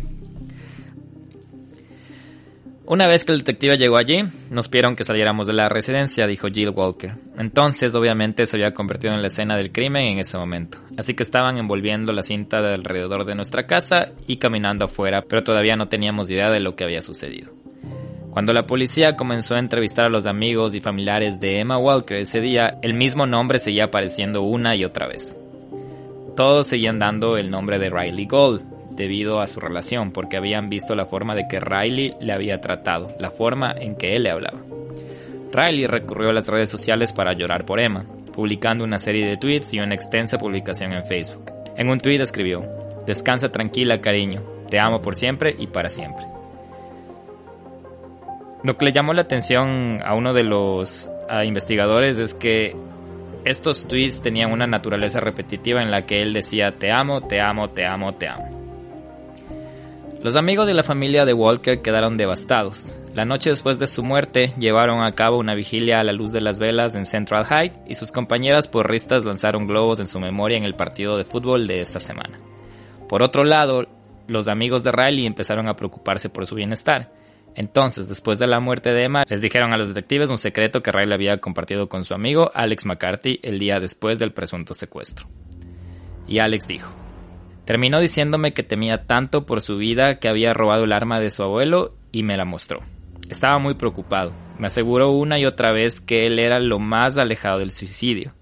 una 2.84 3.06
vez 3.06 3.24
que 3.24 3.32
el 3.32 3.38
detective 3.38 3.78
llegó 3.78 3.96
allí, 3.96 4.24
nos 4.50 4.68
pidieron 4.68 4.96
que 4.96 5.04
saliéramos 5.04 5.46
de 5.46 5.52
la 5.52 5.68
residencia, 5.68 6.26
dijo 6.26 6.48
Jill 6.48 6.70
Walker. 6.70 7.14
Entonces, 7.38 7.94
obviamente, 7.94 8.44
se 8.46 8.56
había 8.56 8.74
convertido 8.74 9.14
en 9.14 9.22
la 9.22 9.28
escena 9.28 9.56
del 9.56 9.70
crimen 9.70 10.04
en 10.04 10.18
ese 10.18 10.36
momento. 10.36 10.78
Así 10.98 11.14
que 11.14 11.22
estaban 11.22 11.58
envolviendo 11.58 12.12
la 12.12 12.22
cinta 12.22 12.60
de 12.60 12.74
alrededor 12.74 13.24
de 13.24 13.34
nuestra 13.34 13.66
casa 13.66 14.10
y 14.26 14.36
caminando 14.36 14.86
afuera, 14.86 15.22
pero 15.28 15.42
todavía 15.42 15.76
no 15.76 15.88
teníamos 15.88 16.28
idea 16.28 16.50
de 16.50 16.60
lo 16.60 16.74
que 16.74 16.84
había 16.84 17.02
sucedido. 17.02 17.52
Cuando 18.30 18.52
la 18.52 18.66
policía 18.66 19.14
comenzó 19.14 19.54
a 19.54 19.58
entrevistar 19.58 20.06
a 20.06 20.10
los 20.10 20.26
amigos 20.26 20.74
y 20.74 20.80
familiares 20.80 21.38
de 21.38 21.60
Emma 21.60 21.76
Walker 21.76 22.16
ese 22.16 22.40
día, 22.40 22.78
el 22.82 22.94
mismo 22.94 23.26
nombre 23.26 23.58
seguía 23.58 23.84
apareciendo 23.84 24.42
una 24.42 24.74
y 24.74 24.84
otra 24.84 25.06
vez. 25.06 25.36
Todos 26.34 26.66
seguían 26.66 26.98
dando 26.98 27.36
el 27.36 27.50
nombre 27.50 27.78
de 27.78 27.90
Riley 27.90 28.24
Gold, 28.24 28.71
debido 28.96 29.40
a 29.40 29.46
su 29.46 29.60
relación, 29.60 30.12
porque 30.12 30.36
habían 30.36 30.68
visto 30.68 30.94
la 30.94 31.06
forma 31.06 31.34
de 31.34 31.46
que 31.48 31.60
Riley 31.60 32.14
le 32.20 32.32
había 32.32 32.60
tratado, 32.60 33.14
la 33.18 33.30
forma 33.30 33.72
en 33.72 33.96
que 33.96 34.14
él 34.14 34.24
le 34.24 34.30
hablaba. 34.30 34.60
Riley 35.52 35.86
recurrió 35.86 36.30
a 36.30 36.32
las 36.32 36.48
redes 36.48 36.70
sociales 36.70 37.12
para 37.12 37.34
llorar 37.34 37.64
por 37.64 37.80
Emma, 37.80 38.06
publicando 38.32 38.84
una 38.84 38.98
serie 38.98 39.26
de 39.26 39.36
tweets 39.36 39.74
y 39.74 39.80
una 39.80 39.94
extensa 39.94 40.38
publicación 40.38 40.92
en 40.92 41.04
Facebook. 41.04 41.50
En 41.76 41.90
un 41.90 41.98
tweet 41.98 42.22
escribió, 42.22 42.64
Descansa 43.06 43.50
tranquila, 43.50 44.00
cariño, 44.00 44.42
te 44.70 44.78
amo 44.78 45.02
por 45.02 45.16
siempre 45.16 45.54
y 45.58 45.66
para 45.66 45.90
siempre. 45.90 46.24
Lo 48.62 48.76
que 48.76 48.84
le 48.84 48.92
llamó 48.92 49.12
la 49.12 49.22
atención 49.22 50.00
a 50.04 50.14
uno 50.14 50.32
de 50.32 50.44
los 50.44 51.10
investigadores 51.44 52.18
es 52.18 52.34
que 52.34 52.76
estos 53.44 53.88
tweets 53.88 54.22
tenían 54.22 54.52
una 54.52 54.66
naturaleza 54.66 55.18
repetitiva 55.18 55.82
en 55.82 55.90
la 55.90 56.06
que 56.06 56.22
él 56.22 56.32
decía 56.32 56.76
te 56.78 56.92
amo, 56.92 57.22
te 57.22 57.40
amo, 57.40 57.70
te 57.70 57.84
amo, 57.84 58.14
te 58.14 58.28
amo. 58.28 58.61
Los 60.22 60.36
amigos 60.36 60.68
de 60.68 60.74
la 60.74 60.84
familia 60.84 61.24
de 61.24 61.34
Walker 61.34 61.82
quedaron 61.82 62.16
devastados. 62.16 62.96
La 63.12 63.24
noche 63.24 63.50
después 63.50 63.80
de 63.80 63.88
su 63.88 64.04
muerte, 64.04 64.52
llevaron 64.56 65.02
a 65.02 65.16
cabo 65.16 65.36
una 65.36 65.56
vigilia 65.56 65.98
a 65.98 66.04
la 66.04 66.12
luz 66.12 66.30
de 66.32 66.40
las 66.40 66.60
velas 66.60 66.94
en 66.94 67.06
Central 67.06 67.44
High 67.44 67.72
y 67.88 67.96
sus 67.96 68.12
compañeras 68.12 68.68
porristas 68.68 69.24
lanzaron 69.24 69.66
globos 69.66 69.98
en 69.98 70.06
su 70.06 70.20
memoria 70.20 70.56
en 70.56 70.62
el 70.62 70.76
partido 70.76 71.18
de 71.18 71.24
fútbol 71.24 71.66
de 71.66 71.80
esta 71.80 71.98
semana. 71.98 72.38
Por 73.08 73.24
otro 73.24 73.42
lado, 73.42 73.88
los 74.28 74.46
amigos 74.46 74.84
de 74.84 74.92
Riley 74.92 75.26
empezaron 75.26 75.66
a 75.66 75.74
preocuparse 75.74 76.28
por 76.28 76.46
su 76.46 76.54
bienestar. 76.54 77.12
Entonces, 77.56 78.08
después 78.08 78.38
de 78.38 78.46
la 78.46 78.60
muerte 78.60 78.90
de 78.90 79.02
Emma, 79.02 79.24
les 79.28 79.42
dijeron 79.42 79.72
a 79.72 79.76
los 79.76 79.88
detectives 79.88 80.30
un 80.30 80.38
secreto 80.38 80.84
que 80.84 80.92
Riley 80.92 81.14
había 81.14 81.38
compartido 81.38 81.88
con 81.88 82.04
su 82.04 82.14
amigo 82.14 82.52
Alex 82.54 82.86
McCarthy 82.86 83.40
el 83.42 83.58
día 83.58 83.80
después 83.80 84.20
del 84.20 84.32
presunto 84.32 84.72
secuestro. 84.72 85.26
Y 86.28 86.38
Alex 86.38 86.68
dijo, 86.68 87.01
Terminó 87.64 88.00
diciéndome 88.00 88.52
que 88.52 88.62
temía 88.62 89.06
tanto 89.06 89.46
por 89.46 89.62
su 89.62 89.76
vida 89.76 90.18
que 90.18 90.28
había 90.28 90.52
robado 90.52 90.84
el 90.84 90.92
arma 90.92 91.20
de 91.20 91.30
su 91.30 91.42
abuelo 91.42 91.94
y 92.10 92.24
me 92.24 92.36
la 92.36 92.44
mostró. 92.44 92.80
Estaba 93.28 93.58
muy 93.58 93.74
preocupado. 93.74 94.32
Me 94.58 94.66
aseguró 94.66 95.10
una 95.10 95.38
y 95.38 95.46
otra 95.46 95.72
vez 95.72 96.00
que 96.00 96.26
él 96.26 96.38
era 96.38 96.60
lo 96.60 96.78
más 96.78 97.18
alejado 97.18 97.58
del 97.60 97.72
suicidio. 97.72 98.34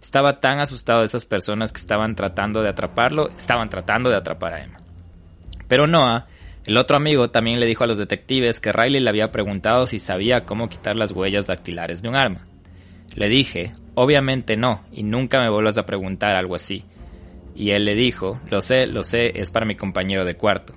Estaba 0.00 0.40
tan 0.40 0.60
asustado 0.60 1.00
de 1.00 1.06
esas 1.06 1.26
personas 1.26 1.72
que 1.72 1.80
estaban 1.80 2.14
tratando 2.14 2.62
de 2.62 2.68
atraparlo, 2.68 3.28
estaban 3.30 3.68
tratando 3.68 4.10
de 4.10 4.16
atrapar 4.16 4.54
a 4.54 4.64
Emma. 4.64 4.78
Pero 5.66 5.86
Noah 5.86 6.26
El 6.64 6.76
otro 6.76 6.96
amigo 6.96 7.30
también 7.30 7.60
le 7.60 7.66
dijo 7.66 7.84
a 7.84 7.86
los 7.86 7.98
detectives 7.98 8.60
que 8.60 8.72
Riley 8.72 9.00
le 9.00 9.08
había 9.08 9.32
preguntado 9.32 9.86
si 9.86 9.98
sabía 9.98 10.44
cómo 10.44 10.68
quitar 10.68 10.96
las 10.96 11.12
huellas 11.12 11.46
dactilares 11.46 12.02
de 12.02 12.08
un 12.10 12.14
arma. 12.16 12.46
Le 13.14 13.28
dije, 13.28 13.72
obviamente 13.94 14.56
no, 14.56 14.82
y 14.92 15.02
nunca 15.02 15.40
me 15.40 15.48
vuelvas 15.48 15.78
a 15.78 15.86
preguntar 15.86 16.36
algo 16.36 16.54
así. 16.54 16.84
Y 17.58 17.72
él 17.72 17.86
le 17.86 17.96
dijo, 17.96 18.40
lo 18.52 18.60
sé, 18.60 18.86
lo 18.86 19.02
sé, 19.02 19.32
es 19.34 19.50
para 19.50 19.66
mi 19.66 19.74
compañero 19.74 20.24
de 20.24 20.36
cuarto. 20.36 20.74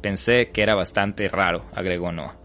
Pensé 0.00 0.48
que 0.48 0.62
era 0.62 0.74
bastante 0.74 1.28
raro, 1.28 1.66
agregó 1.74 2.10
Noah. 2.10 2.38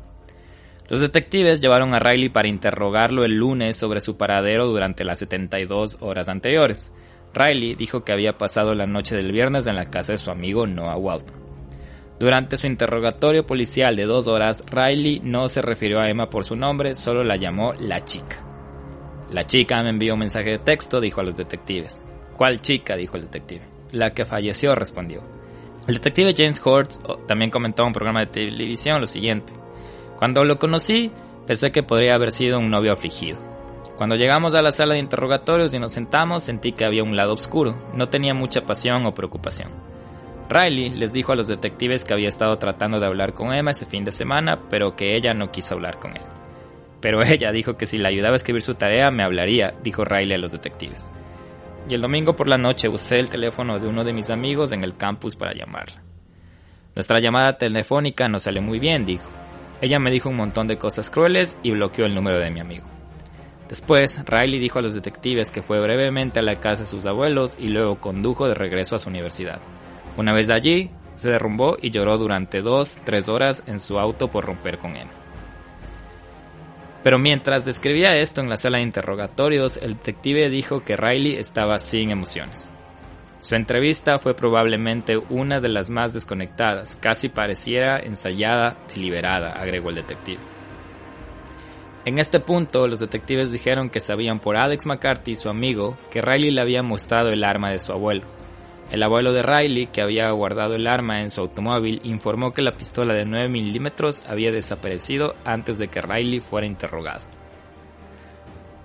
Los 0.89 0.99
detectives 0.99 1.61
llevaron 1.61 1.93
a 1.93 1.99
Riley 1.99 2.27
para 2.27 2.49
interrogarlo 2.49 3.23
el 3.23 3.35
lunes 3.35 3.77
sobre 3.77 4.01
su 4.01 4.17
paradero 4.17 4.67
durante 4.67 5.05
las 5.05 5.19
72 5.19 5.99
horas 6.01 6.27
anteriores. 6.27 6.91
Riley 7.33 7.75
dijo 7.75 8.03
que 8.03 8.11
había 8.11 8.37
pasado 8.37 8.75
la 8.75 8.87
noche 8.87 9.15
del 9.15 9.31
viernes 9.31 9.67
en 9.67 9.77
la 9.77 9.89
casa 9.89 10.11
de 10.11 10.17
su 10.17 10.31
amigo 10.31 10.67
Noah 10.67 10.97
Walton. 10.97 11.37
Durante 12.19 12.57
su 12.57 12.67
interrogatorio 12.67 13.47
policial 13.47 13.95
de 13.95 14.03
dos 14.03 14.27
horas, 14.27 14.65
Riley 14.69 15.21
no 15.23 15.47
se 15.47 15.61
refirió 15.61 16.01
a 16.01 16.09
Emma 16.09 16.29
por 16.29 16.43
su 16.43 16.55
nombre, 16.55 16.93
solo 16.93 17.23
la 17.23 17.37
llamó 17.37 17.71
la 17.79 18.03
chica. 18.03 18.43
La 19.31 19.47
chica 19.47 19.81
me 19.81 19.91
envió 19.91 20.15
un 20.15 20.19
mensaje 20.19 20.49
de 20.49 20.59
texto, 20.59 20.99
dijo 20.99 21.21
a 21.21 21.23
los 21.23 21.37
detectives. 21.37 22.01
¿Cuál 22.35 22.59
chica? 22.59 22.97
dijo 22.97 23.15
el 23.15 23.23
detective. 23.23 23.76
La 23.91 24.13
que 24.13 24.25
falleció, 24.25 24.75
respondió. 24.75 25.23
El 25.87 25.95
detective 25.95 26.33
James 26.35 26.61
Hortz 26.63 26.99
también 27.27 27.49
comentó 27.49 27.83
en 27.83 27.87
un 27.87 27.93
programa 27.93 28.19
de 28.21 28.27
televisión 28.27 28.99
lo 28.99 29.07
siguiente. 29.07 29.53
Cuando 30.17 30.43
lo 30.43 30.59
conocí, 30.59 31.11
pensé 31.45 31.71
que 31.71 31.83
podría 31.83 32.15
haber 32.15 32.31
sido 32.31 32.59
un 32.59 32.69
novio 32.69 32.91
afligido. 32.91 33.39
Cuando 33.95 34.15
llegamos 34.15 34.53
a 34.53 34.61
la 34.61 34.71
sala 34.71 34.93
de 34.93 34.99
interrogatorios 34.99 35.73
y 35.73 35.79
nos 35.79 35.93
sentamos, 35.93 36.43
sentí 36.43 36.73
que 36.73 36.85
había 36.85 37.03
un 37.03 37.15
lado 37.15 37.33
oscuro, 37.33 37.89
no 37.93 38.07
tenía 38.07 38.33
mucha 38.33 38.61
pasión 38.61 39.05
o 39.05 39.13
preocupación. 39.13 39.71
Riley 40.49 40.89
les 40.91 41.11
dijo 41.11 41.31
a 41.31 41.35
los 41.35 41.47
detectives 41.47 42.05
que 42.05 42.13
había 42.13 42.29
estado 42.29 42.55
tratando 42.57 42.99
de 42.99 43.05
hablar 43.05 43.33
con 43.33 43.53
Emma 43.53 43.71
ese 43.71 43.85
fin 43.85 44.03
de 44.03 44.11
semana, 44.11 44.61
pero 44.69 44.95
que 44.95 45.15
ella 45.15 45.33
no 45.33 45.51
quiso 45.51 45.75
hablar 45.75 45.99
con 45.99 46.15
él. 46.15 46.23
Pero 47.01 47.21
ella 47.23 47.51
dijo 47.51 47.75
que 47.77 47.85
si 47.85 47.97
le 47.97 48.07
ayudaba 48.07 48.33
a 48.33 48.37
escribir 48.37 48.61
su 48.61 48.75
tarea, 48.75 49.09
me 49.09 49.23
hablaría, 49.23 49.73
dijo 49.83 50.05
Riley 50.05 50.35
a 50.35 50.39
los 50.39 50.51
detectives. 50.51 51.09
Y 51.89 51.93
el 51.93 52.01
domingo 52.01 52.35
por 52.35 52.47
la 52.47 52.57
noche 52.57 52.89
usé 52.89 53.19
el 53.19 53.29
teléfono 53.29 53.79
de 53.79 53.87
uno 53.87 54.03
de 54.03 54.13
mis 54.13 54.29
amigos 54.29 54.71
en 54.73 54.83
el 54.83 54.97
campus 54.97 55.35
para 55.35 55.53
llamarla. 55.53 56.01
Nuestra 56.95 57.19
llamada 57.19 57.57
telefónica 57.57 58.27
no 58.27 58.39
salió 58.39 58.61
muy 58.61 58.79
bien, 58.79 59.05
dijo. 59.05 59.29
Ella 59.81 59.99
me 59.99 60.11
dijo 60.11 60.29
un 60.29 60.35
montón 60.35 60.67
de 60.67 60.77
cosas 60.77 61.09
crueles 61.09 61.55
y 61.63 61.71
bloqueó 61.71 62.05
el 62.05 62.15
número 62.15 62.39
de 62.39 62.49
mi 62.49 62.59
amigo. 62.59 62.85
Después, 63.69 64.19
Riley 64.25 64.59
dijo 64.59 64.79
a 64.79 64.81
los 64.81 64.93
detectives 64.93 65.51
que 65.51 65.61
fue 65.61 65.79
brevemente 65.79 66.39
a 66.39 66.43
la 66.43 66.59
casa 66.59 66.83
de 66.83 66.89
sus 66.89 67.05
abuelos 67.05 67.55
y 67.59 67.67
luego 67.67 67.99
condujo 67.99 68.47
de 68.47 68.53
regreso 68.53 68.95
a 68.95 68.99
su 68.99 69.09
universidad. 69.09 69.59
Una 70.17 70.33
vez 70.33 70.49
allí, 70.49 70.89
se 71.15 71.29
derrumbó 71.29 71.77
y 71.81 71.91
lloró 71.91 72.17
durante 72.17 72.61
dos, 72.61 72.97
tres 73.03 73.29
horas 73.29 73.63
en 73.67 73.79
su 73.79 73.99
auto 73.99 74.29
por 74.29 74.45
romper 74.45 74.77
con 74.77 74.95
él. 74.95 75.07
Pero 77.03 77.19
mientras 77.19 77.63
describía 77.63 78.17
esto 78.17 78.41
en 78.41 78.49
la 78.49 78.57
sala 78.57 78.77
de 78.77 78.83
interrogatorios, 78.83 79.77
el 79.77 79.95
detective 79.95 80.49
dijo 80.49 80.83
que 80.83 80.97
Riley 80.97 81.35
estaba 81.37 81.79
sin 81.79 82.11
emociones. 82.11 82.71
Su 83.39 83.55
entrevista 83.55 84.19
fue 84.19 84.33
probablemente 84.33 85.17
una 85.17 85.59
de 85.59 85.69
las 85.69 85.89
más 85.89 86.11
desconectadas, 86.13 86.97
casi 86.97 87.29
pareciera 87.29 87.99
ensayada, 87.99 88.77
deliberada, 88.93 89.51
agregó 89.53 89.89
el 89.89 89.95
detective. 89.95 90.41
En 92.03 92.19
este 92.19 92.39
punto, 92.39 92.87
los 92.87 92.99
detectives 92.99 93.51
dijeron 93.51 93.89
que 93.89 93.99
sabían 93.99 94.39
por 94.39 94.57
Alex 94.57 94.85
McCarthy, 94.85 95.35
su 95.35 95.49
amigo, 95.49 95.97
que 96.09 96.21
Riley 96.21 96.51
le 96.51 96.61
había 96.61 96.81
mostrado 96.81 97.29
el 97.29 97.43
arma 97.43 97.69
de 97.69 97.79
su 97.79 97.91
abuelo. 97.91 98.36
El 98.91 99.03
abuelo 99.03 99.33
de 99.33 99.43
Riley, 99.43 99.87
que 99.87 100.01
había 100.01 100.31
guardado 100.31 100.75
el 100.75 100.87
arma 100.87 101.21
en 101.21 101.29
su 101.29 101.41
automóvil, 101.41 101.99
informó 102.03 102.53
que 102.53 102.61
la 102.61 102.71
pistola 102.71 103.13
de 103.13 103.25
9 103.25 103.49
milímetros 103.49 104.21
había 104.25 104.51
desaparecido 104.51 105.35
antes 105.43 105.77
de 105.77 105.89
que 105.89 106.01
Riley 106.01 106.39
fuera 106.39 106.67
interrogado. 106.67 107.25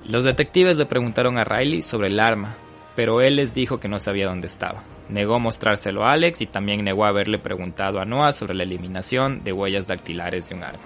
Los 0.04 0.24
detectives 0.24 0.76
le 0.76 0.86
preguntaron 0.86 1.38
a 1.38 1.44
Riley 1.44 1.82
sobre 1.82 2.08
el 2.08 2.18
arma, 2.18 2.56
pero 2.96 3.20
él 3.20 3.36
les 3.36 3.54
dijo 3.54 3.78
que 3.78 3.88
no 3.88 4.00
sabía 4.00 4.26
dónde 4.26 4.48
estaba. 4.48 4.82
Negó 5.08 5.38
mostrárselo 5.38 6.04
a 6.04 6.12
Alex 6.12 6.40
y 6.40 6.46
también 6.46 6.82
negó 6.82 7.04
haberle 7.04 7.38
preguntado 7.38 8.00
a 8.00 8.04
Noah 8.04 8.32
sobre 8.32 8.54
la 8.54 8.64
eliminación 8.64 9.44
de 9.44 9.52
huellas 9.52 9.86
dactilares 9.86 10.48
de 10.48 10.56
un 10.56 10.64
arma. 10.64 10.82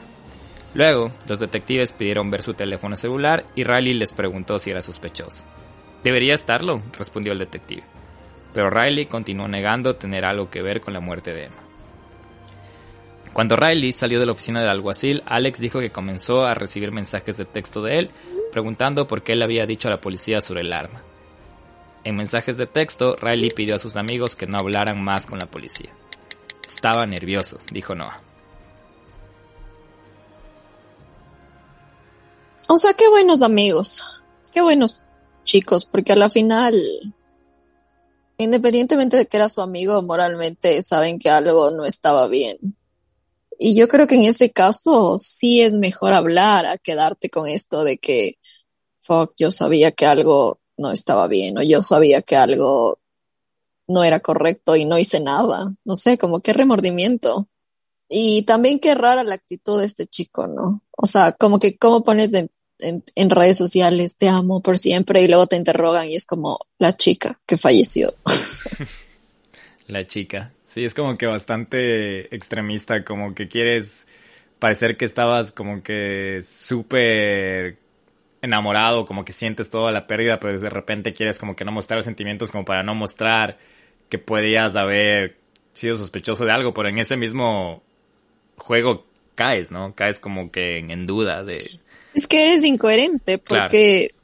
Luego, 0.75 1.11
los 1.27 1.39
detectives 1.39 1.95
pidieron 1.95 2.31
ver 2.31 2.43
su 2.43 2.53
teléfono 2.53 2.97
celular 2.97 3.47
y 3.55 3.65
Riley 3.65 3.95
les 3.95 4.13
preguntó 4.13 4.59
si 4.59 4.71
era 4.71 4.83
sospechoso. 4.83 5.43
Debería 6.05 6.35
estarlo, 6.35 6.83
respondió 6.99 7.33
el 7.33 7.39
detective. 7.39 7.96
Pero 8.57 8.71
Riley 8.71 9.05
continuó 9.05 9.47
negando 9.49 9.97
tener 9.97 10.25
algo 10.25 10.49
que 10.49 10.63
ver 10.63 10.81
con 10.81 10.95
la 10.95 11.01
muerte 11.01 11.35
de 11.35 11.45
Emma. 11.45 11.63
Cuando 13.35 13.55
Riley 13.55 13.93
salió 13.93 14.19
de 14.19 14.25
la 14.25 14.33
oficina 14.33 14.61
del 14.61 14.71
alguacil, 14.71 15.23
Alex 15.27 15.61
dijo 15.61 15.79
que 15.79 15.91
comenzó 15.91 16.43
a 16.43 16.55
recibir 16.55 16.91
mensajes 16.91 17.37
de 17.37 17.45
texto 17.45 17.83
de 17.83 17.99
él 17.99 18.11
preguntando 18.51 19.07
por 19.07 19.23
qué 19.23 19.37
le 19.37 19.45
había 19.45 19.67
dicho 19.67 19.89
a 19.89 19.91
la 19.91 20.01
policía 20.01 20.41
sobre 20.41 20.63
el 20.63 20.73
arma. 20.73 21.03
En 22.03 22.17
mensajes 22.17 22.57
de 22.57 22.67
texto, 22.67 23.15
Riley 23.17 23.51
pidió 23.51 23.75
a 23.75 23.79
sus 23.79 23.95
amigos 23.95 24.37
que 24.37 24.47
no 24.47 24.57
hablaran 24.57 25.05
más 25.05 25.27
con 25.27 25.39
la 25.39 25.51
policía. 25.51 25.91
Estaba 26.67 27.05
nervioso, 27.05 27.59
dijo 27.71 27.95
Noah. 27.95 28.23
O 32.69 32.79
sea, 32.79 32.95
qué 32.95 33.07
buenos 33.11 33.43
amigos, 33.43 34.23
qué 34.51 34.63
buenos 34.63 35.05
chicos, 35.45 35.85
porque 35.85 36.15
a 36.15 36.17
la 36.17 36.31
final, 36.31 37.15
independientemente 38.39 39.17
de 39.17 39.27
que 39.27 39.37
era 39.37 39.49
su 39.49 39.61
amigo, 39.63 40.03
moralmente 40.03 40.81
saben 40.83 41.19
que 41.19 41.31
algo 41.31 41.71
no 41.71 41.85
estaba 41.85 42.29
bien. 42.29 42.77
Y 43.59 43.75
yo 43.75 43.89
creo 43.89 44.07
que 44.07 44.17
en 44.17 44.25
ese 44.25 44.51
caso 44.51 45.19
sí 45.19 45.63
es 45.63 45.73
mejor 45.73 46.13
hablar 46.13 46.67
a 46.67 46.79
quedarte 46.79 47.31
con 47.31 47.49
esto 47.49 47.85
de 47.85 47.99
que, 47.99 48.39
fuck, 49.01 49.33
yo 49.37 49.51
sabía 49.51 49.93
que 49.93 50.07
algo 50.07 50.61
no 50.77 50.93
estaba 50.93 51.27
bien 51.27 51.59
o 51.59 51.63
yo 51.63 51.81
sabía 51.81 52.23
que 52.23 52.37
algo 52.37 52.99
no 53.89 54.05
era 54.05 54.21
correcto 54.21 54.77
y 54.77 54.85
no 54.85 54.99
hice 54.99 55.21
nada. 55.21 55.75
No 55.85 55.95
sé, 55.95 56.19
como 56.19 56.41
qué 56.41 56.53
remordimiento. 56.53 57.49
Y 58.09 58.43
también 58.43 58.79
qué 58.79 58.95
rara 58.95 59.25
la 59.25 59.35
actitud 59.35 59.81
de 59.81 59.87
este 59.87 60.07
chico, 60.07 60.47
¿no? 60.47 60.83
O 60.97 61.07
sea, 61.07 61.33
como 61.33 61.59
que 61.59 61.77
cómo 61.77 62.05
pones 62.05 62.31
en, 62.79 63.05
en, 63.15 63.31
redes 63.31 63.57
sociales, 63.57 64.17
te 64.19 64.29
amo 64.29 64.61
por 64.61 64.79
siempre 64.79 65.23
y 65.23 65.29
luego 65.29 65.47
te 65.47 65.57
interrogan 65.57 66.09
y 66.09 66.15
es 66.15 66.27
como 66.27 66.61
la 66.79 66.97
chica 66.97 67.41
que 67.47 67.57
falleció. 67.57 68.15
la 69.87 70.07
chica. 70.07 70.53
Sí, 70.65 70.85
es 70.85 70.95
como 70.95 71.17
que 71.17 71.27
bastante 71.27 72.35
extremista, 72.35 73.05
como 73.05 73.35
que 73.35 73.49
quieres 73.49 74.07
parecer 74.59 74.97
que 74.97 75.05
estabas 75.05 75.53
como 75.53 75.83
que 75.83 76.41
súper 76.43 77.79
enamorado, 78.43 79.05
como 79.05 79.25
que 79.25 79.33
sientes 79.33 79.71
toda 79.71 79.93
la 79.93 80.07
pérdida, 80.07 80.41
pero 80.41 80.59
de 80.59 80.71
repente 80.71 81.13
quieres 81.13 81.39
como 81.39 81.57
que 81.57 81.65
no 81.65 81.73
mostrar 81.73 82.03
sentimientos 82.03 82.51
como 82.51 82.65
para 82.65 82.83
no 82.83 82.95
mostrar 82.95 83.59
que 84.09 84.19
podías 84.19 84.77
haber 84.77 85.37
sido 85.73 85.97
sospechoso 85.97 86.45
de 86.45 86.53
algo, 86.53 86.73
pero 86.73 86.89
en 86.89 86.99
ese 86.99 87.17
mismo 87.17 87.83
juego 88.57 89.07
caes, 89.35 89.71
¿no? 89.71 89.95
Caes 89.95 90.19
como 90.19 90.51
que 90.51 90.79
en, 90.79 91.07
duda 91.07 91.45
de... 91.45 91.81
Es 92.17 92.27
que 92.27 92.45
eres 92.45 92.65
incoherente 92.65 93.37
porque, 93.37 94.15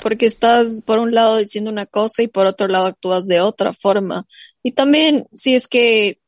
porque 0.00 0.24
estás 0.24 0.82
por 0.86 1.00
un 1.00 1.12
lado 1.12 1.38
diciendo 1.38 1.68
una 1.68 1.84
cosa 1.84 2.22
y 2.22 2.28
por 2.28 2.46
otro 2.46 2.68
lado 2.68 2.86
actúas 2.86 3.26
de 3.26 3.40
otra 3.40 3.72
forma. 3.72 4.24
Y 4.62 4.70
también 4.70 5.26
si 5.32 5.56
es 5.56 5.66
que 5.66 6.20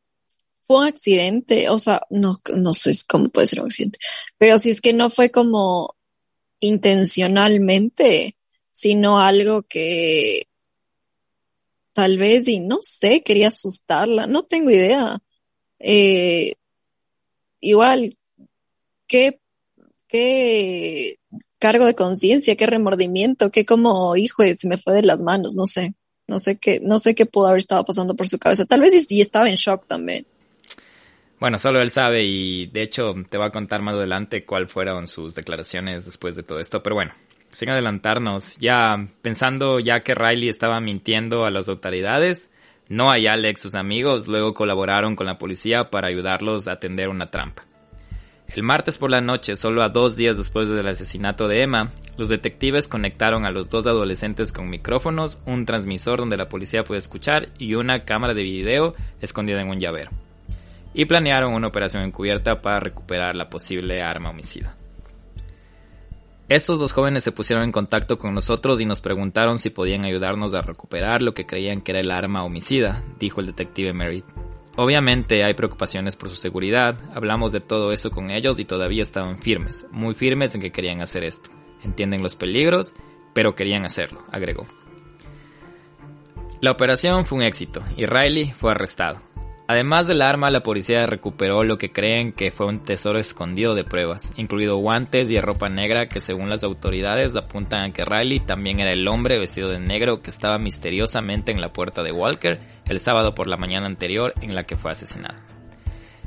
fue 0.64 0.78
un 0.78 0.84
accidente, 0.86 1.68
o 1.68 1.78
sea, 1.78 2.02
no, 2.10 2.40
no 2.52 2.72
sé 2.72 2.90
cómo 3.08 3.28
puede 3.28 3.46
ser 3.46 3.60
un 3.60 3.66
accidente, 3.66 4.00
pero 4.36 4.58
si 4.58 4.70
es 4.70 4.80
que 4.80 4.92
no 4.94 5.08
fue 5.08 5.30
como 5.30 5.94
intencionalmente, 6.58 8.36
sino 8.72 9.20
algo 9.20 9.62
que 9.62 10.48
tal 11.92 12.18
vez, 12.18 12.48
y 12.48 12.58
no 12.58 12.80
sé, 12.82 13.22
quería 13.22 13.46
asustarla, 13.46 14.26
no 14.26 14.42
tengo 14.42 14.72
idea. 14.72 15.20
Eh, 15.78 16.56
igual, 17.60 18.18
qué, 19.06 19.40
qué 20.16 21.18
cargo 21.58 21.84
de 21.84 21.94
conciencia, 21.94 22.56
qué 22.56 22.66
remordimiento, 22.66 23.50
qué 23.50 23.64
como, 23.64 24.16
hijo, 24.16 24.42
se 24.44 24.68
me 24.68 24.76
fue 24.76 24.94
de 24.94 25.02
las 25.02 25.22
manos, 25.22 25.54
no 25.54 25.66
sé, 25.66 25.94
no 26.28 26.38
sé 26.38 26.58
qué, 26.58 26.80
no 26.82 26.98
sé 26.98 27.14
qué 27.14 27.26
pudo 27.26 27.46
haber 27.48 27.58
estado 27.58 27.84
pasando 27.84 28.14
por 28.14 28.28
su 28.28 28.38
cabeza. 28.38 28.64
Tal 28.64 28.80
vez 28.80 29.10
y 29.10 29.20
estaba 29.20 29.48
en 29.48 29.56
shock 29.56 29.86
también. 29.86 30.26
Bueno, 31.38 31.58
solo 31.58 31.82
él 31.82 31.90
sabe 31.90 32.24
y 32.24 32.66
de 32.66 32.82
hecho 32.82 33.14
te 33.28 33.36
va 33.36 33.46
a 33.46 33.52
contar 33.52 33.82
más 33.82 33.94
adelante 33.94 34.46
cuál 34.46 34.68
fueron 34.68 35.06
sus 35.06 35.34
declaraciones 35.34 36.06
después 36.06 36.34
de 36.34 36.42
todo 36.42 36.60
esto. 36.60 36.82
Pero 36.82 36.96
bueno, 36.96 37.12
sin 37.50 37.68
adelantarnos, 37.68 38.56
ya 38.58 39.08
pensando 39.20 39.78
ya 39.80 40.02
que 40.02 40.14
Riley 40.14 40.48
estaba 40.48 40.80
mintiendo 40.80 41.44
a 41.44 41.50
las 41.50 41.68
autoridades, 41.68 42.48
Noah 42.88 43.18
y 43.18 43.26
Alex, 43.26 43.60
sus 43.60 43.74
amigos, 43.74 44.28
luego 44.28 44.54
colaboraron 44.54 45.14
con 45.14 45.26
la 45.26 45.36
policía 45.36 45.90
para 45.90 46.08
ayudarlos 46.08 46.68
a 46.68 46.72
atender 46.72 47.10
una 47.10 47.30
trampa. 47.30 47.66
El 48.48 48.62
martes 48.62 48.98
por 48.98 49.10
la 49.10 49.20
noche, 49.20 49.56
solo 49.56 49.82
a 49.82 49.88
dos 49.88 50.16
días 50.16 50.38
después 50.38 50.68
del 50.68 50.86
asesinato 50.86 51.48
de 51.48 51.62
Emma, 51.62 51.90
los 52.16 52.28
detectives 52.28 52.88
conectaron 52.88 53.44
a 53.44 53.50
los 53.50 53.68
dos 53.68 53.86
adolescentes 53.86 54.52
con 54.52 54.70
micrófonos, 54.70 55.40
un 55.46 55.66
transmisor 55.66 56.20
donde 56.20 56.36
la 56.36 56.48
policía 56.48 56.84
puede 56.84 56.98
escuchar 56.98 57.48
y 57.58 57.74
una 57.74 58.04
cámara 58.04 58.34
de 58.34 58.42
video 58.42 58.94
escondida 59.20 59.60
en 59.60 59.68
un 59.68 59.78
llavero. 59.80 60.10
y 60.94 61.04
planearon 61.04 61.52
una 61.52 61.66
operación 61.66 62.04
encubierta 62.04 62.62
para 62.62 62.80
recuperar 62.80 63.36
la 63.36 63.50
posible 63.50 64.00
arma 64.00 64.30
homicida. 64.30 64.76
Estos 66.48 66.78
dos 66.78 66.94
jóvenes 66.94 67.22
se 67.22 67.32
pusieron 67.32 67.64
en 67.64 67.72
contacto 67.72 68.16
con 68.16 68.32
nosotros 68.32 68.80
y 68.80 68.86
nos 68.86 69.02
preguntaron 69.02 69.58
si 69.58 69.68
podían 69.68 70.06
ayudarnos 70.06 70.54
a 70.54 70.62
recuperar 70.62 71.20
lo 71.20 71.34
que 71.34 71.44
creían 71.44 71.82
que 71.82 71.92
era 71.92 72.00
el 72.00 72.10
arma 72.10 72.44
homicida, 72.44 73.04
dijo 73.18 73.40
el 73.40 73.48
detective 73.48 73.92
Merritt. 73.92 74.24
Obviamente 74.76 75.42
hay 75.42 75.54
preocupaciones 75.54 76.16
por 76.16 76.28
su 76.28 76.36
seguridad, 76.36 76.98
hablamos 77.14 77.50
de 77.50 77.60
todo 77.60 77.92
eso 77.92 78.10
con 78.10 78.30
ellos 78.30 78.58
y 78.58 78.66
todavía 78.66 79.02
estaban 79.02 79.40
firmes, 79.40 79.86
muy 79.90 80.14
firmes 80.14 80.54
en 80.54 80.60
que 80.60 80.70
querían 80.70 81.00
hacer 81.00 81.24
esto. 81.24 81.50
Entienden 81.82 82.22
los 82.22 82.36
peligros, 82.36 82.94
pero 83.32 83.54
querían 83.54 83.86
hacerlo, 83.86 84.22
agregó. 84.30 84.66
La 86.60 86.72
operación 86.72 87.24
fue 87.24 87.38
un 87.38 87.44
éxito 87.44 87.82
y 87.96 88.04
Riley 88.04 88.52
fue 88.52 88.70
arrestado. 88.70 89.25
Además 89.68 90.06
del 90.06 90.22
arma, 90.22 90.48
la 90.50 90.62
policía 90.62 91.06
recuperó 91.06 91.64
lo 91.64 91.76
que 91.76 91.90
creen 91.90 92.32
que 92.32 92.52
fue 92.52 92.66
un 92.66 92.84
tesoro 92.84 93.18
escondido 93.18 93.74
de 93.74 93.82
pruebas, 93.82 94.30
incluido 94.36 94.76
guantes 94.76 95.28
y 95.28 95.40
ropa 95.40 95.68
negra 95.68 96.06
que 96.06 96.20
según 96.20 96.48
las 96.48 96.62
autoridades 96.62 97.34
apuntan 97.34 97.82
a 97.82 97.92
que 97.92 98.04
Riley 98.04 98.38
también 98.38 98.78
era 98.78 98.92
el 98.92 99.08
hombre 99.08 99.40
vestido 99.40 99.68
de 99.68 99.80
negro 99.80 100.22
que 100.22 100.30
estaba 100.30 100.58
misteriosamente 100.58 101.50
en 101.50 101.60
la 101.60 101.72
puerta 101.72 102.04
de 102.04 102.12
Walker 102.12 102.60
el 102.84 103.00
sábado 103.00 103.34
por 103.34 103.48
la 103.48 103.56
mañana 103.56 103.86
anterior 103.86 104.34
en 104.40 104.54
la 104.54 104.62
que 104.62 104.76
fue 104.76 104.92
asesinado. 104.92 105.36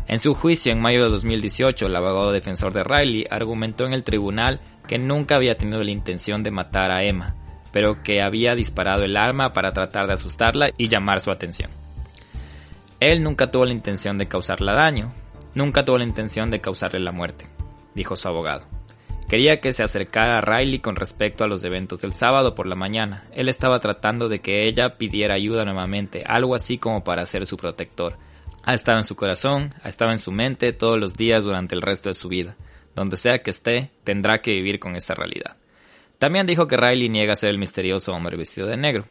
En 0.09 0.19
su 0.19 0.33
juicio 0.33 0.73
en 0.73 0.81
mayo 0.81 1.03
de 1.03 1.09
2018, 1.09 1.85
el 1.85 1.95
abogado 1.95 2.33
defensor 2.33 2.73
de 2.73 2.83
Riley 2.83 3.25
argumentó 3.29 3.85
en 3.85 3.93
el 3.93 4.03
tribunal 4.03 4.59
que 4.85 4.97
nunca 4.97 5.37
había 5.37 5.55
tenido 5.55 5.81
la 5.81 5.91
intención 5.91 6.43
de 6.43 6.51
matar 6.51 6.91
a 6.91 7.03
Emma, 7.03 7.35
pero 7.71 8.03
que 8.03 8.21
había 8.21 8.53
disparado 8.55 9.03
el 9.03 9.15
arma 9.15 9.53
para 9.53 9.71
tratar 9.71 10.07
de 10.07 10.13
asustarla 10.13 10.71
y 10.77 10.89
llamar 10.89 11.21
su 11.21 11.31
atención. 11.31 11.69
Él 12.99 13.23
nunca 13.23 13.49
tuvo 13.49 13.65
la 13.65 13.73
intención 13.73 14.17
de 14.17 14.27
causarle 14.27 14.73
daño, 14.73 15.13
nunca 15.55 15.85
tuvo 15.85 15.97
la 15.97 16.03
intención 16.03 16.49
de 16.49 16.59
causarle 16.59 16.99
la 16.99 17.13
muerte, 17.13 17.45
dijo 17.95 18.15
su 18.17 18.27
abogado. 18.27 18.67
Quería 19.29 19.61
que 19.61 19.71
se 19.73 19.83
acercara 19.83 20.39
a 20.39 20.41
Riley 20.41 20.79
con 20.79 20.95
respecto 20.95 21.43
a 21.43 21.47
los 21.47 21.63
eventos 21.63 22.01
del 22.01 22.13
sábado 22.13 22.55
por 22.55 22.65
la 22.65 22.75
mañana. 22.75 23.27
Él 23.31 23.47
estaba 23.47 23.79
tratando 23.79 24.27
de 24.27 24.39
que 24.39 24.67
ella 24.67 24.97
pidiera 24.97 25.35
ayuda 25.35 25.63
nuevamente, 25.65 26.23
algo 26.25 26.55
así 26.55 26.77
como 26.77 27.03
para 27.03 27.25
ser 27.25 27.45
su 27.45 27.55
protector. 27.55 28.17
Ha 28.63 28.73
estado 28.73 28.97
en 28.97 29.05
su 29.05 29.15
corazón, 29.15 29.73
ha 29.83 29.87
estado 29.87 30.11
en 30.11 30.17
su 30.17 30.31
mente 30.31 30.73
todos 30.73 30.99
los 30.99 31.13
días 31.13 31.43
durante 31.43 31.75
el 31.75 31.81
resto 31.81 32.09
de 32.09 32.15
su 32.15 32.27
vida. 32.27 32.57
Donde 32.95 33.17
sea 33.17 33.43
que 33.43 33.51
esté, 33.51 33.91
tendrá 34.03 34.41
que 34.41 34.51
vivir 34.51 34.79
con 34.79 34.95
esta 34.95 35.13
realidad. 35.13 35.57
También 36.17 36.47
dijo 36.47 36.67
que 36.67 36.75
Riley 36.75 37.07
niega 37.07 37.35
ser 37.35 37.51
el 37.51 37.59
misterioso 37.59 38.11
hombre 38.11 38.35
vestido 38.35 38.67
de 38.67 38.77
negro. 38.77 39.05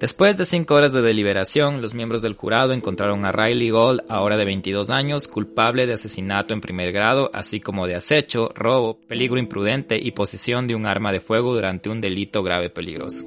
Después 0.00 0.36
de 0.36 0.44
cinco 0.44 0.76
horas 0.76 0.92
de 0.92 1.02
deliberación, 1.02 1.82
los 1.82 1.92
miembros 1.92 2.22
del 2.22 2.36
jurado 2.36 2.72
encontraron 2.72 3.24
a 3.24 3.32
Riley 3.32 3.70
Gold, 3.70 4.02
ahora 4.08 4.36
de 4.36 4.44
22 4.44 4.90
años, 4.90 5.26
culpable 5.26 5.86
de 5.86 5.94
asesinato 5.94 6.54
en 6.54 6.60
primer 6.60 6.92
grado, 6.92 7.30
así 7.34 7.58
como 7.58 7.88
de 7.88 7.96
acecho, 7.96 8.52
robo, 8.54 9.00
peligro 9.08 9.40
imprudente 9.40 9.98
y 10.00 10.12
posesión 10.12 10.68
de 10.68 10.76
un 10.76 10.86
arma 10.86 11.10
de 11.10 11.18
fuego 11.18 11.52
durante 11.52 11.88
un 11.88 12.00
delito 12.00 12.44
grave 12.44 12.70
peligroso. 12.70 13.26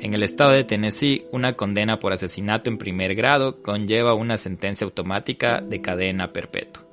En 0.00 0.12
el 0.12 0.24
estado 0.24 0.52
de 0.52 0.64
Tennessee, 0.64 1.24
una 1.30 1.52
condena 1.52 2.00
por 2.00 2.12
asesinato 2.12 2.68
en 2.68 2.78
primer 2.78 3.14
grado 3.14 3.62
conlleva 3.62 4.14
una 4.14 4.38
sentencia 4.38 4.84
automática 4.84 5.60
de 5.60 5.80
cadena 5.80 6.32
perpetua. 6.32 6.84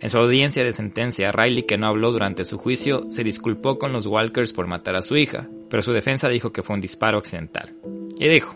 En 0.00 0.10
su 0.10 0.18
audiencia 0.18 0.62
de 0.62 0.72
sentencia, 0.74 1.32
Riley, 1.32 1.62
que 1.62 1.78
no 1.78 1.86
habló 1.86 2.12
durante 2.12 2.44
su 2.44 2.58
juicio, 2.58 3.04
se 3.08 3.24
disculpó 3.24 3.78
con 3.78 3.94
los 3.94 4.04
Walkers 4.04 4.52
por 4.52 4.66
matar 4.66 4.96
a 4.96 5.02
su 5.02 5.16
hija, 5.16 5.48
pero 5.70 5.82
su 5.82 5.92
defensa 5.92 6.28
dijo 6.28 6.52
que 6.52 6.62
fue 6.62 6.74
un 6.74 6.82
disparo 6.82 7.16
accidental. 7.16 7.74
Y 8.18 8.28
dijo, 8.28 8.54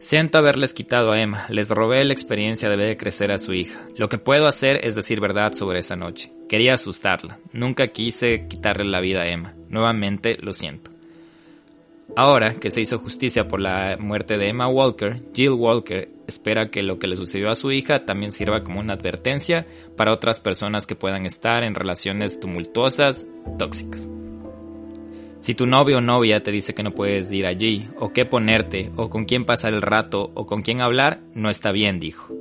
Siento 0.00 0.38
haberles 0.38 0.72
quitado 0.72 1.12
a 1.12 1.20
Emma, 1.20 1.44
les 1.50 1.68
robé 1.68 2.02
la 2.06 2.14
experiencia 2.14 2.70
de 2.70 2.76
ver 2.76 2.96
crecer 2.96 3.30
a 3.32 3.38
su 3.38 3.52
hija. 3.52 3.86
Lo 3.98 4.08
que 4.08 4.16
puedo 4.16 4.46
hacer 4.46 4.82
es 4.82 4.94
decir 4.94 5.20
verdad 5.20 5.52
sobre 5.52 5.80
esa 5.80 5.94
noche. 5.94 6.32
Quería 6.48 6.72
asustarla, 6.72 7.38
nunca 7.52 7.88
quise 7.88 8.46
quitarle 8.48 8.90
la 8.90 9.02
vida 9.02 9.20
a 9.20 9.28
Emma. 9.28 9.54
Nuevamente 9.68 10.38
lo 10.40 10.54
siento. 10.54 10.90
Ahora 12.16 12.54
que 12.54 12.70
se 12.70 12.80
hizo 12.80 12.98
justicia 12.98 13.46
por 13.46 13.60
la 13.60 13.98
muerte 14.00 14.38
de 14.38 14.48
Emma 14.48 14.68
Walker, 14.68 15.20
Jill 15.34 15.50
Walker 15.50 16.08
espera 16.26 16.70
que 16.70 16.82
lo 16.82 16.98
que 16.98 17.06
le 17.06 17.16
sucedió 17.16 17.50
a 17.50 17.54
su 17.54 17.70
hija 17.70 18.06
también 18.06 18.32
sirva 18.32 18.64
como 18.64 18.80
una 18.80 18.94
advertencia 18.94 19.66
para 19.98 20.14
otras 20.14 20.40
personas 20.40 20.86
que 20.86 20.96
puedan 20.96 21.26
estar 21.26 21.62
en 21.62 21.74
relaciones 21.74 22.40
tumultuosas, 22.40 23.26
tóxicas. 23.58 24.08
Si 25.40 25.54
tu 25.54 25.66
novio 25.66 25.98
o 25.98 26.00
novia 26.02 26.42
te 26.42 26.52
dice 26.52 26.74
que 26.74 26.82
no 26.82 26.92
puedes 26.92 27.32
ir 27.32 27.46
allí, 27.46 27.88
o 27.98 28.12
qué 28.12 28.26
ponerte, 28.26 28.90
o 28.96 29.08
con 29.08 29.24
quién 29.24 29.46
pasar 29.46 29.72
el 29.72 29.80
rato, 29.80 30.30
o 30.34 30.46
con 30.46 30.60
quién 30.60 30.82
hablar, 30.82 31.20
no 31.34 31.48
está 31.48 31.72
bien, 31.72 31.98
dijo. 31.98 32.34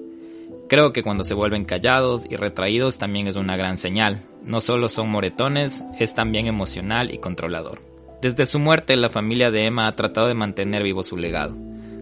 Creo 0.68 0.92
que 0.92 1.02
cuando 1.02 1.24
se 1.24 1.34
vuelven 1.34 1.64
callados 1.64 2.26
y 2.30 2.36
retraídos 2.36 2.98
también 2.98 3.28
es 3.28 3.38
una 3.38 3.56
gran 3.56 3.78
señal. 3.78 4.26
No 4.44 4.60
solo 4.60 4.90
son 4.90 5.10
moretones, 5.10 5.82
es 5.98 6.14
también 6.14 6.48
emocional 6.48 7.14
y 7.14 7.20
controlador. 7.20 7.82
Desde 8.22 8.46
su 8.46 8.60
muerte, 8.60 8.98
la 8.98 9.10
familia 9.10 9.50
de 9.50 9.66
Emma 9.66 9.88
ha 9.88 9.96
tratado 9.96 10.28
de 10.28 10.34
mantener 10.34 10.84
vivo 10.84 11.02
su 11.02 11.16
legado. 11.16 11.56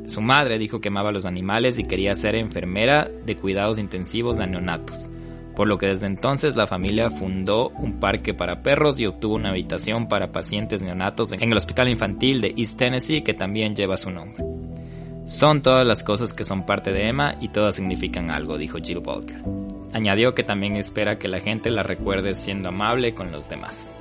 Su 0.08 0.22
madre 0.22 0.58
dijo 0.58 0.82
que 0.82 0.88
amaba 0.88 1.10
a 1.10 1.14
los 1.14 1.28
animales 1.28 1.78
y 1.78 1.84
quería 1.84 2.16
ser 2.16 2.34
enfermera 2.34 3.08
de 3.08 3.38
cuidados 3.38 3.78
intensivos 3.78 4.38
de 4.38 4.48
neonatos 4.48 5.10
por 5.58 5.68
lo 5.68 5.80
que 5.80 5.88
desde 5.88 6.06
entonces 6.06 6.56
la 6.56 6.68
familia 6.68 7.10
fundó 7.10 7.70
un 7.70 8.00
parque 8.00 8.36
para 8.36 8.62
perros 8.62 9.00
y 9.00 9.08
obtuvo 9.08 9.34
una 9.34 9.50
habitación 9.50 10.08
para 10.08 10.32
pacientes 10.32 10.84
neonatos 10.84 11.32
en 11.32 11.42
el 11.42 11.58
Hospital 11.58 11.90
Infantil 11.90 12.42
de 12.42 12.54
East 12.56 12.78
Tennessee 12.78 13.24
que 13.24 13.34
también 13.34 13.76
lleva 13.76 13.98
su 13.98 14.12
nombre. 14.12 14.46
Son 15.26 15.64
todas 15.64 15.84
las 15.84 16.04
cosas 16.04 16.32
que 16.32 16.44
son 16.44 16.64
parte 16.64 16.92
de 16.92 17.10
Emma 17.10 17.38
y 17.42 17.48
todas 17.48 17.76
significan 17.76 18.30
algo, 18.30 18.60
dijo 18.60 18.78
Jill 18.78 19.00
Walker. 19.00 19.42
Añadió 19.94 20.36
que 20.36 20.44
también 20.44 20.76
espera 20.76 21.18
que 21.18 21.28
la 21.28 21.40
gente 21.40 21.72
la 21.72 21.82
recuerde 21.82 22.36
siendo 22.36 22.70
amable 22.70 23.16
con 23.16 23.32
los 23.32 23.50
demás. 23.50 23.92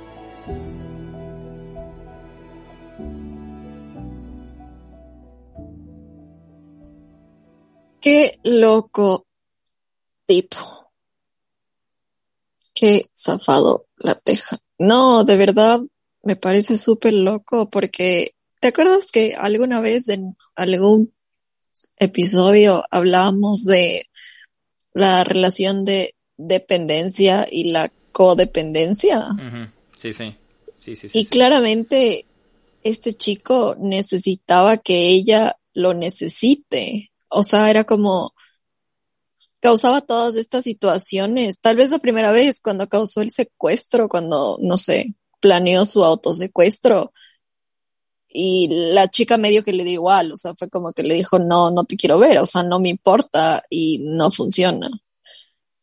Qué 7.99 8.37
loco 8.43 9.25
tipo. 10.27 10.86
Qué 12.79 13.01
zafado 13.11 13.87
la 13.97 14.13
teja. 14.13 14.59
No, 14.77 15.23
de 15.23 15.35
verdad 15.35 15.81
me 16.21 16.35
parece 16.35 16.77
súper 16.77 17.13
loco 17.13 17.71
porque 17.71 18.35
¿te 18.59 18.67
acuerdas 18.67 19.11
que 19.11 19.33
alguna 19.35 19.81
vez 19.81 20.09
en 20.09 20.37
algún 20.55 21.11
episodio 21.95 22.83
hablábamos 22.91 23.63
de 23.63 24.07
la 24.93 25.23
relación 25.23 25.85
de 25.85 26.15
dependencia 26.37 27.47
y 27.49 27.71
la 27.71 27.91
codependencia? 28.11 29.29
sí, 29.95 30.13
sí, 30.13 30.35
sí, 30.75 30.95
sí. 30.95 31.09
Y 31.13 31.25
claramente 31.25 32.27
este 32.83 33.13
chico 33.13 33.75
necesitaba 33.79 34.77
que 34.77 35.09
ella 35.09 35.57
lo 35.73 35.95
necesite. 35.95 37.11
O 37.31 37.41
sea, 37.41 37.71
era 37.71 37.85
como, 37.85 38.33
causaba 39.67 39.99
todas 39.99 40.37
estas 40.37 40.63
situaciones. 40.63 41.59
Tal 41.59 41.75
vez 41.75 41.91
la 41.91 41.99
primera 41.99 42.31
vez 42.31 42.61
cuando 42.61 42.87
causó 42.87 43.19
el 43.21 43.31
secuestro, 43.31 44.07
cuando, 44.07 44.57
no 44.61 44.77
sé, 44.77 45.13
planeó 45.41 45.85
su 45.85 46.05
autosecuestro. 46.05 47.11
Y 48.29 48.69
la 48.69 49.09
chica 49.09 49.37
medio 49.37 49.65
que 49.65 49.73
le 49.73 49.83
dio 49.83 49.95
igual, 49.95 50.31
o 50.31 50.37
sea, 50.37 50.55
fue 50.55 50.69
como 50.69 50.93
que 50.93 51.03
le 51.03 51.15
dijo, 51.15 51.37
no, 51.37 51.69
no 51.69 51.83
te 51.83 51.97
quiero 51.97 52.17
ver, 52.17 52.37
o 52.39 52.45
sea, 52.45 52.63
no 52.63 52.79
me 52.79 52.87
importa 52.87 53.61
y 53.69 53.99
no 54.03 54.31
funciona. 54.31 54.89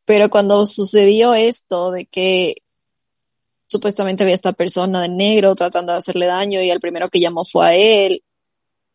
Pero 0.06 0.30
cuando 0.30 0.64
sucedió 0.64 1.34
esto 1.34 1.90
de 1.90 2.06
que 2.06 2.54
supuestamente 3.66 4.22
había 4.22 4.34
esta 4.34 4.54
persona 4.54 5.02
de 5.02 5.10
negro 5.10 5.54
tratando 5.56 5.92
de 5.92 5.98
hacerle 5.98 6.24
daño 6.24 6.62
y 6.62 6.70
el 6.70 6.80
primero 6.80 7.10
que 7.10 7.20
llamó 7.20 7.44
fue 7.44 7.66
a 7.66 7.74
él, 7.74 8.23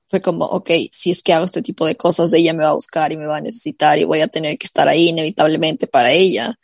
fue 0.09 0.21
como, 0.21 0.45
ok, 0.45 0.71
si 0.91 1.11
es 1.11 1.21
que 1.21 1.33
hago 1.33 1.45
este 1.45 1.61
tipo 1.61 1.85
de 1.85 1.95
cosas, 1.95 2.33
ella 2.33 2.53
me 2.53 2.63
va 2.63 2.69
a 2.69 2.73
buscar 2.73 3.11
y 3.11 3.17
me 3.17 3.27
va 3.27 3.37
a 3.37 3.41
necesitar 3.41 3.99
y 3.99 4.05
voy 4.05 4.21
a 4.21 4.27
tener 4.27 4.57
que 4.57 4.65
estar 4.65 4.87
ahí 4.87 5.09
inevitablemente 5.09 5.85
para 5.85 6.11
ella. 6.11 6.57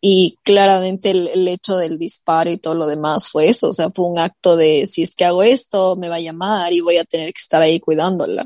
Y 0.00 0.38
claramente 0.42 1.10
el, 1.10 1.48
hecho 1.48 1.76
del 1.76 1.98
disparo 1.98 2.50
y 2.50 2.58
todo 2.58 2.74
lo 2.74 2.86
demás 2.86 3.30
fue 3.30 3.48
eso, 3.48 3.68
o 3.68 3.72
sea, 3.72 3.90
fue 3.90 4.06
un 4.06 4.18
acto 4.18 4.56
de, 4.56 4.86
si 4.86 5.02
es 5.02 5.14
que 5.14 5.24
hago 5.24 5.42
esto, 5.42 5.96
me 5.96 6.08
va 6.08 6.16
a 6.16 6.20
llamar 6.20 6.72
y 6.72 6.80
voy 6.80 6.96
a 6.96 7.04
tener 7.04 7.32
que 7.32 7.40
estar 7.40 7.62
ahí 7.62 7.78
cuidándola. 7.78 8.42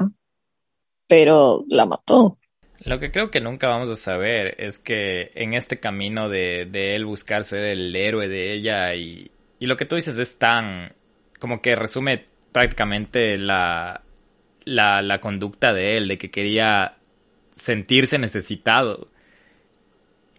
Pero 1.07 1.65
la 1.69 1.87
mató. 1.87 2.39
Lo 2.81 2.99
que 3.01 3.11
creo 3.11 3.31
que 3.31 3.41
nunca 3.41 3.69
vamos 3.69 3.89
a 3.89 3.97
saber 3.97 4.55
es 4.59 4.79
que 4.79 5.31
en 5.35 5.55
este 5.55 5.79
camino 5.81 6.29
de, 6.29 6.69
de 6.71 6.97
él 6.97 7.07
buscar 7.07 7.45
ser 7.45 7.65
el 7.65 7.95
héroe 7.95 8.29
de 8.29 8.55
ella 8.55 8.95
y, 8.95 9.31
y 9.59 9.67
lo 9.67 9.77
que 9.77 9.85
tú 9.85 9.97
dices 9.97 10.17
es 10.17 10.39
tan, 10.39 10.95
como 11.41 11.61
que 11.61 11.75
resume 11.75 12.28
prácticamente 12.53 13.39
la, 13.39 14.03
la, 14.65 15.03
la 15.03 15.21
conducta 15.21 15.73
de 15.73 15.97
él, 15.97 16.09
de 16.09 16.19
que 16.19 16.31
quería 16.31 16.97
sentirse 17.53 18.19
necesitado. 18.19 19.09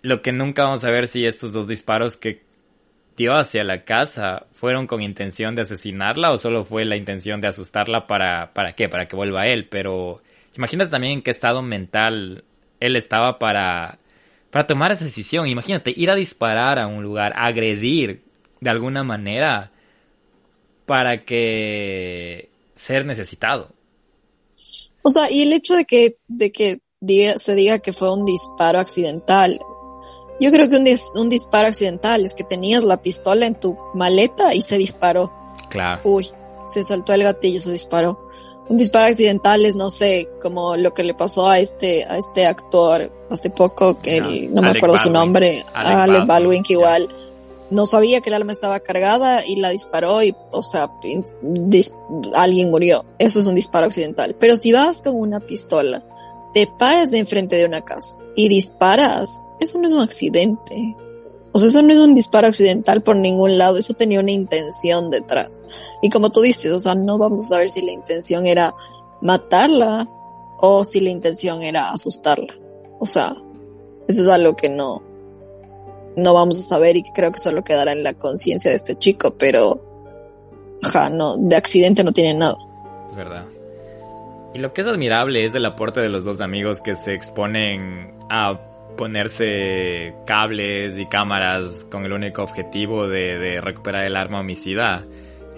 Lo 0.01 0.21
que 0.21 0.31
nunca 0.31 0.63
vamos 0.63 0.85
a 0.85 0.91
ver 0.91 1.07
si 1.07 1.25
estos 1.25 1.51
dos 1.51 1.67
disparos 1.67 2.17
que 2.17 2.41
dio 3.17 3.35
hacia 3.35 3.65
la 3.65 3.83
casa 3.83 4.45
fueron 4.53 4.87
con 4.87 5.01
intención 5.01 5.53
de 5.53 5.63
asesinarla 5.63 6.31
o 6.31 6.37
solo 6.37 6.63
fue 6.63 6.85
la 6.85 6.95
intención 6.95 7.41
de 7.41 7.47
asustarla 7.47 8.07
para, 8.07 8.53
para 8.53 8.73
qué, 8.73 8.87
para 8.87 9.07
que 9.07 9.17
vuelva 9.17 9.47
él. 9.47 9.67
Pero 9.67 10.21
imagínate 10.55 10.89
también 10.89 11.13
en 11.13 11.21
qué 11.21 11.31
estado 11.31 11.61
mental 11.61 12.45
él 12.79 12.95
estaba 12.95 13.37
para, 13.37 13.99
para 14.51 14.65
tomar 14.65 14.93
esa 14.93 15.03
decisión. 15.03 15.47
Imagínate, 15.47 15.93
ir 15.95 16.09
a 16.09 16.15
disparar 16.15 16.79
a 16.79 16.87
un 16.87 17.03
lugar, 17.03 17.33
agredir 17.35 18.21
de 18.61 18.69
alguna 18.69 19.03
manera 19.03 19.71
para 20.89 21.23
que 21.23 22.49
ser 22.73 23.05
necesitado. 23.05 23.69
O 25.03 25.11
sea, 25.11 25.29
y 25.29 25.43
el 25.43 25.53
hecho 25.53 25.75
de 25.75 25.85
que, 25.85 26.17
de 26.27 26.51
que 26.51 26.79
se 27.37 27.53
diga 27.53 27.77
que 27.77 27.93
fue 27.93 28.11
un 28.11 28.25
disparo 28.25 28.79
accidental. 28.79 29.59
Yo 30.39 30.49
creo 30.49 30.67
que 30.67 30.77
un, 30.77 30.87
un 31.13 31.29
disparo 31.29 31.67
accidental 31.67 32.25
es 32.25 32.33
que 32.33 32.43
tenías 32.43 32.83
la 32.85 33.03
pistola 33.03 33.45
en 33.45 33.53
tu 33.53 33.77
maleta 33.93 34.55
y 34.55 34.61
se 34.61 34.79
disparó. 34.79 35.31
Claro. 35.69 36.01
Uy, 36.05 36.27
se 36.65 36.81
saltó 36.81 37.13
el 37.13 37.21
gatillo, 37.21 37.61
se 37.61 37.71
disparó 37.71 38.27
un 38.67 38.77
disparo 38.77 39.07
accidental 39.07 39.65
es, 39.65 39.75
no 39.75 39.89
sé, 39.89 40.29
como 40.41 40.77
lo 40.77 40.93
que 40.93 41.03
le 41.03 41.15
pasó 41.15 41.49
a 41.49 41.59
este, 41.59 42.05
a 42.05 42.17
este 42.17 42.45
actor 42.45 43.11
hace 43.29 43.49
poco, 43.49 43.99
que 43.99 44.21
no, 44.21 44.61
me 44.61 44.69
acuerdo 44.69 44.95
su 44.95 45.09
nombre, 45.09 45.65
a 45.73 46.03
Alec 46.03 46.27
Baldwin, 46.27 46.61
que 46.61 46.73
igual 46.73 47.09
no 47.71 47.85
sabía 47.85 48.21
que 48.21 48.29
el 48.29 48.35
arma 48.35 48.51
estaba 48.51 48.79
cargada 48.79 49.45
y 49.45 49.57
la 49.57 49.69
disparó 49.69 50.23
y, 50.23 50.35
o 50.51 50.63
sea, 50.63 50.91
alguien 52.33 52.71
murió. 52.71 53.05
Eso 53.19 53.39
es 53.39 53.45
un 53.45 53.55
disparo 53.55 53.85
accidental. 53.85 54.35
Pero 54.39 54.57
si 54.57 54.71
vas 54.71 55.01
con 55.01 55.15
una 55.15 55.39
pistola, 55.39 56.03
te 56.53 56.67
paras 56.67 57.11
de 57.11 57.19
enfrente 57.19 57.55
de 57.55 57.65
una 57.65 57.81
casa 57.81 58.17
y 58.35 58.49
disparas, 58.49 59.41
eso 59.59 59.79
no 59.79 59.87
es 59.87 59.93
un 59.93 60.01
accidente. 60.01 60.95
O 61.51 61.59
sea, 61.59 61.69
eso 61.69 61.81
no 61.81 61.91
es 61.91 61.99
un 61.99 62.15
disparo 62.15 62.47
accidental 62.47 63.01
por 63.01 63.15
ningún 63.15 63.57
lado, 63.57 63.77
eso 63.77 63.93
tenía 63.93 64.19
una 64.19 64.31
intención 64.31 65.09
detrás. 65.09 65.61
Y 66.01 66.09
como 66.09 66.31
tú 66.31 66.41
dices, 66.41 66.71
o 66.71 66.79
sea, 66.79 66.95
no 66.95 67.17
vamos 67.17 67.39
a 67.39 67.49
saber 67.49 67.69
si 67.69 67.81
la 67.81 67.91
intención 67.91 68.45
era 68.45 68.73
matarla 69.21 70.07
o 70.59 70.85
si 70.85 71.01
la 71.01 71.09
intención 71.09 71.63
era 71.63 71.91
asustarla. 71.91 72.53
O 72.99 73.05
sea, 73.05 73.35
eso 74.07 74.21
es 74.21 74.27
algo 74.27 74.55
que 74.55 74.69
no, 74.69 75.01
no 76.15 76.33
vamos 76.33 76.57
a 76.57 76.61
saber 76.61 76.97
y 76.97 77.03
creo 77.03 77.31
que 77.31 77.39
solo 77.39 77.63
quedará 77.63 77.91
en 77.91 78.03
la 78.03 78.13
conciencia 78.13 78.71
de 78.71 78.77
este 78.77 78.97
chico, 78.97 79.35
pero, 79.37 79.81
ja, 80.81 81.09
no, 81.09 81.37
de 81.37 81.55
accidente 81.55 82.03
no 82.03 82.11
tiene 82.11 82.39
nada. 82.39 82.57
Es 83.07 83.15
verdad. 83.15 83.45
Y 84.53 84.59
lo 84.59 84.73
que 84.73 84.81
es 84.81 84.87
admirable 84.87 85.45
es 85.45 85.53
el 85.55 85.65
aporte 85.65 85.99
de 86.01 86.09
los 86.09 86.23
dos 86.23 86.41
amigos 86.41 86.81
que 86.81 86.95
se 86.95 87.13
exponen 87.13 88.13
a 88.29 88.59
ponerse 88.97 90.13
cables 90.25 90.97
y 90.99 91.05
cámaras 91.05 91.87
con 91.89 92.03
el 92.03 92.11
único 92.11 92.43
objetivo 92.43 93.07
de, 93.07 93.37
de 93.37 93.61
recuperar 93.61 94.03
el 94.03 94.17
arma 94.17 94.41
homicida. 94.41 95.05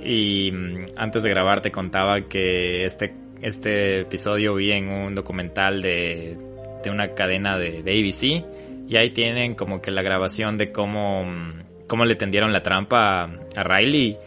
Y 0.04 0.52
mm, 0.52 0.86
antes 0.95 1.24
de 1.24 1.30
grabar 1.30 1.62
te 1.62 1.72
contaba 1.72 2.22
que 2.22 2.86
este, 2.86 3.14
este 3.41 4.02
episodio 4.02 4.56
vi 4.56 4.72
en 4.72 4.89
un 4.89 5.16
documental 5.16 5.82
de, 5.82 6.38
de 6.84 6.89
una 6.89 7.14
cadena 7.14 7.58
de, 7.58 7.82
de, 7.82 7.91
ABC 7.91 8.61
y 8.91 8.97
ahí 8.97 9.11
tienen 9.11 9.55
como 9.55 9.81
que 9.81 9.89
la 9.89 10.01
grabación 10.01 10.57
de 10.57 10.73
cómo, 10.73 11.23
mm, 11.23 11.87
cómo 11.87 12.03
le 12.03 12.15
tendieron 12.15 12.51
la 12.51 12.61
trampa 12.61 13.23
a 13.55 13.63
Riley. 13.63 14.17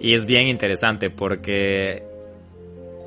Y 0.00 0.14
es 0.14 0.26
bien 0.26 0.48
interesante 0.48 1.08
porque 1.08 2.02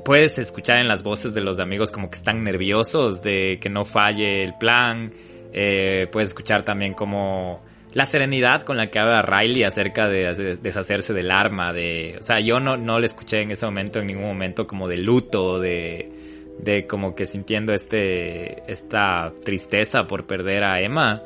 puedes 0.06 0.38
escuchar 0.38 0.78
en 0.78 0.88
las 0.88 1.02
voces 1.02 1.34
de 1.34 1.42
los 1.42 1.58
amigos 1.58 1.92
como 1.92 2.08
que 2.08 2.16
están 2.16 2.42
nerviosos 2.42 3.22
de 3.22 3.58
que 3.60 3.68
no 3.68 3.84
falle 3.84 4.42
el 4.42 4.54
plan, 4.54 5.12
eh, 5.52 6.06
puedes 6.10 6.30
escuchar 6.30 6.62
también 6.62 6.94
como 6.94 7.62
la 7.92 8.06
serenidad 8.06 8.62
con 8.62 8.78
la 8.78 8.86
que 8.86 8.98
habla 8.98 9.20
Riley 9.20 9.64
acerca 9.64 10.08
de, 10.08 10.56
deshacerse 10.62 11.12
del 11.12 11.30
arma, 11.30 11.74
de, 11.74 12.16
o 12.20 12.22
sea, 12.22 12.40
yo 12.40 12.58
no, 12.58 12.78
no 12.78 12.98
le 12.98 13.04
escuché 13.04 13.42
en 13.42 13.50
ese 13.50 13.66
momento, 13.66 14.00
en 14.00 14.06
ningún 14.06 14.28
momento 14.28 14.66
como 14.66 14.88
de 14.88 14.96
luto, 14.96 15.60
de, 15.60 16.21
de 16.58 16.86
como 16.86 17.14
que 17.14 17.26
sintiendo 17.26 17.72
este, 17.72 18.70
esta 18.70 19.32
tristeza 19.44 20.04
por 20.06 20.26
perder 20.26 20.64
a 20.64 20.80
Emma. 20.80 21.22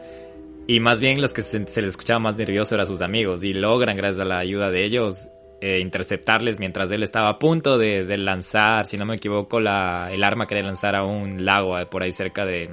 Y 0.66 0.80
más 0.80 1.00
bien 1.00 1.20
los 1.20 1.32
que 1.32 1.42
se, 1.42 1.58
les 1.60 1.76
escuchaba 1.76 2.18
más 2.18 2.36
nervioso 2.36 2.74
eran 2.74 2.86
sus 2.86 3.02
amigos 3.02 3.44
y 3.44 3.52
logran, 3.52 3.96
gracias 3.96 4.24
a 4.24 4.28
la 4.28 4.38
ayuda 4.38 4.70
de 4.70 4.84
ellos, 4.84 5.28
eh, 5.60 5.78
interceptarles 5.80 6.58
mientras 6.58 6.90
él 6.90 7.02
estaba 7.02 7.28
a 7.28 7.38
punto 7.38 7.78
de, 7.78 8.04
lanzar, 8.18 8.84
si 8.84 8.96
no 8.96 9.06
me 9.06 9.16
equivoco, 9.16 9.60
la, 9.60 10.10
el 10.12 10.24
arma 10.24 10.46
que 10.46 10.56
le 10.56 10.62
lanzar 10.62 10.96
a 10.96 11.04
un 11.04 11.44
lago 11.44 11.78
eh, 11.78 11.86
por 11.86 12.04
ahí 12.04 12.12
cerca 12.12 12.44
de, 12.44 12.68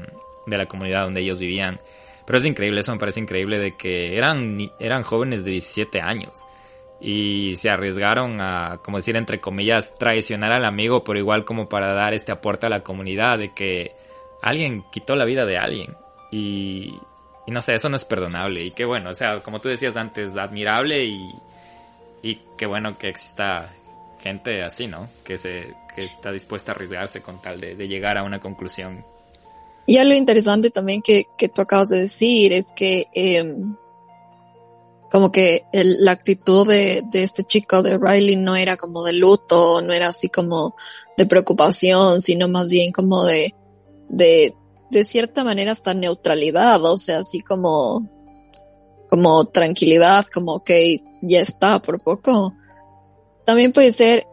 de 0.48 0.58
la 0.58 0.66
comunidad 0.66 1.04
donde 1.04 1.22
ellos 1.22 1.40
vivían. 1.40 1.80
Pero 2.26 2.40
es 2.40 2.46
increíble, 2.46 2.80
eso 2.80 2.94
me 2.94 3.00
parece 3.00 3.20
increíble 3.20 3.60
de 3.60 3.76
que 3.78 4.18
eran, 4.18 4.58
eran 4.80 5.04
jóvenes 5.04 5.44
de 5.44 5.52
17 5.52 6.02
años 6.02 6.32
y 7.04 7.58
se 7.58 7.70
arriesgaron 7.70 8.40
a, 8.40 8.80
como 8.82 8.98
decir, 8.98 9.18
entre 9.18 9.42
comillas, 9.42 9.94
traicionar 9.96 10.54
al 10.54 10.64
amigo, 10.64 11.04
pero 11.04 11.20
igual 11.20 11.44
como 11.44 11.68
para 11.68 11.94
dar 11.94 12.14
este 12.14 12.32
aporte 12.32 12.66
a 12.66 12.70
la 12.70 12.82
comunidad 12.82 13.38
de 13.38 13.54
que 13.54 13.92
alguien 14.42 14.86
quitó 14.90 15.18
la 15.18 15.26
vida 15.26 15.46
de 15.46 15.58
alguien. 15.58 15.98
Y, 16.32 16.98
no 17.48 17.62
sé, 17.62 17.76
eso 17.76 17.90
no 17.90 17.98
es 17.98 18.06
perdonable. 18.06 18.64
Y 18.64 18.72
qué 18.72 18.86
bueno, 18.86 19.10
o 19.10 19.14
sea, 19.14 19.42
como 19.42 19.60
tú 19.60 19.68
decías 19.68 19.98
antes, 19.98 20.38
admirable 20.38 21.04
y, 21.04 21.30
y 22.22 22.40
qué 22.58 22.66
bueno 22.66 22.98
que 22.98 23.10
exista 23.10 23.74
gente 24.22 24.64
así, 24.64 24.88
¿no? 24.88 25.10
Que, 25.26 25.38
se, 25.38 25.74
que 25.94 26.06
está 26.06 26.32
dispuesta 26.32 26.72
a 26.72 26.76
arriesgarse 26.76 27.22
con 27.22 27.42
tal 27.42 27.60
de, 27.60 27.76
llegar 27.86 28.18
a 28.18 28.24
una 28.24 28.40
conclusión 28.40 29.04
y 29.86 29.98
algo 29.98 30.14
interesante 30.14 30.70
también 30.70 31.02
que, 31.02 31.28
que 31.38 31.50
tú 31.50 31.62
acabas 31.62 31.90
de 31.90 32.00
decir 32.00 32.54
es 32.54 32.72
que 32.74 33.08
eh, 33.14 33.44
como 35.14 35.32
que 35.32 35.68
la 35.72 36.12
actitud 36.12 36.68
de, 36.68 37.04
de 37.12 37.22
este 37.22 37.44
chico 37.44 37.84
de 37.84 38.00
Riley 38.00 38.36
no 38.36 38.56
era 38.56 38.78
como 38.78 39.04
de 39.04 39.14
luto, 39.14 39.80
no 39.80 39.94
era 39.94 40.08
así 40.08 40.28
como 40.28 40.76
de 41.16 41.28
preocupación, 41.28 42.20
sino 42.20 42.48
más 42.48 42.72
bien 42.72 42.92
como 42.92 43.24
de, 43.24 43.54
de, 44.10 44.56
de 44.90 45.04
cierta 45.04 45.44
manera 45.44 45.72
hasta 45.72 45.94
neutralidad, 45.94 46.84
o 46.84 46.98
sea, 46.98 47.20
así 47.20 47.42
como, 47.42 48.10
como 49.08 49.46
tranquilidad, 49.46 50.26
como 50.34 50.64
que 50.64 51.02
ya 51.22 51.42
está 51.42 51.80
por 51.80 52.04
poco. 52.04 52.56
También 53.46 53.72
puede 53.72 53.92
ser 53.92 54.26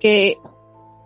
que 0.00 0.38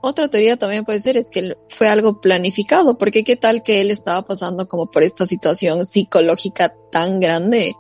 otra 0.01 0.29
teoría 0.29 0.57
también 0.57 0.87
puede 0.87 1.01
ser 1.01 1.19
es 1.19 1.29
que 1.29 1.59
fue 1.69 1.89
algo 1.89 2.23
planificado, 2.23 2.97
porque 2.97 3.23
qué 3.23 3.37
tal 3.37 3.63
que 3.63 3.83
él 3.83 3.91
estaba 3.91 4.23
pasando 4.23 4.67
como 4.67 4.91
por 4.91 5.03
esta 5.03 5.27
situación 5.27 5.85
psicológica 5.85 6.75
tan 6.91 7.21
grande 7.21 7.75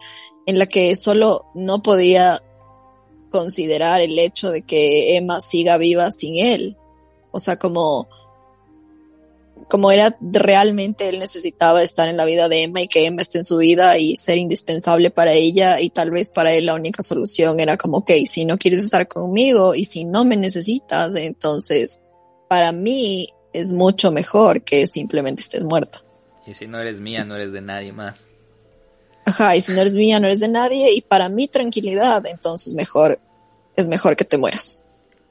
en 0.48 0.58
la 0.58 0.64
que 0.64 0.96
solo 0.96 1.44
no 1.54 1.82
podía 1.82 2.42
considerar 3.30 4.00
el 4.00 4.18
hecho 4.18 4.50
de 4.50 4.62
que 4.62 5.18
Emma 5.18 5.40
siga 5.40 5.76
viva 5.76 6.10
sin 6.10 6.38
él. 6.38 6.78
O 7.32 7.38
sea, 7.38 7.58
como, 7.58 8.08
como 9.68 9.92
era 9.92 10.16
realmente 10.22 11.10
él 11.10 11.18
necesitaba 11.18 11.82
estar 11.82 12.08
en 12.08 12.16
la 12.16 12.24
vida 12.24 12.48
de 12.48 12.62
Emma 12.62 12.80
y 12.80 12.88
que 12.88 13.04
Emma 13.04 13.20
esté 13.20 13.36
en 13.36 13.44
su 13.44 13.58
vida 13.58 13.98
y 13.98 14.16
ser 14.16 14.38
indispensable 14.38 15.10
para 15.10 15.34
ella 15.34 15.82
y 15.82 15.90
tal 15.90 16.10
vez 16.10 16.30
para 16.30 16.54
él 16.54 16.64
la 16.64 16.74
única 16.74 17.02
solución 17.02 17.60
era 17.60 17.76
como, 17.76 17.98
ok, 17.98 18.12
si 18.24 18.46
no 18.46 18.56
quieres 18.56 18.82
estar 18.82 19.06
conmigo 19.06 19.74
y 19.74 19.84
si 19.84 20.06
no 20.06 20.24
me 20.24 20.38
necesitas, 20.38 21.14
entonces 21.14 22.04
para 22.48 22.72
mí 22.72 23.28
es 23.52 23.70
mucho 23.70 24.12
mejor 24.12 24.64
que 24.64 24.86
simplemente 24.86 25.42
estés 25.42 25.64
muerta. 25.64 26.02
Y 26.46 26.54
si 26.54 26.66
no 26.66 26.80
eres 26.80 27.00
mía, 27.00 27.26
no 27.26 27.36
eres 27.36 27.52
de 27.52 27.60
nadie 27.60 27.92
más. 27.92 28.30
Ajá, 29.28 29.54
y 29.54 29.60
si 29.60 29.72
no 29.72 29.80
eres 29.82 29.94
mía, 29.94 30.18
no 30.20 30.26
eres 30.26 30.40
de 30.40 30.48
nadie, 30.48 30.92
y 30.92 31.02
para 31.02 31.28
mi 31.28 31.48
tranquilidad, 31.48 32.26
entonces 32.26 32.72
mejor, 32.74 33.20
es 33.76 33.86
mejor 33.86 34.16
que 34.16 34.24
te 34.24 34.38
mueras. 34.38 34.80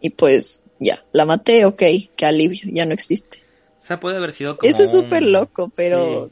Y 0.02 0.12
pues, 0.12 0.64
ya, 0.80 1.04
la 1.14 1.26
maté, 1.26 1.66
ok, 1.66 1.82
qué 2.16 2.26
alivio, 2.26 2.70
ya 2.72 2.86
no 2.86 2.94
existe. 2.94 3.40
O 3.80 3.82
sea, 3.88 4.00
puede 4.00 4.18
haber 4.18 4.34
sido 4.34 4.58
como 4.58 4.70
Eso 4.70 4.84
es 4.84 4.92
súper 4.92 5.24
loco, 5.24 5.72
pero 5.76 6.30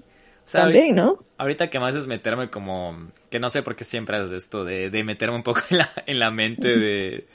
también, 0.52 0.96
¿no? 0.96 1.24
Ahorita 1.38 1.70
que 1.72 1.80
más 1.80 1.96
es 1.96 2.06
meterme 2.06 2.52
como, 2.52 3.10
que 3.32 3.40
no 3.40 3.50
sé 3.50 3.64
por 3.64 3.76
qué 3.76 3.84
siempre 3.84 4.18
haces 4.18 4.44
esto, 4.44 4.64
de, 4.64 4.92
de 4.92 5.04
meterme 5.04 5.36
un 5.36 5.44
poco 5.44 5.62
en 5.72 5.80
la, 5.80 5.92
en 6.06 6.20
la 6.20 6.30
mente 6.30 6.68
de 6.68 7.26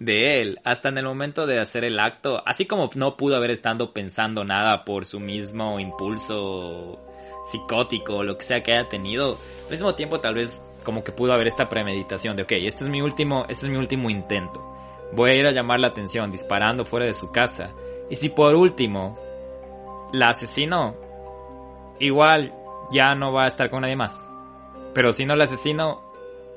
de 0.00 0.42
él, 0.42 0.60
hasta 0.64 0.88
en 0.88 0.98
el 0.98 1.04
momento 1.04 1.46
de 1.46 1.60
hacer 1.60 1.84
el 1.84 2.00
acto, 2.00 2.42
así 2.46 2.66
como 2.66 2.90
no 2.94 3.16
pudo 3.16 3.36
haber 3.36 3.52
estado 3.52 3.92
pensando 3.92 4.44
nada 4.44 4.84
por 4.84 5.04
su 5.04 5.20
mismo 5.20 5.78
impulso 5.78 7.00
psicótico 7.44 8.16
o 8.16 8.22
lo 8.22 8.36
que 8.38 8.44
sea 8.44 8.62
que 8.62 8.72
haya 8.72 8.88
tenido, 8.88 9.38
al 9.64 9.70
mismo 9.70 9.94
tiempo 9.94 10.20
tal 10.20 10.34
vez 10.34 10.60
como 10.82 11.02
que 11.02 11.12
pudo 11.12 11.32
haber 11.32 11.46
esta 11.46 11.68
premeditación 11.68 12.36
de, 12.36 12.42
ok, 12.42 12.52
este 12.52 12.84
es 12.84 12.90
mi 12.90 13.00
último, 13.00 13.46
este 13.48 13.66
es 13.66 13.72
mi 13.72 13.78
último 13.78 14.10
intento, 14.10 14.60
voy 15.12 15.30
a 15.30 15.34
ir 15.34 15.46
a 15.46 15.52
llamar 15.52 15.80
la 15.80 15.88
atención 15.88 16.30
disparando 16.30 16.84
fuera 16.84 17.06
de 17.06 17.14
su 17.14 17.30
casa, 17.30 17.70
y 18.10 18.16
si 18.16 18.28
por 18.28 18.54
último 18.54 19.18
la 20.12 20.30
asesino, 20.30 20.94
igual 21.98 22.52
ya 22.90 23.14
no 23.14 23.32
va 23.32 23.44
a 23.44 23.48
estar 23.48 23.70
con 23.70 23.82
nadie 23.82 23.96
más, 23.96 24.26
pero 24.94 25.12
si 25.12 25.24
no 25.24 25.36
la 25.36 25.44
asesino, 25.44 26.02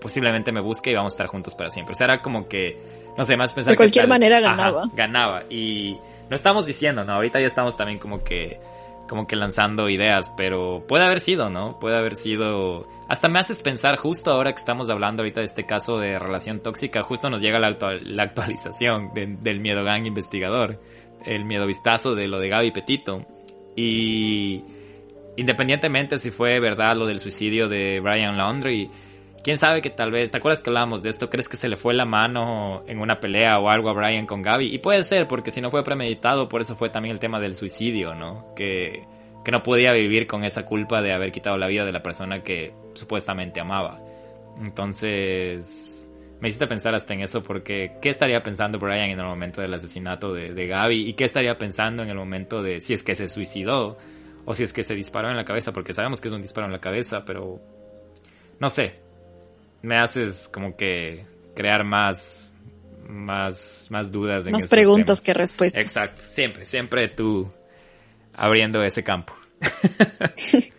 posiblemente 0.01 0.51
me 0.51 0.61
busque 0.61 0.91
y 0.91 0.95
vamos 0.95 1.13
a 1.13 1.15
estar 1.15 1.27
juntos 1.27 1.55
para 1.55 1.69
siempre, 1.69 1.93
o 1.93 1.95
sea, 1.95 2.05
era 2.05 2.21
como 2.21 2.47
que 2.47 2.97
no 3.17 3.25
sé, 3.25 3.35
más 3.35 3.53
pensar 3.53 3.71
De 3.71 3.77
cualquier 3.77 4.07
manera 4.07 4.39
ganaba. 4.39 4.85
ganaba. 4.93 5.43
Y 5.49 5.97
no 6.29 6.35
estamos 6.35 6.65
diciendo, 6.67 7.03
¿no? 7.03 7.13
Ahorita 7.13 7.39
ya 7.39 7.47
estamos 7.47 7.75
también 7.75 7.97
como 7.97 8.23
que 8.23 8.59
como 9.07 9.27
que 9.27 9.35
lanzando 9.35 9.89
ideas, 9.89 10.31
pero 10.35 10.85
puede 10.87 11.05
haber 11.05 11.19
sido, 11.19 11.49
¿no? 11.49 11.79
Puede 11.79 11.97
haber 11.97 12.15
sido... 12.15 12.87
Hasta 13.07 13.29
me 13.29 13.39
haces 13.39 13.61
pensar 13.61 13.97
justo 13.97 14.31
ahora 14.31 14.51
que 14.51 14.59
estamos 14.59 14.89
hablando 14.89 15.23
ahorita 15.23 15.41
de 15.41 15.45
este 15.45 15.65
caso 15.65 15.97
de 15.97 16.19
relación 16.19 16.61
tóxica, 16.61 17.03
justo 17.03 17.29
nos 17.29 17.41
llega 17.41 17.59
la, 17.59 17.77
la 18.01 18.23
actualización 18.23 19.11
del 19.13 19.59
miedo 19.59 19.83
gang 19.83 20.05
investigador, 20.05 20.81
el 21.25 21.45
miedo 21.45 21.65
vistazo 21.65 22.15
de 22.15 22.27
lo 22.27 22.39
de 22.39 22.49
Gaby 22.49 22.71
Petito. 22.71 23.25
Y 23.75 24.63
independientemente 25.37 26.17
si 26.17 26.31
fue 26.31 26.59
verdad 26.59 26.95
lo 26.95 27.05
del 27.05 27.19
suicidio 27.19 27.67
de 27.67 27.99
Brian 27.99 28.37
Laundrie, 28.37 28.89
quién 29.43 29.57
sabe 29.57 29.81
que 29.81 29.89
tal 29.89 30.11
vez, 30.11 30.31
¿te 30.31 30.37
acuerdas 30.37 30.61
que 30.61 30.69
hablábamos 30.69 31.03
de 31.03 31.09
esto? 31.09 31.29
¿Crees 31.29 31.49
que 31.49 31.57
se 31.57 31.69
le 31.69 31.77
fue 31.77 31.93
la 31.93 32.05
mano 32.05 32.83
en 32.87 32.99
una 32.99 33.19
pelea 33.19 33.59
o 33.59 33.69
algo 33.69 33.89
a 33.89 33.93
Brian 33.93 34.25
con 34.25 34.41
Gaby? 34.41 34.73
Y 34.73 34.79
puede 34.79 35.03
ser, 35.03 35.27
porque 35.27 35.51
si 35.51 35.61
no 35.61 35.71
fue 35.71 35.83
premeditado, 35.83 36.49
por 36.49 36.61
eso 36.61 36.75
fue 36.75 36.89
también 36.89 37.13
el 37.13 37.19
tema 37.19 37.39
del 37.39 37.53
suicidio, 37.53 38.13
¿no? 38.13 38.53
Que, 38.55 39.03
que 39.43 39.51
no 39.51 39.63
podía 39.63 39.93
vivir 39.93 40.27
con 40.27 40.43
esa 40.43 40.65
culpa 40.65 41.01
de 41.01 41.13
haber 41.13 41.31
quitado 41.31 41.57
la 41.57 41.67
vida 41.67 41.85
de 41.85 41.91
la 41.91 42.03
persona 42.03 42.43
que 42.43 42.73
supuestamente 42.93 43.59
amaba. 43.61 44.01
Entonces, 44.61 46.11
me 46.39 46.49
hiciste 46.49 46.67
pensar 46.67 46.93
hasta 46.93 47.13
en 47.13 47.21
eso 47.21 47.41
porque 47.41 47.97
¿qué 48.01 48.09
estaría 48.09 48.43
pensando 48.43 48.79
Brian 48.79 49.09
en 49.09 49.19
el 49.19 49.25
momento 49.25 49.61
del 49.61 49.73
asesinato 49.73 50.33
de, 50.33 50.53
de 50.53 50.67
Gaby? 50.67 51.07
¿Y 51.09 51.13
qué 51.13 51.23
estaría 51.23 51.57
pensando 51.57 52.03
en 52.03 52.09
el 52.09 52.17
momento 52.17 52.61
de 52.61 52.81
si 52.81 52.93
es 52.93 53.03
que 53.03 53.15
se 53.15 53.29
suicidó? 53.29 53.97
O 54.45 54.53
si 54.53 54.63
es 54.63 54.71
que 54.71 54.83
se 54.83 54.95
disparó 54.95 55.29
en 55.29 55.35
la 55.35 55.43
cabeza, 55.43 55.73
porque 55.73 55.93
sabemos 55.93 56.21
que 56.21 56.29
es 56.29 56.33
un 56.33 56.41
disparo 56.41 56.67
en 56.67 56.71
la 56.71 56.79
cabeza, 56.79 57.25
pero 57.25 57.59
no 58.59 58.69
sé, 58.69 58.95
me 59.81 59.97
haces 59.97 60.47
como 60.47 60.75
que 60.75 61.25
crear 61.55 61.83
más, 61.83 62.51
más, 63.07 63.87
más 63.89 64.11
dudas. 64.11 64.45
En 64.45 64.53
más 64.53 64.67
preguntas 64.67 65.21
que 65.21 65.33
respuestas. 65.33 65.83
Exacto, 65.83 66.21
siempre, 66.21 66.65
siempre 66.65 67.07
tú 67.07 67.51
abriendo 68.33 68.83
ese 68.83 69.03
campo. 69.03 69.33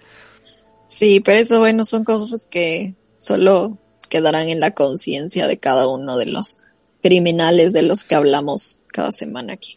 sí, 0.87 1.21
pero 1.21 1.39
eso, 1.39 1.59
bueno, 1.59 1.85
son 1.85 2.05
cosas 2.05 2.47
que 2.51 2.95
solo 3.17 3.79
quedarán 4.09 4.49
en 4.49 4.61
la 4.61 4.73
conciencia 4.73 5.47
de 5.47 5.59
cada 5.59 5.89
uno 5.89 6.17
de 6.17 6.27
los 6.27 6.59
criminales 7.03 7.73
de 7.73 7.83
los 7.83 8.05
que 8.05 8.15
hablamos 8.15 8.81
cada 8.89 9.13
semana 9.13 9.55
aquí. 9.55 9.77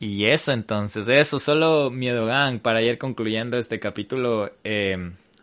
Y 0.00 0.26
eso 0.26 0.52
entonces, 0.52 1.08
eso, 1.08 1.38
solo 1.38 1.90
Miedo 1.90 2.26
Gang, 2.26 2.60
para 2.60 2.82
ir 2.82 2.98
concluyendo 2.98 3.58
este 3.58 3.80
capítulo, 3.80 4.52
eh, 4.62 4.96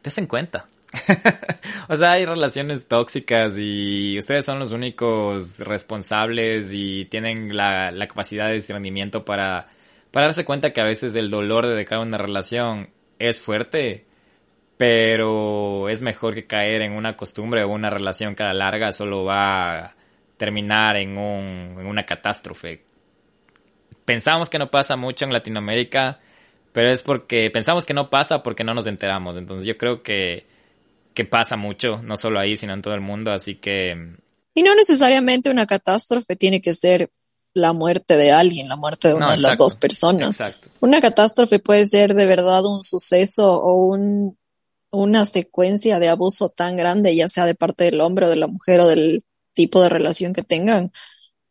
en 0.03 0.27
cuenta, 0.27 0.69
o 1.89 1.95
sea, 1.95 2.11
hay 2.13 2.25
relaciones 2.25 2.87
tóxicas 2.87 3.55
y 3.57 4.17
ustedes 4.17 4.45
son 4.45 4.59
los 4.59 4.71
únicos 4.71 5.59
responsables 5.59 6.71
y 6.71 7.05
tienen 7.05 7.55
la, 7.55 7.93
capacidad 8.07 8.47
de 8.47 8.55
discernimiento 8.55 9.25
para, 9.25 9.67
darse 10.11 10.45
cuenta 10.45 10.71
que 10.71 10.81
a 10.81 10.85
veces 10.85 11.15
el 11.15 11.29
dolor 11.29 11.67
de 11.67 11.75
dejar 11.75 11.99
una 11.99 12.17
relación 12.17 12.89
es 13.19 13.41
fuerte, 13.41 14.05
pero 14.77 15.89
es 15.89 16.01
mejor 16.01 16.35
que 16.35 16.47
caer 16.47 16.81
en 16.81 16.93
una 16.93 17.15
costumbre 17.15 17.63
o 17.63 17.69
una 17.69 17.89
relación 17.89 18.35
que 18.35 18.43
a 18.43 18.47
la 18.47 18.53
larga 18.53 18.91
solo 18.91 19.23
va 19.23 19.77
a 19.77 19.95
terminar 20.37 20.97
en 20.97 21.17
una 21.17 22.05
catástrofe. 22.05 22.83
Pensamos 24.05 24.49
que 24.49 24.59
no 24.59 24.69
pasa 24.69 24.95
mucho 24.95 25.25
en 25.25 25.33
Latinoamérica, 25.33 26.19
pero 26.71 26.91
es 26.91 27.01
porque 27.01 27.49
pensamos 27.49 27.85
que 27.85 27.93
no 27.93 28.09
pasa 28.09 28.43
porque 28.43 28.63
no 28.63 28.73
nos 28.73 28.85
enteramos. 28.85 29.37
Entonces 29.37 29.65
yo 29.65 29.77
creo 29.77 30.03
que 30.03 30.45
que 31.16 31.26
pasa 31.26 31.55
mucho, 31.55 32.01
no 32.03 32.18
solo 32.18 32.39
ahí, 32.39 32.57
sino 32.57 32.74
en 32.74 32.82
todo 32.82 32.93
el 32.93 33.01
mundo, 33.01 33.32
así 33.32 33.55
que... 33.55 33.95
Y 34.53 34.63
no 34.63 34.76
necesariamente 34.76 35.49
una 35.49 35.66
catástrofe 35.66 36.36
tiene 36.36 36.61
que 36.61 36.74
ser 36.74 37.09
la 37.53 37.74
muerte 37.74 38.18
de 38.18 38.32
alguien, 38.32 38.70
la 38.70 38.76
muerte 38.76 39.07
de 39.07 39.13
una 39.16 39.32
de 39.32 39.38
las 39.38 39.57
dos 39.57 39.76
personas. 39.76 40.30
Exacto. 40.30 40.70
Una 40.82 41.01
catástrofe 41.01 41.59
puede 41.59 41.86
ser 41.86 42.13
de 42.13 42.26
verdad 42.26 42.66
un 42.66 42.84
suceso 42.84 43.49
o 43.49 43.86
un, 43.86 44.38
una 44.91 45.26
secuencia 45.26 45.99
de 45.99 46.09
abuso 46.09 46.49
tan 46.49 46.76
grande, 46.76 47.16
ya 47.16 47.30
sea 47.30 47.45
de 47.45 47.55
parte 47.55 47.86
del 47.86 48.01
hombre 48.01 48.26
o 48.26 48.30
de 48.30 48.36
la 48.36 48.47
mujer 48.47 48.82
o 48.82 48.88
del 48.88 49.24
tipo 49.53 49.82
de 49.82 49.89
relación 49.89 50.34
que 50.34 50.43
tengan, 50.43 50.91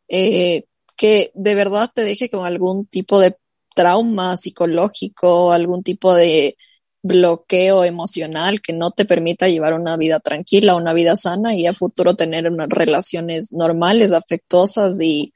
eh, 0.09 0.65
que 0.97 1.33
de 1.35 1.55
verdad 1.55 1.91
te 1.93 2.03
deje 2.03 2.29
con 2.29 2.45
algún 2.45 2.87
tipo 2.87 3.19
de 3.19 3.37
trauma 3.75 4.37
psicológico, 4.37 5.53
algún 5.53 5.83
tipo 5.83 6.15
de 6.15 6.57
bloqueo 7.05 7.85
emocional 7.85 8.63
que 8.63 8.73
no 8.73 8.91
te 8.91 9.05
permita 9.05 9.47
llevar 9.47 9.75
una 9.75 9.97
vida 9.99 10.21
tranquila, 10.21 10.75
una 10.75 10.95
vida 10.95 11.17
sana 11.17 11.55
y 11.55 11.67
a 11.67 11.75
futuro 11.75 12.17
tener 12.17 12.51
unas 12.51 12.71
relaciones 12.71 13.53
normales, 13.53 14.13
afectuosas 14.13 14.99
y 15.03 15.35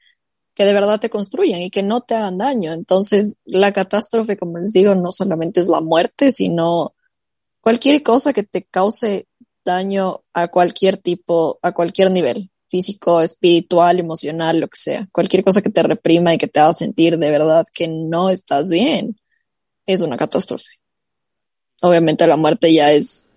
que 0.55 0.65
de 0.65 0.73
verdad 0.73 0.99
te 0.99 1.11
construyan 1.11 1.61
y 1.61 1.69
que 1.69 1.83
no 1.83 2.01
te 2.01 2.15
hagan 2.15 2.39
daño. 2.39 2.73
Entonces, 2.73 3.37
la 3.45 3.71
catástrofe, 3.71 4.35
como 4.35 4.57
les 4.57 4.73
digo, 4.73 4.95
no 4.95 5.11
solamente 5.11 5.59
es 5.59 5.67
la 5.67 5.79
muerte, 5.79 6.31
sino 6.31 6.95
cualquier 7.61 8.01
cosa 8.01 8.33
que 8.33 8.43
te 8.43 8.63
cause 8.63 9.27
daño 9.63 10.23
a 10.33 10.47
cualquier 10.47 10.97
tipo, 10.97 11.59
a 11.61 11.71
cualquier 11.71 12.09
nivel, 12.09 12.49
físico, 12.67 13.21
espiritual, 13.21 13.99
emocional, 13.99 14.59
lo 14.59 14.69
que 14.69 14.79
sea. 14.79 15.07
Cualquier 15.11 15.43
cosa 15.43 15.61
que 15.61 15.69
te 15.69 15.83
reprima 15.83 16.33
y 16.33 16.39
que 16.39 16.47
te 16.47 16.59
haga 16.59 16.73
sentir 16.73 17.19
de 17.19 17.29
verdad 17.29 17.65
que 17.71 17.87
no 17.87 18.31
estás 18.31 18.71
bien, 18.71 19.19
es 19.85 20.01
una 20.01 20.17
catástrofe 20.17 20.78
obviamente 21.81 22.27
la 22.27 22.37
muerte 22.37 22.73
ya 22.73 22.91
es 22.91 23.27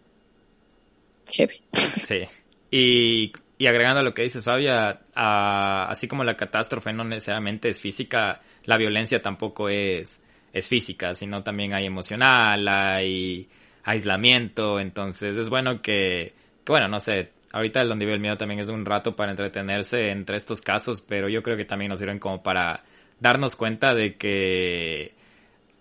heavy. 1.26 1.62
Sí. 1.72 2.22
Y, 2.70 3.32
y 3.58 3.66
agregando 3.66 4.00
a 4.00 4.02
lo 4.02 4.14
que 4.14 4.22
dices, 4.22 4.44
Fabia, 4.44 5.02
así 5.14 6.08
como 6.08 6.24
la 6.24 6.36
catástrofe 6.36 6.92
no 6.92 7.04
necesariamente 7.04 7.68
es 7.68 7.80
física, 7.80 8.40
la 8.64 8.76
violencia 8.76 9.22
tampoco 9.22 9.68
es, 9.68 10.22
es 10.52 10.68
física, 10.68 11.14
sino 11.14 11.42
también 11.42 11.72
hay 11.72 11.86
emocional, 11.86 12.66
hay 12.68 13.48
aislamiento, 13.84 14.80
entonces 14.80 15.36
es 15.36 15.48
bueno 15.48 15.82
que, 15.82 16.34
que 16.64 16.72
bueno, 16.72 16.88
no 16.88 17.00
sé, 17.00 17.30
ahorita 17.52 17.80
el 17.82 17.88
donde 17.88 18.04
vive 18.04 18.14
el 18.14 18.20
miedo 18.20 18.36
también 18.36 18.60
es 18.60 18.68
un 18.68 18.84
rato 18.84 19.14
para 19.14 19.30
entretenerse 19.30 20.10
entre 20.10 20.36
estos 20.36 20.60
casos, 20.60 21.02
pero 21.02 21.28
yo 21.28 21.42
creo 21.42 21.56
que 21.56 21.64
también 21.64 21.90
nos 21.90 21.98
sirven 21.98 22.18
como 22.18 22.42
para 22.42 22.84
darnos 23.20 23.56
cuenta 23.56 23.94
de 23.94 24.16
que 24.16 25.14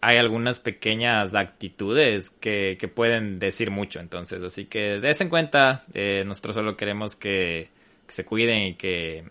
hay 0.01 0.17
algunas 0.17 0.59
pequeñas 0.59 1.35
actitudes 1.35 2.31
que, 2.39 2.75
que, 2.79 2.87
pueden 2.87 3.37
decir 3.37 3.69
mucho. 3.69 3.99
Entonces, 3.99 4.41
así 4.41 4.65
que 4.65 4.99
des 4.99 5.21
en 5.21 5.29
cuenta. 5.29 5.85
Eh, 5.93 6.23
nosotros 6.25 6.55
solo 6.55 6.75
queremos 6.75 7.15
que, 7.15 7.69
se 8.07 8.25
cuiden 8.25 8.63
y 8.63 8.73
que, 8.75 9.23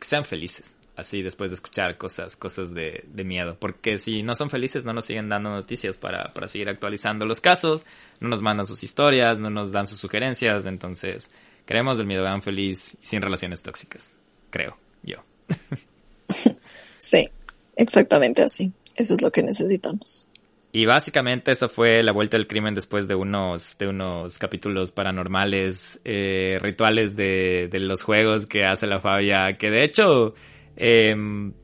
sean 0.00 0.24
felices. 0.24 0.76
Así 0.94 1.22
después 1.22 1.50
de 1.50 1.54
escuchar 1.54 1.96
cosas, 1.96 2.36
cosas 2.36 2.72
de, 2.72 3.04
miedo. 3.24 3.56
Porque 3.58 3.98
si 3.98 4.22
no 4.22 4.36
son 4.36 4.50
felices, 4.50 4.84
no 4.84 4.92
nos 4.92 5.04
siguen 5.04 5.28
dando 5.28 5.50
noticias 5.50 5.98
para, 5.98 6.32
para 6.32 6.46
seguir 6.46 6.68
actualizando 6.68 7.26
los 7.26 7.40
casos. 7.40 7.84
No 8.20 8.28
nos 8.28 8.40
mandan 8.40 8.68
sus 8.68 8.84
historias, 8.84 9.38
no 9.38 9.50
nos 9.50 9.72
dan 9.72 9.88
sus 9.88 9.98
sugerencias. 9.98 10.66
Entonces, 10.66 11.28
queremos 11.66 11.98
el 11.98 12.06
miedo 12.06 12.22
vean 12.22 12.42
feliz 12.42 12.96
sin 13.02 13.20
relaciones 13.20 13.62
tóxicas. 13.62 14.12
Creo, 14.50 14.78
yo. 15.02 15.24
sí, 16.98 17.28
exactamente 17.74 18.42
así. 18.42 18.72
Eso 18.98 19.14
es 19.14 19.22
lo 19.22 19.30
que 19.30 19.42
necesitamos. 19.42 20.26
Y 20.70 20.84
básicamente 20.84 21.52
eso 21.52 21.68
fue 21.68 22.02
la 22.02 22.12
vuelta 22.12 22.36
del 22.36 22.46
crimen 22.46 22.74
después 22.74 23.08
de 23.08 23.14
unos, 23.14 23.78
de 23.78 23.88
unos 23.88 24.38
capítulos 24.38 24.92
paranormales, 24.92 26.00
eh, 26.04 26.58
rituales 26.60 27.16
de, 27.16 27.68
de, 27.70 27.80
los 27.80 28.02
juegos 28.02 28.46
que 28.46 28.64
hace 28.64 28.86
la 28.86 29.00
Fabia, 29.00 29.56
que 29.56 29.70
de 29.70 29.84
hecho 29.84 30.34
em, 30.76 31.54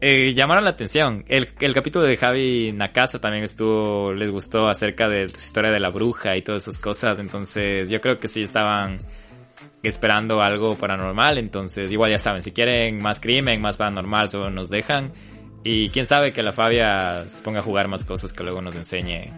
eh, 0.00 0.34
llamaron 0.34 0.64
la 0.64 0.70
atención. 0.70 1.24
El, 1.28 1.48
el, 1.60 1.72
capítulo 1.72 2.06
de 2.06 2.16
Javi 2.16 2.72
Nakasa 2.72 3.20
también 3.20 3.44
estuvo, 3.44 4.12
les 4.12 4.30
gustó 4.30 4.66
acerca 4.66 5.08
de 5.08 5.28
su 5.28 5.38
historia 5.38 5.70
de 5.70 5.78
la 5.78 5.90
bruja 5.90 6.36
y 6.36 6.42
todas 6.42 6.62
esas 6.62 6.78
cosas, 6.78 7.20
entonces 7.20 7.88
yo 7.90 8.00
creo 8.00 8.18
que 8.18 8.26
sí 8.26 8.40
estaban 8.40 8.98
esperando 9.84 10.40
algo 10.40 10.74
paranormal, 10.74 11.38
entonces 11.38 11.92
igual 11.92 12.10
ya 12.10 12.18
saben, 12.18 12.42
si 12.42 12.50
quieren 12.50 13.00
más 13.00 13.20
crimen, 13.20 13.62
más 13.62 13.76
paranormal, 13.76 14.30
solo 14.30 14.50
nos 14.50 14.68
dejan. 14.68 15.12
Y 15.64 15.88
quién 15.88 16.06
sabe 16.06 16.32
que 16.32 16.42
la 16.42 16.52
Fabia 16.52 17.24
se 17.30 17.40
ponga 17.40 17.60
a 17.60 17.62
jugar 17.62 17.88
más 17.88 18.04
cosas 18.04 18.32
que 18.32 18.44
luego 18.44 18.60
nos 18.60 18.76
enseñe 18.76 19.32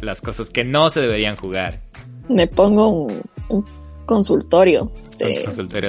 las 0.00 0.20
cosas 0.20 0.50
que 0.50 0.64
no 0.64 0.90
se 0.90 1.00
deberían 1.00 1.36
jugar. 1.36 1.80
Me 2.28 2.46
pongo 2.46 3.08
un, 3.48 3.66
consultorio 4.06 4.90
de, 5.18 5.44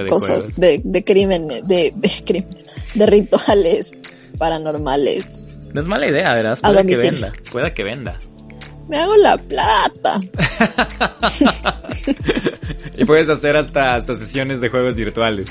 cosas 0.09 0.59
de, 0.59 0.81
de 0.83 1.03
crímenes, 1.03 1.67
de, 1.67 1.93
de 1.95 2.45
de 2.93 3.05
rituales 3.05 3.91
paranormales. 4.37 5.49
No 5.73 5.81
es 5.81 5.87
mala 5.87 6.07
idea, 6.07 6.33
¿verdad? 6.33 6.57
Puede 6.61 6.85
que 6.85 6.97
venda, 6.97 7.33
pueda 7.51 7.73
que 7.73 7.83
venda. 7.83 8.19
Me 8.87 8.97
hago 8.97 9.15
la 9.17 9.37
plata. 9.37 10.21
y 12.97 13.05
puedes 13.05 13.29
hacer 13.29 13.57
hasta, 13.57 13.95
hasta 13.95 14.15
sesiones 14.15 14.61
de 14.61 14.69
juegos 14.69 14.95
virtuales. 14.95 15.49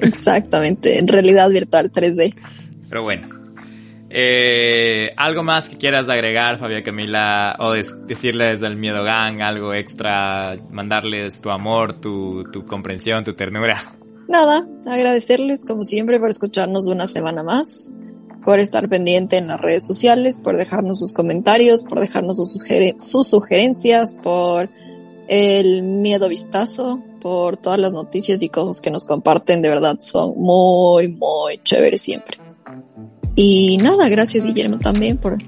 Exactamente, 0.00 0.98
en 0.98 1.08
realidad 1.08 1.50
virtual 1.50 1.90
3D. 1.90 2.34
Pero 2.88 3.02
bueno. 3.02 3.28
Eh, 4.10 5.10
¿Algo 5.16 5.42
más 5.42 5.68
que 5.68 5.76
quieras 5.76 6.08
agregar, 6.08 6.58
Fabia 6.58 6.82
Camila? 6.82 7.56
O 7.58 7.72
decirles 7.72 8.60
del 8.60 8.76
Miedo 8.76 9.02
Gang, 9.02 9.42
algo 9.42 9.74
extra, 9.74 10.56
mandarles 10.70 11.40
tu 11.40 11.50
amor, 11.50 12.00
tu, 12.00 12.44
tu 12.50 12.64
comprensión, 12.64 13.24
tu 13.24 13.34
ternura. 13.34 13.98
Nada, 14.28 14.66
agradecerles 14.86 15.64
como 15.64 15.82
siempre 15.82 16.18
por 16.20 16.28
escucharnos 16.28 16.86
una 16.86 17.06
semana 17.06 17.42
más, 17.42 17.92
por 18.44 18.58
estar 18.58 18.88
pendiente 18.88 19.38
en 19.38 19.46
las 19.46 19.60
redes 19.60 19.84
sociales, 19.84 20.38
por 20.38 20.56
dejarnos 20.56 20.98
sus 20.98 21.12
comentarios, 21.12 21.84
por 21.84 22.00
dejarnos 22.00 22.36
sus, 22.36 22.64
sus 22.98 23.26
sugerencias, 23.26 24.18
por 24.22 24.70
el 25.28 25.82
miedo 25.82 26.28
vistazo, 26.28 27.02
por 27.20 27.56
todas 27.56 27.78
las 27.78 27.92
noticias 27.92 28.42
y 28.42 28.48
cosas 28.48 28.80
que 28.80 28.90
nos 28.90 29.04
comparten. 29.04 29.62
De 29.62 29.68
verdad, 29.68 29.96
son 30.00 30.34
muy, 30.36 31.08
muy 31.08 31.58
chéveres 31.62 32.02
siempre. 32.02 32.38
Y 33.40 33.78
nada, 33.78 34.08
gracias 34.08 34.44
Guillermo 34.44 34.80
también 34.80 35.16
por 35.16 35.38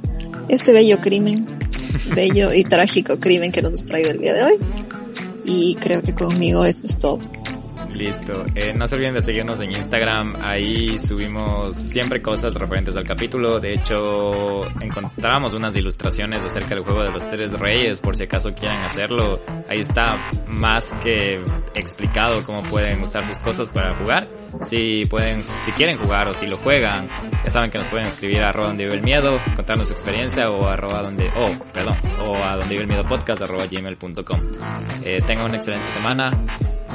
este 0.49 0.71
bello 0.71 1.01
crimen, 1.01 1.45
bello 2.15 2.55
y 2.55 2.63
trágico 2.63 3.19
crimen 3.19 3.51
que 3.51 3.63
nos 3.63 3.75
has 3.75 3.85
traído 3.85 4.13
el 4.13 4.21
día 4.21 4.33
de 4.33 4.45
hoy. 4.45 4.59
Y 5.45 5.75
creo 5.75 6.01
que 6.01 6.15
conmigo 6.15 6.65
eso 6.65 6.87
es 6.87 7.01
todo. 7.01 7.19
Listo. 8.01 8.47
Eh, 8.55 8.73
no 8.75 8.89
se 8.89 8.95
olviden 8.97 9.13
de 9.13 9.21
seguirnos 9.21 9.61
en 9.61 9.73
Instagram. 9.73 10.37
Ahí 10.41 10.99
subimos 10.99 11.77
siempre 11.77 12.23
cosas 12.23 12.55
referentes 12.55 12.97
al 12.97 13.05
capítulo. 13.05 13.61
De 13.61 13.75
hecho, 13.75 14.65
encontramos 14.81 15.53
unas 15.53 15.77
ilustraciones 15.77 16.43
acerca 16.43 16.77
del 16.77 16.83
juego 16.83 17.03
de 17.03 17.11
los 17.11 17.29
tres 17.29 17.53
reyes, 17.53 18.01
por 18.01 18.17
si 18.17 18.23
acaso 18.23 18.55
quieren 18.55 18.79
hacerlo. 18.79 19.39
Ahí 19.69 19.81
está 19.81 20.31
más 20.49 20.91
que 21.03 21.45
explicado 21.75 22.43
cómo 22.43 22.63
pueden 22.63 23.03
usar 23.03 23.27
sus 23.27 23.39
cosas 23.41 23.69
para 23.69 23.95
jugar. 23.99 24.31
Si 24.63 25.05
pueden, 25.05 25.47
si 25.47 25.71
quieren 25.73 25.99
jugar 25.99 26.27
o 26.27 26.33
si 26.33 26.47
lo 26.47 26.57
juegan, 26.57 27.07
ya 27.45 27.51
saben 27.51 27.71
que 27.71 27.77
nos 27.77 27.89
pueden 27.89 28.07
escribir 28.07 28.43
a 28.43 28.49
arroba 28.49 28.69
donde 28.69 28.85
vive 28.85 28.97
el 28.97 29.03
miedo, 29.03 29.39
contarnos 29.55 29.89
su 29.89 29.93
experiencia 29.93 30.51
o 30.51 30.67
arroba 30.67 31.03
donde, 31.03 31.29
oh, 31.37 31.51
perdón, 31.75 31.99
o 32.27 32.35
a 32.35 32.57
donde 32.57 32.71
vive 32.71 32.85
el 32.85 32.89
miedo 32.89 33.07
podcast 33.07 33.43
arroba 33.43 33.67
gmail.com. 33.71 34.41
Eh, 35.03 35.21
tengan 35.27 35.45
una 35.45 35.57
excelente 35.57 35.91
semana. 35.91 36.31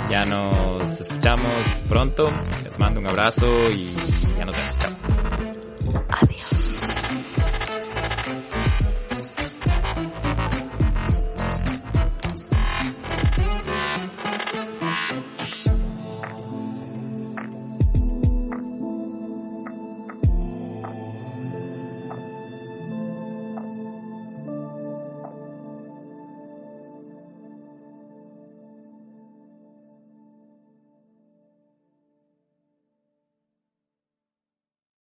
Ya 0.10 0.26
nos 0.26 1.02
escuchamos 1.02 1.84
pronto. 1.90 2.24
Les 2.64 2.78
mando 2.80 3.00
un 3.00 3.08
abrazo 3.08 3.48
y 3.72 3.90
ya 4.38 4.46
nos 4.46 4.56
vemos. 4.56 4.80
Chao. 4.80 4.92
Adiós. 6.10 6.85